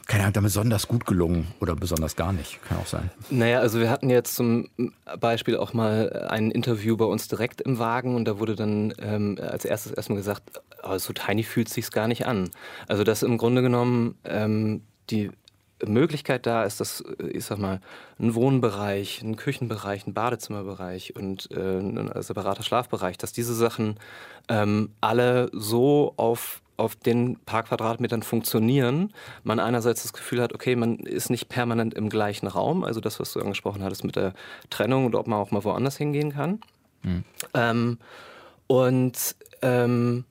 keine 0.08 0.24
Ahnung, 0.24 0.34
da 0.34 0.42
besonders 0.42 0.88
gut 0.88 1.06
gelungen 1.06 1.48
oder 1.60 1.76
besonders 1.76 2.16
gar 2.16 2.34
nicht, 2.34 2.64
kann 2.64 2.78
auch 2.78 2.86
sein. 2.86 3.10
Naja, 3.30 3.60
also 3.60 3.80
wir 3.80 3.90
hatten 3.90 4.10
jetzt 4.10 4.36
zum 4.36 4.70
Beispiel 5.20 5.58
auch 5.58 5.74
mal 5.74 6.28
ein 6.30 6.52
Interview 6.52 6.98
bei 6.98 7.06
uns 7.06 7.28
direkt 7.28 7.62
im 7.62 7.80
Wagen 7.80 8.16
und 8.16 8.26
da 8.26 8.40
wurde 8.40 8.56
dann 8.56 8.94
ähm, 9.00 9.38
als 9.42 9.66
erstes 9.66 9.92
erstmal 9.94 10.18
gesagt, 10.18 10.62
oh, 10.84 10.98
so 10.98 11.14
tiny 11.14 11.44
fühlt 11.44 11.70
sich 11.70 11.90
gar 11.92 12.08
nicht 12.08 12.26
an. 12.26 12.50
Also 12.88 13.04
dass 13.04 13.24
im 13.24 13.38
Grunde 13.38 13.62
genommen 13.62 14.16
ähm, 14.26 14.82
die 15.10 15.32
Möglichkeit 15.86 16.46
da 16.46 16.64
ist, 16.64 16.80
dass, 16.80 17.04
ich 17.32 17.46
sag 17.46 17.58
mal, 17.58 17.82
ein 18.20 18.36
Wohnbereich, 18.36 19.22
ein 19.22 19.36
Küchenbereich, 19.36 20.08
ein 20.08 20.14
Badezimmerbereich 20.14 21.16
und 21.16 21.50
äh, 21.52 21.80
ein 21.80 22.12
separater 22.22 22.64
Schlafbereich, 22.64 23.18
dass 23.18 23.34
diese 23.34 23.54
Sachen 23.54 24.00
ähm, 24.50 24.92
alle 25.02 25.50
so 25.54 26.14
auf 26.18 26.63
auf 26.78 26.96
den 26.96 27.38
paar 27.46 27.64
Quadratmetern 27.64 28.24
funktionieren, 28.24 29.14
man 29.44 29.60
einerseits 29.60 30.04
das 30.04 30.14
Gefühl 30.14 30.42
hat, 30.42 30.54
okay, 30.54 30.76
man 30.76 30.98
ist 30.98 31.30
nicht 31.30 31.50
permanent 31.50 31.94
im 31.94 32.10
gleichen 32.10 32.48
Raum, 32.48 32.84
also 32.84 33.00
das, 33.00 33.20
was 33.20 33.34
du 33.34 33.42
angesprochen 33.42 33.84
hattest 33.84 34.04
mit 34.04 34.16
der 34.16 34.34
Trennung 34.70 35.06
und 35.06 35.16
ob 35.16 35.28
man 35.28 35.40
auch 35.40 35.52
mal 35.52 35.64
woanders 35.64 35.98
hingehen 35.98 36.34
kann. 36.34 36.62
Mhm. 37.04 37.24
Ähm, 37.54 37.98
und 38.68 39.36
ähm, 39.62 40.26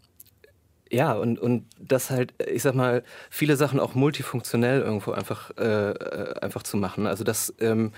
ja, 0.92 1.14
und, 1.14 1.38
und 1.38 1.64
das 1.78 2.10
halt, 2.10 2.34
ich 2.46 2.62
sag 2.62 2.74
mal, 2.74 3.02
viele 3.30 3.56
Sachen 3.56 3.80
auch 3.80 3.94
multifunktionell 3.94 4.82
irgendwo 4.82 5.12
einfach, 5.12 5.50
äh, 5.56 5.92
äh 5.92 6.40
einfach 6.40 6.62
zu 6.64 6.76
machen. 6.76 7.06
Also 7.06 7.24
dass 7.24 7.54
ähm, 7.60 7.92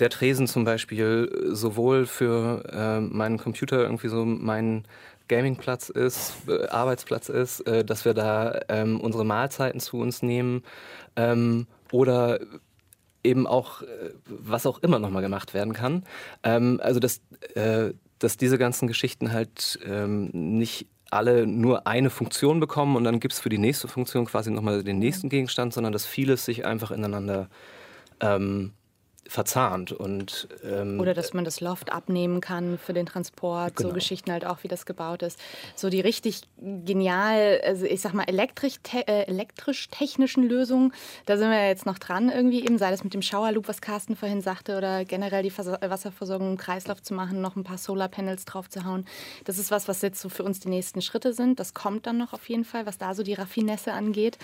der 0.00 0.10
Tresen 0.10 0.48
zum 0.48 0.64
Beispiel 0.64 1.30
sowohl 1.52 2.06
für 2.06 2.64
äh, 2.72 3.00
meinen 3.00 3.38
Computer 3.38 3.80
irgendwie 3.82 4.08
so 4.08 4.24
meinen 4.24 4.84
Gamingplatz 5.30 5.88
ist, 5.88 6.34
äh, 6.48 6.66
Arbeitsplatz 6.66 7.28
ist, 7.28 7.60
äh, 7.60 7.84
dass 7.84 8.04
wir 8.04 8.14
da 8.14 8.60
ähm, 8.68 9.00
unsere 9.00 9.24
Mahlzeiten 9.24 9.78
zu 9.80 9.98
uns 9.98 10.22
nehmen 10.22 10.64
ähm, 11.14 11.68
oder 11.92 12.40
eben 13.22 13.46
auch, 13.46 13.82
äh, 13.82 14.10
was 14.26 14.66
auch 14.66 14.80
immer 14.80 14.98
nochmal 14.98 15.22
gemacht 15.22 15.54
werden 15.54 15.72
kann. 15.72 16.04
Ähm, 16.42 16.80
also, 16.82 16.98
dass, 16.98 17.20
äh, 17.54 17.92
dass 18.18 18.36
diese 18.38 18.58
ganzen 18.58 18.88
Geschichten 18.88 19.32
halt 19.32 19.78
ähm, 19.86 20.30
nicht 20.32 20.88
alle 21.10 21.46
nur 21.46 21.86
eine 21.86 22.10
Funktion 22.10 22.58
bekommen 22.58 22.96
und 22.96 23.04
dann 23.04 23.20
gibt 23.20 23.34
es 23.34 23.40
für 23.40 23.48
die 23.48 23.58
nächste 23.58 23.86
Funktion 23.88 24.26
quasi 24.26 24.50
nochmal 24.50 24.82
den 24.82 24.98
nächsten 24.98 25.28
Gegenstand, 25.28 25.72
sondern 25.72 25.92
dass 25.92 26.06
vieles 26.06 26.44
sich 26.44 26.64
einfach 26.66 26.90
ineinander 26.90 27.48
ähm, 28.20 28.72
verzahnt. 29.30 29.92
Und, 29.92 30.48
ähm, 30.64 30.98
Oder 30.98 31.14
dass 31.14 31.32
man 31.34 31.44
das 31.44 31.60
Loft 31.60 31.92
abnehmen 31.92 32.40
kann 32.40 32.78
für 32.78 32.92
den 32.92 33.06
Transport, 33.06 33.76
genau. 33.76 33.90
so 33.90 33.94
Geschichten 33.94 34.32
halt 34.32 34.44
auch, 34.44 34.64
wie 34.64 34.68
das 34.68 34.86
gebaut 34.86 35.22
ist. 35.22 35.38
So 35.76 35.88
die 35.88 36.00
richtig 36.00 36.42
genial, 36.58 37.60
also 37.64 37.86
ich 37.86 38.00
sag 38.00 38.12
mal 38.12 38.24
elektrisch-technischen 38.24 39.08
äh, 39.08 39.30
elektrisch 39.30 39.88
Lösungen, 40.36 40.92
da 41.26 41.36
sind 41.38 41.48
wir 41.48 41.68
jetzt 41.68 41.86
noch 41.86 41.98
dran 41.98 42.28
irgendwie 42.28 42.64
eben, 42.64 42.76
sei 42.76 42.90
das 42.90 43.04
mit 43.04 43.14
dem 43.14 43.22
Showerloop, 43.22 43.68
was 43.68 43.80
Carsten 43.80 44.16
vorhin 44.16 44.40
sagte, 44.40 44.76
oder 44.76 45.04
generell 45.04 45.44
die 45.44 45.50
Vers 45.50 45.68
Wasserversorgung 45.68 46.50
im 46.50 46.56
Kreislauf 46.56 47.00
zu 47.00 47.14
machen, 47.14 47.40
noch 47.40 47.54
ein 47.54 47.62
paar 47.62 47.78
Solarpanels 47.78 48.44
drauf 48.46 48.68
zu 48.68 48.84
hauen. 48.84 49.06
Das 49.44 49.58
ist 49.58 49.70
was, 49.70 49.86
was 49.86 50.02
jetzt 50.02 50.20
so 50.20 50.28
für 50.28 50.42
uns 50.42 50.58
die 50.58 50.68
nächsten 50.68 51.02
Schritte 51.02 51.32
sind. 51.32 51.60
Das 51.60 51.72
kommt 51.72 52.06
dann 52.06 52.18
noch 52.18 52.32
auf 52.32 52.48
jeden 52.48 52.64
Fall, 52.64 52.84
was 52.84 52.98
da 52.98 53.14
so 53.14 53.22
die 53.22 53.34
Raffinesse 53.34 53.92
angeht. 53.92 54.38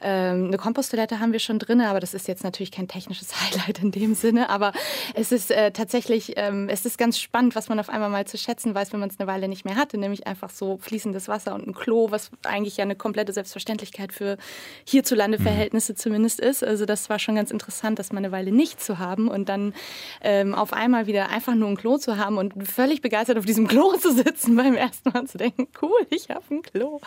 Ähm, 0.00 0.46
eine 0.46 0.56
Komposttoilette 0.56 1.20
haben 1.20 1.30
wir 1.32 1.38
schon 1.38 1.60
drin, 1.60 1.80
aber 1.80 2.00
das 2.00 2.12
ist 2.12 2.26
jetzt 2.26 2.42
natürlich 2.42 2.72
kein 2.72 2.88
technisches 2.88 3.40
Highlight 3.40 3.78
in 3.78 3.92
dem 3.92 4.14
Sinne. 4.16 4.31
Sinne, 4.32 4.48
aber 4.48 4.72
es 5.14 5.32
ist 5.32 5.50
äh, 5.50 5.72
tatsächlich, 5.72 6.32
ähm, 6.36 6.68
es 6.68 6.84
ist 6.86 6.98
ganz 6.98 7.18
spannend, 7.18 7.54
was 7.54 7.68
man 7.68 7.78
auf 7.78 7.88
einmal 7.88 8.10
mal 8.10 8.26
zu 8.26 8.38
schätzen 8.38 8.74
weiß, 8.74 8.92
wenn 8.92 9.00
man 9.00 9.10
es 9.10 9.20
eine 9.20 9.26
Weile 9.26 9.48
nicht 9.48 9.64
mehr 9.64 9.76
hatte, 9.76 9.98
nämlich 9.98 10.26
einfach 10.26 10.50
so 10.50 10.78
fließendes 10.78 11.28
Wasser 11.28 11.54
und 11.54 11.66
ein 11.66 11.74
Klo, 11.74 12.10
was 12.10 12.30
eigentlich 12.44 12.78
ja 12.78 12.84
eine 12.84 12.96
komplette 12.96 13.32
Selbstverständlichkeit 13.32 14.12
für 14.12 14.38
hierzulande. 14.86 15.38
Verhältnisse 15.42 15.94
zumindest 15.94 16.40
ist. 16.40 16.64
Also 16.64 16.86
das 16.86 17.10
war 17.10 17.18
schon 17.18 17.34
ganz 17.34 17.50
interessant, 17.50 17.98
das 17.98 18.12
mal 18.12 18.18
eine 18.18 18.32
Weile 18.32 18.52
nicht 18.52 18.82
zu 18.82 18.98
haben 18.98 19.28
und 19.28 19.48
dann 19.48 19.74
ähm, 20.22 20.54
auf 20.54 20.72
einmal 20.72 21.06
wieder 21.06 21.28
einfach 21.28 21.54
nur 21.54 21.68
ein 21.68 21.76
Klo 21.76 21.98
zu 21.98 22.16
haben 22.16 22.38
und 22.38 22.68
völlig 22.68 23.02
begeistert 23.02 23.38
auf 23.38 23.44
diesem 23.44 23.68
Klo 23.72 23.96
zu 23.96 24.12
sitzen 24.12 24.56
beim 24.56 24.74
ersten 24.74 25.10
Mal 25.10 25.26
zu 25.26 25.38
denken, 25.38 25.68
cool, 25.82 26.06
ich 26.10 26.30
habe 26.30 26.42
ein 26.50 26.62
Klo. 26.62 27.00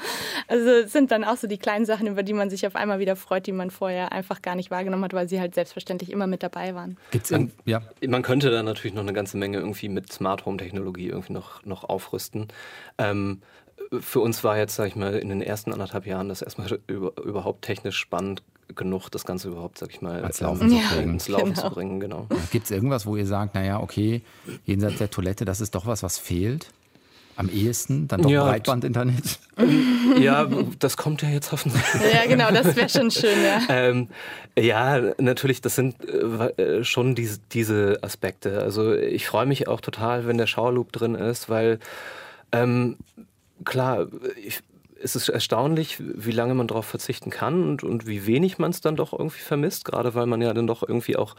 Also 0.48 0.70
es 0.70 0.92
sind 0.92 1.12
dann 1.12 1.24
auch 1.24 1.38
so 1.38 1.48
die 1.48 1.58
kleinen 1.58 1.86
Sachen, 1.86 2.08
über 2.08 2.24
die 2.24 2.34
man 2.34 2.50
sich 2.50 2.68
auf 2.68 2.76
einmal 2.76 3.00
wieder 3.00 3.16
freut, 3.16 3.48
die 3.48 3.52
man 3.52 3.72
vorher 3.72 4.12
einfach 4.12 4.42
gar 4.42 4.56
nicht 4.56 4.72
wahrgenommen 4.72 5.04
hat, 5.06 5.14
weil 5.14 5.30
sie 5.30 5.40
halt 5.40 5.56
selbstverständlich 5.56 6.12
immer 6.12 6.28
mit 6.28 6.44
dabei 6.44 6.76
waren. 6.76 6.98
Gibt's 7.16 7.32
man, 7.32 7.52
ja. 7.66 7.82
man 8.08 8.22
könnte 8.22 8.52
da 8.52 8.64
natürlich 8.64 8.94
noch 8.94 9.04
eine 9.04 9.14
ganze 9.14 9.38
Menge 9.38 9.58
irgendwie 9.58 9.90
mit 9.90 10.12
Smart 10.12 10.46
Home 10.46 10.58
Technologie 10.58 11.08
irgendwie 11.08 11.34
noch, 11.34 11.64
noch 11.66 11.84
aufrüsten. 11.84 12.48
Ähm, 12.98 13.42
für 14.00 14.20
uns 14.20 14.44
war 14.44 14.58
jetzt, 14.58 14.76
sag 14.76 14.88
ich 14.88 14.96
mal, 14.96 15.16
in 15.16 15.30
den 15.30 15.42
ersten 15.42 15.74
anderthalb 15.74 16.06
Jahren 16.06 16.30
das 16.30 16.42
erstmal 16.42 16.80
über, 16.88 17.14
überhaupt 17.24 17.64
technisch 17.64 17.98
spannend 17.98 18.44
genug, 18.76 19.10
das 19.10 19.26
Ganze 19.26 19.50
überhaupt, 19.50 19.78
sag 19.78 19.92
ich 19.92 20.02
mal, 20.02 20.24
Als 20.24 20.42
Laufen 20.42 20.72
ja, 20.72 20.82
zu 20.82 20.96
bringen, 20.96 21.14
ins 21.14 21.28
Laufen 21.28 21.54
genau. 21.54 21.62
zu 21.62 21.70
bringen. 21.70 22.00
Genau. 22.00 22.28
Gibt 22.52 22.66
es 22.66 22.72
irgendwas, 22.72 23.06
wo 23.06 23.16
ihr 23.16 23.28
sagt, 23.28 23.56
naja, 23.56 23.80
okay, 23.80 24.24
jenseits 24.66 24.98
der 24.98 25.10
Toilette, 25.10 25.46
das 25.46 25.62
ist 25.62 25.76
doch 25.76 25.86
was, 25.86 26.02
was 26.02 26.18
fehlt? 26.18 26.72
Am 27.38 27.50
ehesten? 27.50 28.08
Dann 28.08 28.22
doch 28.22 28.30
ja, 28.30 28.44
Breitbandinternet? 28.44 29.40
Ja, 30.20 30.48
das 30.80 30.98
kommt 30.98 31.22
ja 31.22 31.30
jetzt 31.30 31.52
hoffentlich. 31.52 31.82
Ja, 32.14 32.26
genau, 32.28 32.52
das 32.52 32.76
wäre 32.76 32.90
schon 32.90 33.12
schön, 33.12 33.38
ja. 33.44 33.62
ähm, 33.70 34.10
ja, 34.58 35.14
natürlich, 35.18 35.62
das 35.62 35.76
sind 35.76 35.96
äh, 36.08 36.84
schon 36.84 37.16
diese, 37.16 37.40
diese 37.52 38.00
Aspekte. 38.02 38.62
Also 38.62 38.94
ich 38.94 39.28
freue 39.28 39.46
mich 39.46 39.68
auch 39.68 39.82
total, 39.82 40.28
wenn 40.28 40.38
der 40.38 40.48
Schauerloop 40.48 40.92
drin 40.92 41.16
ist, 41.16 41.50
weil 41.50 41.80
ähm, 42.52 42.98
klar, 43.64 44.08
ich, 44.44 44.62
es 45.02 45.16
ist 45.16 45.30
erstaunlich, 45.30 45.98
wie 46.00 46.32
lange 46.32 46.54
man 46.54 46.68
darauf 46.68 46.86
verzichten 46.86 47.30
kann 47.30 47.64
und, 47.64 47.84
und 47.84 48.08
wie 48.08 48.26
wenig 48.26 48.58
man 48.58 48.72
es 48.72 48.82
dann 48.82 48.96
doch 48.96 49.14
irgendwie 49.14 49.40
vermisst, 49.40 49.86
gerade 49.86 50.16
weil 50.16 50.26
man 50.26 50.42
ja 50.42 50.54
dann 50.54 50.68
doch 50.68 50.84
irgendwie 50.88 51.16
auch 51.16 51.36
äh, 51.36 51.38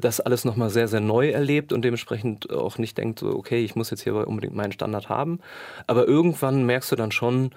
das 0.00 0.20
alles 0.20 0.44
nochmal 0.44 0.70
sehr, 0.70 0.88
sehr 0.88 1.00
neu 1.00 1.30
erlebt 1.30 1.72
und 1.72 1.82
dementsprechend 1.82 2.50
auch 2.50 2.78
nicht 2.78 2.98
denkt, 2.98 3.20
so, 3.20 3.30
okay, 3.30 3.64
ich 3.64 3.76
muss 3.76 3.90
jetzt 3.90 4.02
hier 4.02 4.14
unbedingt 4.26 4.54
meinen 4.54 4.72
Standard 4.72 5.08
haben. 5.08 5.40
Aber 5.86 6.06
irgendwann 6.06 6.66
merkst 6.66 6.90
du 6.90 6.96
dann 6.96 7.12
schon, 7.12 7.50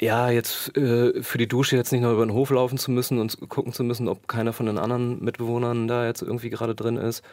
ja, 0.00 0.30
jetzt 0.30 0.76
äh, 0.76 1.22
für 1.22 1.38
die 1.38 1.48
Dusche 1.48 1.76
jetzt 1.76 1.92
nicht 1.92 2.02
noch 2.02 2.12
über 2.12 2.24
den 2.24 2.32
Hof 2.32 2.50
laufen 2.50 2.78
zu 2.78 2.90
müssen 2.90 3.18
und 3.18 3.48
gucken 3.48 3.72
zu 3.72 3.82
müssen, 3.82 4.08
ob 4.08 4.28
keiner 4.28 4.52
von 4.52 4.66
den 4.66 4.78
anderen 4.78 5.22
Mitbewohnern 5.24 5.88
da 5.88 6.06
jetzt 6.06 6.22
irgendwie 6.22 6.50
gerade 6.50 6.74
drin 6.74 6.96
ist. 6.96 7.24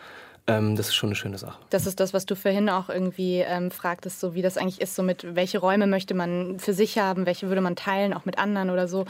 Ähm, 0.47 0.75
das 0.75 0.89
ist 0.89 0.95
schon 0.95 1.09
eine 1.09 1.15
schöne 1.15 1.39
Sache. 1.39 1.57
Das 1.71 1.87
ist 1.87 1.99
das, 1.99 2.13
was 2.13 2.27
du 2.27 2.35
vorhin 2.35 2.69
auch 2.69 2.89
irgendwie 2.89 3.39
ähm, 3.39 3.71
fragtest, 3.71 4.19
so 4.19 4.35
wie 4.35 4.43
das 4.43 4.57
eigentlich 4.57 4.79
ist, 4.79 4.93
so 4.93 5.01
mit 5.01 5.35
welche 5.35 5.57
Räume 5.57 5.87
möchte 5.87 6.13
man 6.13 6.59
für 6.59 6.73
sich 6.73 6.99
haben, 6.99 7.25
welche 7.25 7.47
würde 7.47 7.61
man 7.61 7.75
teilen, 7.75 8.13
auch 8.13 8.25
mit 8.25 8.37
anderen 8.37 8.69
oder 8.69 8.87
so. 8.87 9.05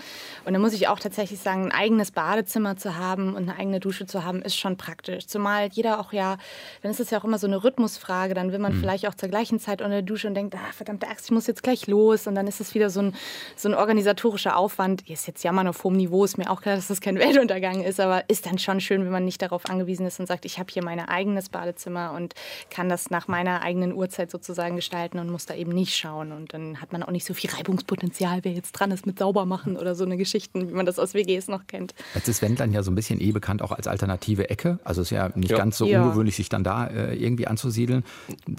Und 0.46 0.54
da 0.54 0.60
muss 0.60 0.72
ich 0.72 0.88
auch 0.88 0.98
tatsächlich 0.98 1.42
sagen, 1.42 1.66
ein 1.66 1.72
eigenes 1.74 2.12
Badezimmer 2.12 2.78
zu 2.78 2.96
haben 2.96 3.36
und 3.36 3.50
eine 3.50 3.60
eigene 3.60 3.82
Dusche 3.82 4.06
zu 4.06 4.24
haben, 4.24 4.42
ist 4.44 4.58
schon 4.58 4.78
praktisch. 4.78 5.28
Zumal 5.28 5.68
jeder 5.74 6.00
auch 6.00 6.14
ja, 6.14 6.38
dann 6.82 6.92
ist 6.92 7.02
es 7.02 7.10
ja 7.10 7.20
auch 7.20 7.26
immer 7.26 7.38
so 7.38 7.48
eine 7.48 7.66
Rhythmusfrage, 7.66 8.34
dann 8.34 8.54
will 8.54 8.60
man 8.60 8.74
mhm. 8.74 8.80
vielleicht 8.80 9.06
auch 9.06 9.16
zur 9.16 9.28
gleichen 9.28 9.60
Zeit 9.60 9.82
unter 9.82 9.96
der 9.96 10.04
Dusche 10.04 10.30
und 10.30 10.36
denkt, 10.36 10.56
ah, 10.56 10.72
verdammte 10.72 11.08
Axt, 11.10 11.26
ich 11.26 11.32
muss 11.32 11.48
jetzt 11.48 11.64
gleich 11.64 11.88
los. 11.88 12.28
Und 12.28 12.36
dann 12.36 12.48
ist 12.48 12.62
es 12.62 12.74
wieder 12.76 12.90
so 12.90 13.02
ein, 13.02 13.16
so 13.58 13.68
ein 13.68 13.76
organisatorischer 13.76 14.56
Aufwand. 14.56 15.10
Ist 15.10 15.28
jetzt 15.28 15.44
jammern 15.44 15.68
auf 15.68 15.84
hohem 15.84 15.98
Niveau, 15.98 16.24
ist 16.24 16.38
mir 16.38 16.50
auch 16.50 16.62
klar, 16.62 16.78
dass 16.78 16.88
das 16.88 17.02
kein 17.02 17.16
Weltuntergang 17.20 17.84
ist, 17.84 18.00
aber 18.00 18.24
ist 18.30 18.46
dann 18.46 18.58
schon 18.58 18.80
schön, 18.80 19.04
wenn 19.04 19.12
man 19.12 19.26
nicht 19.26 19.42
darauf 19.42 19.66
angewiesen 19.70 20.06
ist 20.06 20.22
und 20.22 20.28
sagt, 20.28 20.46
ich 20.46 20.60
habe 20.60 20.72
hier 20.72 20.84
mein 20.84 21.00
eigenes 21.26 21.50
Badezimmer 21.50 22.14
und 22.14 22.36
kann 22.70 22.88
das 22.88 23.10
nach 23.10 23.28
meiner 23.28 23.62
eigenen 23.62 23.94
Uhrzeit 23.94 24.30
sozusagen 24.30 24.76
gestalten 24.76 25.18
und 25.18 25.30
muss 25.30 25.48
da 25.48 25.56
eben 25.56 25.72
nicht 25.72 25.96
schauen. 25.96 26.32
Und 26.32 26.54
dann 26.54 26.82
hat 26.82 26.94
man 26.94 27.02
auch 27.02 27.12
nicht 27.12 27.26
so 27.26 27.34
viel 27.34 27.50
Reibungspotenzial, 27.50 28.40
wer 28.44 28.52
jetzt 28.52 28.74
dran 28.74 28.92
ist 28.92 29.08
mit 29.08 29.18
Saubermachen 29.18 29.76
oder 29.76 29.96
so 29.96 30.06
eine 30.06 30.18
Geschichten, 30.18 30.70
wie 30.70 30.74
man 30.74 30.86
das 30.86 31.00
aus 31.00 31.16
WGs 31.16 31.48
noch 31.48 31.66
kennt. 31.66 31.96
Jetzt 32.14 32.28
ist 32.28 32.42
Wendland 32.44 32.74
ja 32.74 32.84
so 32.84 32.92
ein 32.92 32.96
bisschen 32.96 33.20
eh 33.20 33.32
bekannt 33.32 33.64
auch 33.64 33.72
als 33.72 33.88
alternative 33.88 34.50
Ecke. 34.50 34.80
Also 34.84 35.02
ist 35.02 35.10
ja 35.10 35.32
nicht 35.36 35.52
ja. 35.52 35.58
ganz 35.58 35.78
so 35.78 35.86
ja. 35.86 36.04
ungewöhnlich, 36.04 36.36
sich 36.36 36.50
dann 36.50 36.64
da 36.64 36.86
äh, 36.88 37.16
irgendwie 37.16 37.48
anzusiedeln. 37.48 38.04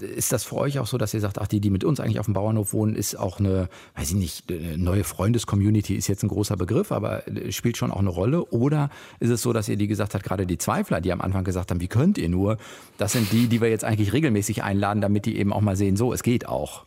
Ist 0.01 0.33
das 0.33 0.43
für 0.43 0.57
euch 0.57 0.79
auch 0.79 0.87
so, 0.87 0.97
dass 0.97 1.13
ihr 1.13 1.21
sagt, 1.21 1.39
ach, 1.39 1.47
die, 1.47 1.61
die 1.61 1.69
mit 1.69 1.85
uns 1.85 2.01
eigentlich 2.01 2.19
auf 2.19 2.25
dem 2.25 2.33
Bauernhof 2.33 2.73
wohnen, 2.73 2.95
ist 2.95 3.17
auch 3.17 3.39
eine, 3.39 3.69
weiß 3.95 4.09
ich 4.09 4.15
nicht, 4.15 4.51
eine 4.51 4.77
neue 4.77 5.05
Freundescommunity 5.05 5.95
ist 5.95 6.07
jetzt 6.07 6.23
ein 6.23 6.27
großer 6.27 6.57
Begriff, 6.57 6.91
aber 6.91 7.27
äh, 7.27 7.51
spielt 7.53 7.77
schon 7.77 7.91
auch 7.91 7.99
eine 7.99 8.09
Rolle? 8.09 8.43
Oder 8.45 8.89
ist 9.19 9.29
es 9.29 9.41
so, 9.41 9.53
dass 9.53 9.69
ihr 9.69 9.77
die 9.77 9.87
gesagt 9.87 10.13
habt, 10.13 10.25
gerade 10.25 10.45
die 10.45 10.57
Zweifler, 10.57 10.99
die 10.99 11.13
am 11.13 11.21
Anfang 11.21 11.45
gesagt 11.45 11.71
haben, 11.71 11.79
wie 11.79 11.87
könnt 11.87 12.17
ihr 12.17 12.29
nur, 12.29 12.56
das 12.97 13.11
sind 13.11 13.31
die, 13.31 13.47
die 13.47 13.61
wir 13.61 13.69
jetzt 13.69 13.83
eigentlich 13.83 14.13
regelmäßig 14.13 14.63
einladen, 14.63 15.01
damit 15.01 15.25
die 15.25 15.37
eben 15.37 15.53
auch 15.53 15.61
mal 15.61 15.75
sehen, 15.75 15.97
so, 15.97 16.13
es 16.13 16.23
geht 16.23 16.47
auch. 16.47 16.85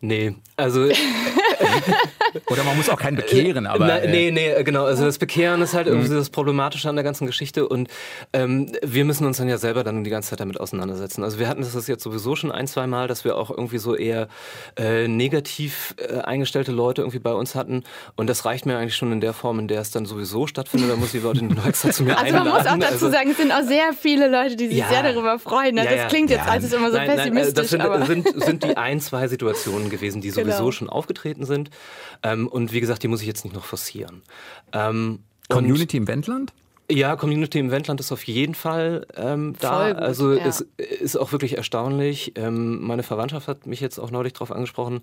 Nee, 0.00 0.34
also 0.56 0.88
Oder 2.46 2.64
man 2.64 2.76
muss 2.76 2.88
auch 2.88 2.98
keinen 2.98 3.16
bekehren, 3.16 3.66
aber. 3.66 3.86
Na, 3.86 3.98
äh, 3.98 4.10
nee, 4.10 4.30
nee, 4.30 4.62
genau. 4.62 4.84
Also 4.84 5.04
das 5.04 5.18
Bekehren 5.18 5.60
ist 5.62 5.74
halt 5.74 5.86
irgendwie 5.86 6.08
mhm. 6.08 6.16
das 6.16 6.30
Problematische 6.30 6.88
an 6.88 6.96
der 6.96 7.04
ganzen 7.04 7.26
Geschichte 7.26 7.68
und 7.68 7.88
ähm, 8.32 8.72
wir 8.82 9.04
müssen 9.04 9.26
uns 9.26 9.38
dann 9.38 9.48
ja 9.48 9.58
selber 9.58 9.84
dann 9.84 10.04
die 10.04 10.10
ganze 10.10 10.30
Zeit 10.30 10.40
damit 10.40 10.60
auseinandersetzen. 10.60 11.22
Also 11.24 11.38
wir 11.38 11.48
hatten 11.48 11.62
das 11.62 11.86
jetzt 11.86 12.02
sowieso 12.02 12.36
schon 12.36 12.52
ein, 12.52 12.66
zwei 12.66 12.86
Mal, 12.86 13.08
dass 13.08 13.24
wir 13.24 13.36
auch 13.36 13.50
irgendwie 13.50 13.78
so 13.78 13.94
eher 13.94 14.28
äh, 14.76 15.08
negativ 15.08 15.94
äh, 15.98 16.18
eingestellte 16.18 16.72
Leute 16.72 17.02
irgendwie 17.02 17.18
bei 17.18 17.32
uns 17.32 17.54
hatten 17.54 17.84
und 18.16 18.28
das 18.28 18.44
reicht 18.44 18.66
mir 18.66 18.78
eigentlich 18.78 18.96
schon 18.96 19.12
in 19.12 19.20
der 19.20 19.32
Form, 19.32 19.58
in 19.58 19.68
der 19.68 19.80
es 19.80 19.90
dann 19.90 20.06
sowieso 20.06 20.46
stattfindet. 20.46 20.90
Da 20.90 20.96
muss 20.96 21.12
die 21.12 21.18
Leute 21.18 21.44
noch 21.44 21.66
extra 21.66 21.90
zu 21.90 22.02
mir 22.02 22.16
also 22.16 22.26
einladen. 22.26 22.48
Also 22.48 22.68
man 22.68 22.78
muss 22.78 22.86
auch 22.86 22.90
dazu 22.90 23.06
also, 23.06 23.10
sagen, 23.10 23.30
es 23.30 23.36
sind 23.36 23.52
auch 23.52 23.62
sehr 23.62 23.92
viele 23.92 24.28
Leute, 24.28 24.56
die 24.56 24.68
sich 24.68 24.78
ja, 24.78 24.88
sehr 24.88 25.02
darüber 25.02 25.38
freuen. 25.38 25.74
Ne? 25.74 25.84
Ja, 25.84 25.94
das 25.94 26.08
klingt 26.08 26.30
jetzt 26.30 26.46
ja, 26.46 26.52
alles 26.52 26.72
immer 26.72 26.90
so 26.90 26.96
nein, 26.96 27.10
pessimistisch. 27.10 27.72
Nein, 27.72 27.88
das 27.88 28.06
sind, 28.06 28.26
sind, 28.28 28.44
sind, 28.44 28.64
die 28.64 28.76
ein, 28.76 29.00
zwei 29.00 29.28
Situationen 29.28 29.90
gewesen, 29.90 30.20
die 30.20 30.30
sowieso 30.38 30.58
genau. 30.58 30.70
schon 30.70 30.88
aufgetreten 30.88 31.44
sind. 31.44 31.70
Ähm, 32.32 32.48
und 32.48 32.72
wie 32.72 32.80
gesagt, 32.80 33.02
die 33.02 33.08
muss 33.08 33.20
ich 33.20 33.26
jetzt 33.26 33.44
nicht 33.44 33.54
noch 33.54 33.64
forcieren. 33.64 34.22
Ähm, 34.72 35.20
Community 35.48 35.96
im 35.96 36.08
Wendland? 36.08 36.52
Ja, 36.90 37.16
Community 37.16 37.58
im 37.58 37.70
Wendland 37.70 38.00
ist 38.00 38.12
auf 38.12 38.24
jeden 38.24 38.54
Fall 38.54 39.06
ähm, 39.14 39.54
da. 39.60 39.92
Gut, 39.92 40.00
also 40.00 40.32
ja. 40.32 40.46
es 40.46 40.62
ist 40.78 41.16
auch 41.16 41.32
wirklich 41.32 41.58
erstaunlich. 41.58 42.32
Ähm, 42.36 42.80
meine 42.80 43.02
Verwandtschaft 43.02 43.46
hat 43.46 43.66
mich 43.66 43.80
jetzt 43.80 43.98
auch 43.98 44.10
neulich 44.10 44.32
darauf 44.32 44.50
angesprochen, 44.50 45.02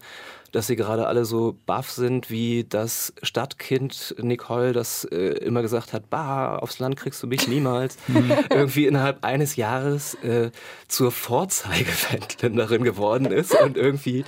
dass 0.51 0.65
sie 0.65 0.75
gerade 0.75 1.05
alle 1.05 1.25
so 1.25 1.55
baff 1.67 1.91
sind, 1.91 2.31
wie 2.31 2.63
das 2.63 3.13
Stadtkind 3.21 4.15
Nicole, 4.17 4.73
das 4.73 5.03
äh, 5.03 5.37
immer 5.43 5.61
gesagt 5.61 5.93
hat, 5.93 6.09
bah, 6.09 6.57
aufs 6.57 6.79
Land 6.79 6.95
kriegst 6.95 7.21
du 7.21 7.27
mich 7.27 7.47
niemals, 7.47 7.97
irgendwie 8.49 8.87
innerhalb 8.87 9.23
eines 9.23 9.55
Jahres 9.55 10.15
äh, 10.23 10.49
zur 10.87 11.11
Vorzeigewenдлänderin 11.11 12.83
geworden 12.83 13.25
ist 13.25 13.53
und 13.61 13.77
irgendwie 13.77 14.23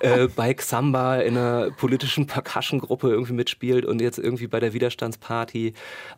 äh, 0.00 0.28
bei 0.28 0.54
Xamba 0.54 1.16
in 1.16 1.36
einer 1.36 1.70
politischen 1.70 2.26
Percussion-Gruppe 2.26 3.08
irgendwie 3.08 3.32
mitspielt 3.32 3.84
und 3.84 4.00
jetzt 4.00 4.18
irgendwie 4.18 4.46
bei 4.46 4.60
der 4.60 4.74
Widerstandsparty 4.74 5.72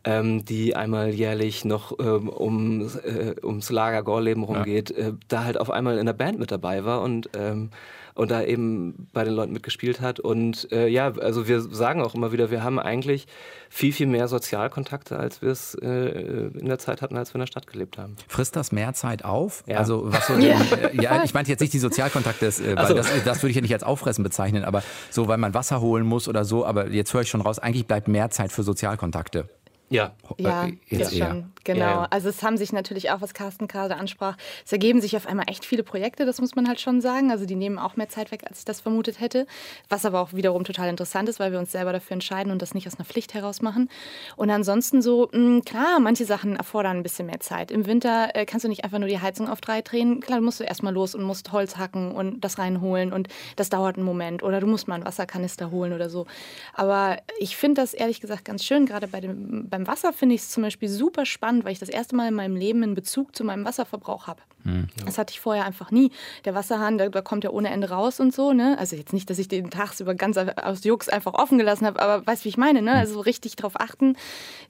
ähm, 0.05 0.45
die 0.45 0.75
einmal 0.83 1.11
jährlich 1.11 1.65
noch 1.65 1.99
ähm, 2.01 2.29
um, 2.29 2.83
äh, 2.83 3.35
ums 3.43 3.71
Lager 3.71 4.03
Gorleben 4.03 4.43
rumgeht, 4.43 4.91
ja. 4.91 5.09
äh, 5.09 5.13
da 5.29 5.45
halt 5.45 5.59
auf 5.59 5.71
einmal 5.71 5.99
in 5.99 6.07
der 6.07 6.13
Band 6.13 6.39
mit 6.39 6.51
dabei 6.51 6.85
war 6.85 7.03
und 7.03 7.31
ähm, 7.35 7.71
und 8.15 8.31
da 8.31 8.43
eben 8.43 9.09
bei 9.13 9.25
den 9.25 9.35
Leuten 9.35 9.53
mitgespielt 9.53 10.01
hat. 10.01 10.21
Und 10.21 10.71
äh, 10.73 10.87
ja, 10.87 11.13
also 11.13 11.49
wir 11.49 11.61
sagen 11.61 12.03
auch 12.03 12.15
immer 12.15 12.33
wieder, 12.33 12.51
wir 12.51 12.63
haben 12.63 12.79
eigentlich 12.79 13.27
viel, 13.71 13.93
viel 13.93 14.07
mehr 14.07 14.29
Sozialkontakte, 14.29 15.19
als 15.19 15.41
wir 15.41 15.51
es 15.51 15.75
äh, 15.75 15.87
in 15.89 16.67
der 16.67 16.79
Zeit 16.79 17.01
hatten, 17.01 17.17
als 17.17 17.31
wir 17.31 17.37
in 17.37 17.41
der 17.41 17.47
Stadt 17.47 17.67
gelebt 17.67 17.97
haben. 17.97 18.17
Frisst 18.29 18.55
das 18.55 18.71
mehr 18.71 18.93
Zeit 18.93 19.25
auf? 19.25 19.65
Ja. 19.67 19.79
Also 19.79 20.13
was 20.13 20.27
so 20.27 20.35
ja. 20.39 20.61
Äh, 20.61 21.01
ja, 21.01 21.25
ich 21.25 21.33
meinte 21.33 21.51
jetzt 21.51 21.61
nicht 21.61 21.73
die 21.73 21.79
Sozialkontakte, 21.79 22.47
äh, 22.47 22.77
weil 22.77 22.89
so. 22.89 22.95
das, 22.95 23.11
das 23.25 23.43
würde 23.43 23.51
ich 23.51 23.57
ja 23.57 23.63
nicht 23.63 23.75
als 23.75 23.83
Auffressen 23.83 24.23
bezeichnen, 24.23 24.65
aber 24.65 24.83
so, 25.11 25.29
weil 25.29 25.39
man 25.39 25.55
Wasser 25.55 25.81
holen 25.81 26.05
muss 26.05 26.29
oder 26.29 26.45
so, 26.45 26.67
aber 26.67 26.89
jetzt 26.89 27.15
höre 27.15 27.23
ich 27.23 27.31
schon 27.31 27.41
raus, 27.41 27.59
eigentlich 27.59 27.87
bleibt 27.87 28.09
mehr 28.09 28.31
Zeit 28.31 28.53
für 28.53 28.63
Sozialkontakte. 28.63 29.49
Ja, 29.93 30.15
ja 30.39 30.67
äh, 30.67 30.73
jetzt 30.89 31.19
schon. 31.19 31.52
Genau. 31.65 31.81
Ja. 31.81 32.09
Also 32.11 32.29
es 32.29 32.43
haben 32.43 32.57
sich 32.57 32.73
natürlich 32.73 33.11
auch, 33.11 33.21
was 33.21 33.35
Carsten 33.35 33.69
gerade 33.69 33.97
ansprach, 33.97 34.37
es 34.65 34.73
ergeben 34.73 35.01
sich 35.01 35.17
auf 35.17 35.27
einmal 35.27 35.47
echt 35.49 35.65
viele 35.65 35.83
Projekte, 35.83 36.27
das 36.27 36.41
muss 36.41 36.55
man 36.55 36.69
halt 36.69 36.81
schon 36.81 37.01
sagen. 37.01 37.31
Also 37.31 37.47
die 37.47 37.55
nehmen 37.55 37.79
auch 37.79 37.97
mehr 37.97 38.09
Zeit 38.09 38.31
weg, 38.33 38.45
als 38.49 38.61
ich 38.61 38.65
das 38.65 38.81
vermutet 38.81 39.21
hätte. 39.21 39.47
Was 39.89 40.05
aber 40.05 40.21
auch 40.21 40.33
wiederum 40.33 40.65
total 40.65 40.89
interessant 40.89 41.29
ist, 41.29 41.41
weil 41.41 41.53
wir 41.53 41.59
uns 41.59 41.73
selber 41.73 41.93
dafür 41.93 42.15
entscheiden 42.15 42.53
und 42.53 42.63
das 42.63 42.75
nicht 42.75 42.87
aus 42.87 42.97
einer 42.97 43.05
Pflicht 43.05 43.35
heraus 43.35 43.63
machen. 43.63 43.89
Und 44.37 44.51
ansonsten 44.51 45.03
so, 45.03 45.29
mh, 45.33 45.39
hm, 45.39 45.65
klar, 45.65 46.01
manche 46.01 46.25
Sachen 46.25 46.57
erfordern 46.57 46.99
ein 46.99 47.03
bisschen 47.03 47.27
mehr 47.27 47.41
Zeit. 47.41 47.71
Im 47.71 47.87
Winter 47.87 48.31
äh, 48.35 48.47
kannst 48.47 48.65
du 48.65 48.69
nicht 48.69 48.85
einfach 48.85 48.99
nur 48.99 49.09
die 49.09 49.21
Heizung 49.21 49.49
auf 49.49 49.61
drei 49.61 49.83
drehen. 49.83 50.21
Klar, 50.21 50.39
du 50.39 50.45
musst 50.45 50.61
du 50.61 50.65
erstmal 50.65 50.93
los 50.93 51.15
und 51.15 51.23
musst 51.23 51.53
Holz 51.53 51.77
hacken 51.77 52.13
und 52.13 52.41
das 52.41 52.59
reinholen 52.59 53.13
und 53.13 53.29
das 53.57 53.69
dauert 53.69 53.97
einen 53.97 54.05
Moment. 54.05 54.43
Oder 54.43 54.61
du 54.61 54.67
musst 54.67 54.89
mal 54.89 54.97
einen 54.97 55.05
Wasserkanister 55.05 55.71
holen 55.71 55.93
oder 55.93 56.11
so. 56.11 56.27
Aber 56.75 57.19
ich 57.39 57.57
finde 57.57 57.81
das 57.81 57.95
ehrlich 57.95 58.21
gesagt 58.21 58.45
ganz 58.45 58.65
schön, 58.65 58.87
gerade 58.87 59.07
bei 59.07 59.21
dem, 59.21 59.69
beim 59.69 59.87
Wasser 59.87 60.13
finde 60.13 60.35
ich 60.35 60.43
es 60.43 60.51
zum 60.51 60.63
Beispiel 60.63 60.89
super 60.89 61.27
spannend, 61.27 61.52
weil 61.65 61.73
ich 61.73 61.79
das 61.79 61.89
erste 61.89 62.17
Mal 62.17 62.29
in 62.29 62.35
meinem 62.35 62.57
Leben 62.57 62.83
einen 62.83 62.95
Bezug 62.95 63.37
zu 63.37 63.45
meinem 63.45 63.65
Wasserverbrauch 63.65 64.27
habe. 64.27 64.43
Mhm. 64.65 64.89
Das 65.05 65.19
hatte 65.19 65.33
ich 65.33 65.41
vorher 65.41 65.65
einfach 65.65 65.91
nie. 65.91 66.11
Der 66.45 66.55
Wasserhahn, 66.55 66.99
da, 66.99 67.09
da, 67.09 67.21
kommt 67.21 67.45
ja 67.45 67.51
ohne 67.51 67.71
Ende 67.71 67.91
raus 67.91 68.21
und 68.21 68.35
so. 68.35 68.53
Ne? 68.53 68.77
Also 68.79 68.97
jetzt 68.97 69.13
nicht, 69.13 69.29
dass 69.29 69.39
ich 69.39 69.49
den 69.49 69.71
tagsüber 69.71 70.15
ganz 70.15 70.37
aus 70.37 70.85
Jux 70.85 71.09
einfach 71.09 71.35
offen 71.35 71.59
gelassen 71.59 71.87
habe, 71.87 72.01
aber 72.01 72.27
weißt 72.27 72.43
du, 72.43 72.45
wie 72.45 72.51
ich 72.51 72.57
meine? 72.57 72.83
Ne? 72.83 72.93
Hm. 72.93 72.99
Also 72.99 73.21
richtig 73.21 73.57
drauf 73.57 73.73
achten. 73.81 74.17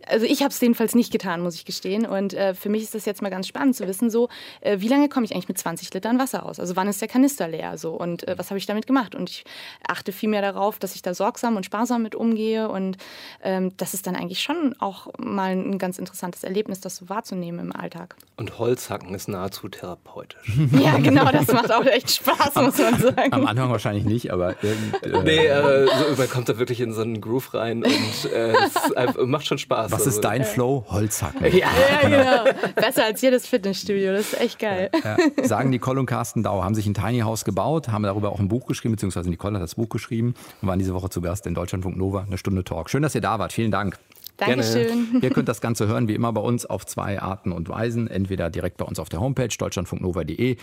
Also 0.07 0.27
ich 0.27 0.41
habe 0.41 0.51
es 0.51 0.61
jedenfalls 0.61 0.95
nicht 0.95 1.13
getan, 1.13 1.43
muss 1.43 1.55
ich 1.55 1.65
gestehen. 1.65 2.07
Und 2.07 2.35
äh, 2.35 2.55
für 2.55 2.69
mich 2.69 2.83
ist 2.83 2.95
das 2.95 3.05
jetzt 3.05 3.23
mal 3.23 3.31
ganz 3.31 3.47
spannend 3.47 3.77
zu 3.77 3.87
wissen, 3.87 4.11
so 4.11 4.29
äh, 4.61 4.81
wie 4.81 4.89
lange 4.89 5.09
komme 5.09 5.27
ich 5.27 5.35
eigentlich 5.35 5.49
mit 5.49 5.59
20 5.59 5.93
Litern 5.93 6.19
Wasser 6.19 6.47
aus? 6.47 6.59
Also 6.59 6.77
wann 6.77 6.89
ist 6.89 7.01
der 7.01 7.09
Kanister 7.09 7.49
leer? 7.49 7.77
So 7.77 7.93
und 7.93 8.27
äh, 8.27 8.39
was 8.39 8.51
habe 8.51 8.59
ich 8.59 8.67
damit 8.67 8.87
gemacht? 8.87 9.15
Und 9.15 9.29
ich 9.29 9.45
achte 9.87 10.13
viel 10.13 10.29
mehr 10.29 10.43
darauf, 10.43 10.79
dass 10.79 10.95
ich 10.95 11.03
da 11.03 11.15
sorgsam 11.15 11.57
und 11.57 11.67
sparsam 11.67 12.03
mit 12.03 12.15
umgehe 12.15 12.69
und 12.69 12.97
ähm, 13.43 13.77
das 13.77 13.95
ist 13.95 14.07
dann 14.07 14.17
eigentlich 14.17 14.41
schon 14.41 14.75
auch 14.79 15.09
mal 15.19 15.53
ein 15.53 15.79
ganz 15.79 15.99
interessantes 15.99 16.45
Erlebnis, 16.45 16.72
das 16.81 16.97
so 16.97 17.09
wahrzunehmen 17.09 17.61
im 17.61 17.77
Alltag. 17.77 18.17
Und 18.37 18.59
Holzhacken 18.59 19.15
ist 19.15 19.29
nahezu 19.29 19.69
therapeutisch. 19.69 20.41
ja, 20.73 20.99
genau, 20.99 21.31
das 21.31 21.47
macht 21.49 21.73
auch 21.73 21.85
echt 21.85 22.11
Spaß, 22.11 22.55
muss 22.57 22.79
man 22.79 22.99
sagen. 22.99 23.33
Am 23.33 23.47
Anfang 23.47 23.71
wahrscheinlich 23.71 24.05
nicht, 24.05 24.33
aber. 24.33 24.57
Irgend, 24.63 25.03
äh 25.03 25.23
nee, 25.23 25.47
äh, 25.47 25.87
so, 25.87 26.17
man 26.17 26.31
kommt 26.31 26.49
da 26.49 26.59
wirklich 26.59 26.81
in 26.81 26.93
so 26.93 27.03
einen 27.03 27.21
Groove 27.21 27.55
rein 27.55 27.85
und 27.85 28.33
äh, 28.33 28.53
es 28.53 29.17
macht 29.27 29.47
schon 29.47 29.59
Spaß. 29.59 29.93
Was 29.93 30.01
also. 30.01 30.11
ist 30.11 30.21
dein 30.21 30.45
Flow? 30.45 30.85
Holzhacken. 30.89 31.45
Ja, 31.57 31.69
ja, 32.03 32.09
genau. 32.09 32.73
Besser 32.75 33.05
als 33.05 33.21
jedes 33.21 33.47
Fitnessstudio, 33.47 34.13
das 34.13 34.33
ist 34.33 34.41
echt 34.41 34.59
geil. 34.59 34.91
Ja, 35.05 35.17
ja. 35.19 35.45
Sagen 35.45 35.71
Nicole 35.71 36.01
und 36.01 36.07
Carsten 36.07 36.43
Dau, 36.43 36.63
haben 36.63 36.75
sich 36.75 36.87
ein 36.87 36.95
Tiny 36.95 37.21
House 37.21 37.45
gebaut, 37.45 37.89
haben 37.89 38.03
darüber 38.05 38.31
auch 38.31 38.41
ein 38.41 38.49
Buch 38.49 38.67
geschrieben, 38.67 38.95
beziehungsweise 38.95 39.29
Nicole 39.29 39.55
hat 39.55 39.63
das 39.63 39.75
Buch 39.75 39.89
geschrieben 39.89 40.35
und 40.61 40.69
waren 40.69 40.79
diese 40.79 40.95
Woche 40.95 41.11
zu 41.11 41.21
Gast 41.21 41.47
in 41.47 41.55
Deutschlandfunk 41.55 41.97
Nova, 41.97 42.25
eine 42.27 42.39
Stunde 42.39 42.65
Talk. 42.65 42.91
Schön, 42.91 43.03
dass 43.03 43.15
ihr 43.15 43.21
da 43.21 43.39
wart. 43.39 43.53
Vielen 43.53 43.71
Dank. 43.71 43.99
Dankeschön. 44.37 45.21
Ihr 45.21 45.31
könnt 45.31 45.49
das 45.49 45.61
Ganze 45.61 45.87
hören 45.87 46.09
wie 46.09 46.15
immer 46.15 46.33
bei 46.33 46.41
uns 46.41 46.67
auf 46.67 46.87
zwei 46.87 47.21
Arten 47.21 47.53
und 47.53 47.69
Weisen. 47.69 48.09
Entweder 48.09 48.51
direkt 48.51 48.77
bei 48.77 48.85
uns 48.85 48.99
auf 48.99 49.09
der 49.09 49.21
Homepage 49.21 49.55
deutschlandfunknova.de 49.57 50.57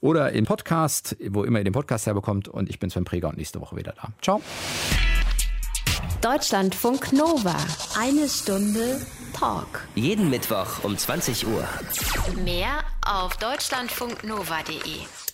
oder 0.00 0.32
im 0.32 0.44
Podcast, 0.44 1.16
wo 1.28 1.44
immer 1.44 1.58
ihr 1.58 1.64
den 1.64 1.72
Podcast 1.72 2.06
herbekommt. 2.06 2.48
Und 2.48 2.68
ich 2.68 2.78
bin 2.78 2.90
Sven 2.90 3.04
Preger 3.04 3.28
und 3.28 3.36
nächste 3.36 3.60
Woche 3.60 3.76
wieder 3.76 3.92
da. 3.92 4.08
Ciao. 4.22 4.40
Deutschlandfunk 6.22 7.12
Nova. 7.12 7.56
Eine 7.98 8.28
Stunde 8.28 9.00
Talk. 9.32 9.86
Jeden 9.94 10.30
Mittwoch 10.30 10.82
um 10.82 10.96
20 10.96 11.46
Uhr. 11.46 11.64
Mehr 12.42 12.84
auf 13.04 13.36
deutschlandfunknova.de. 13.36 15.25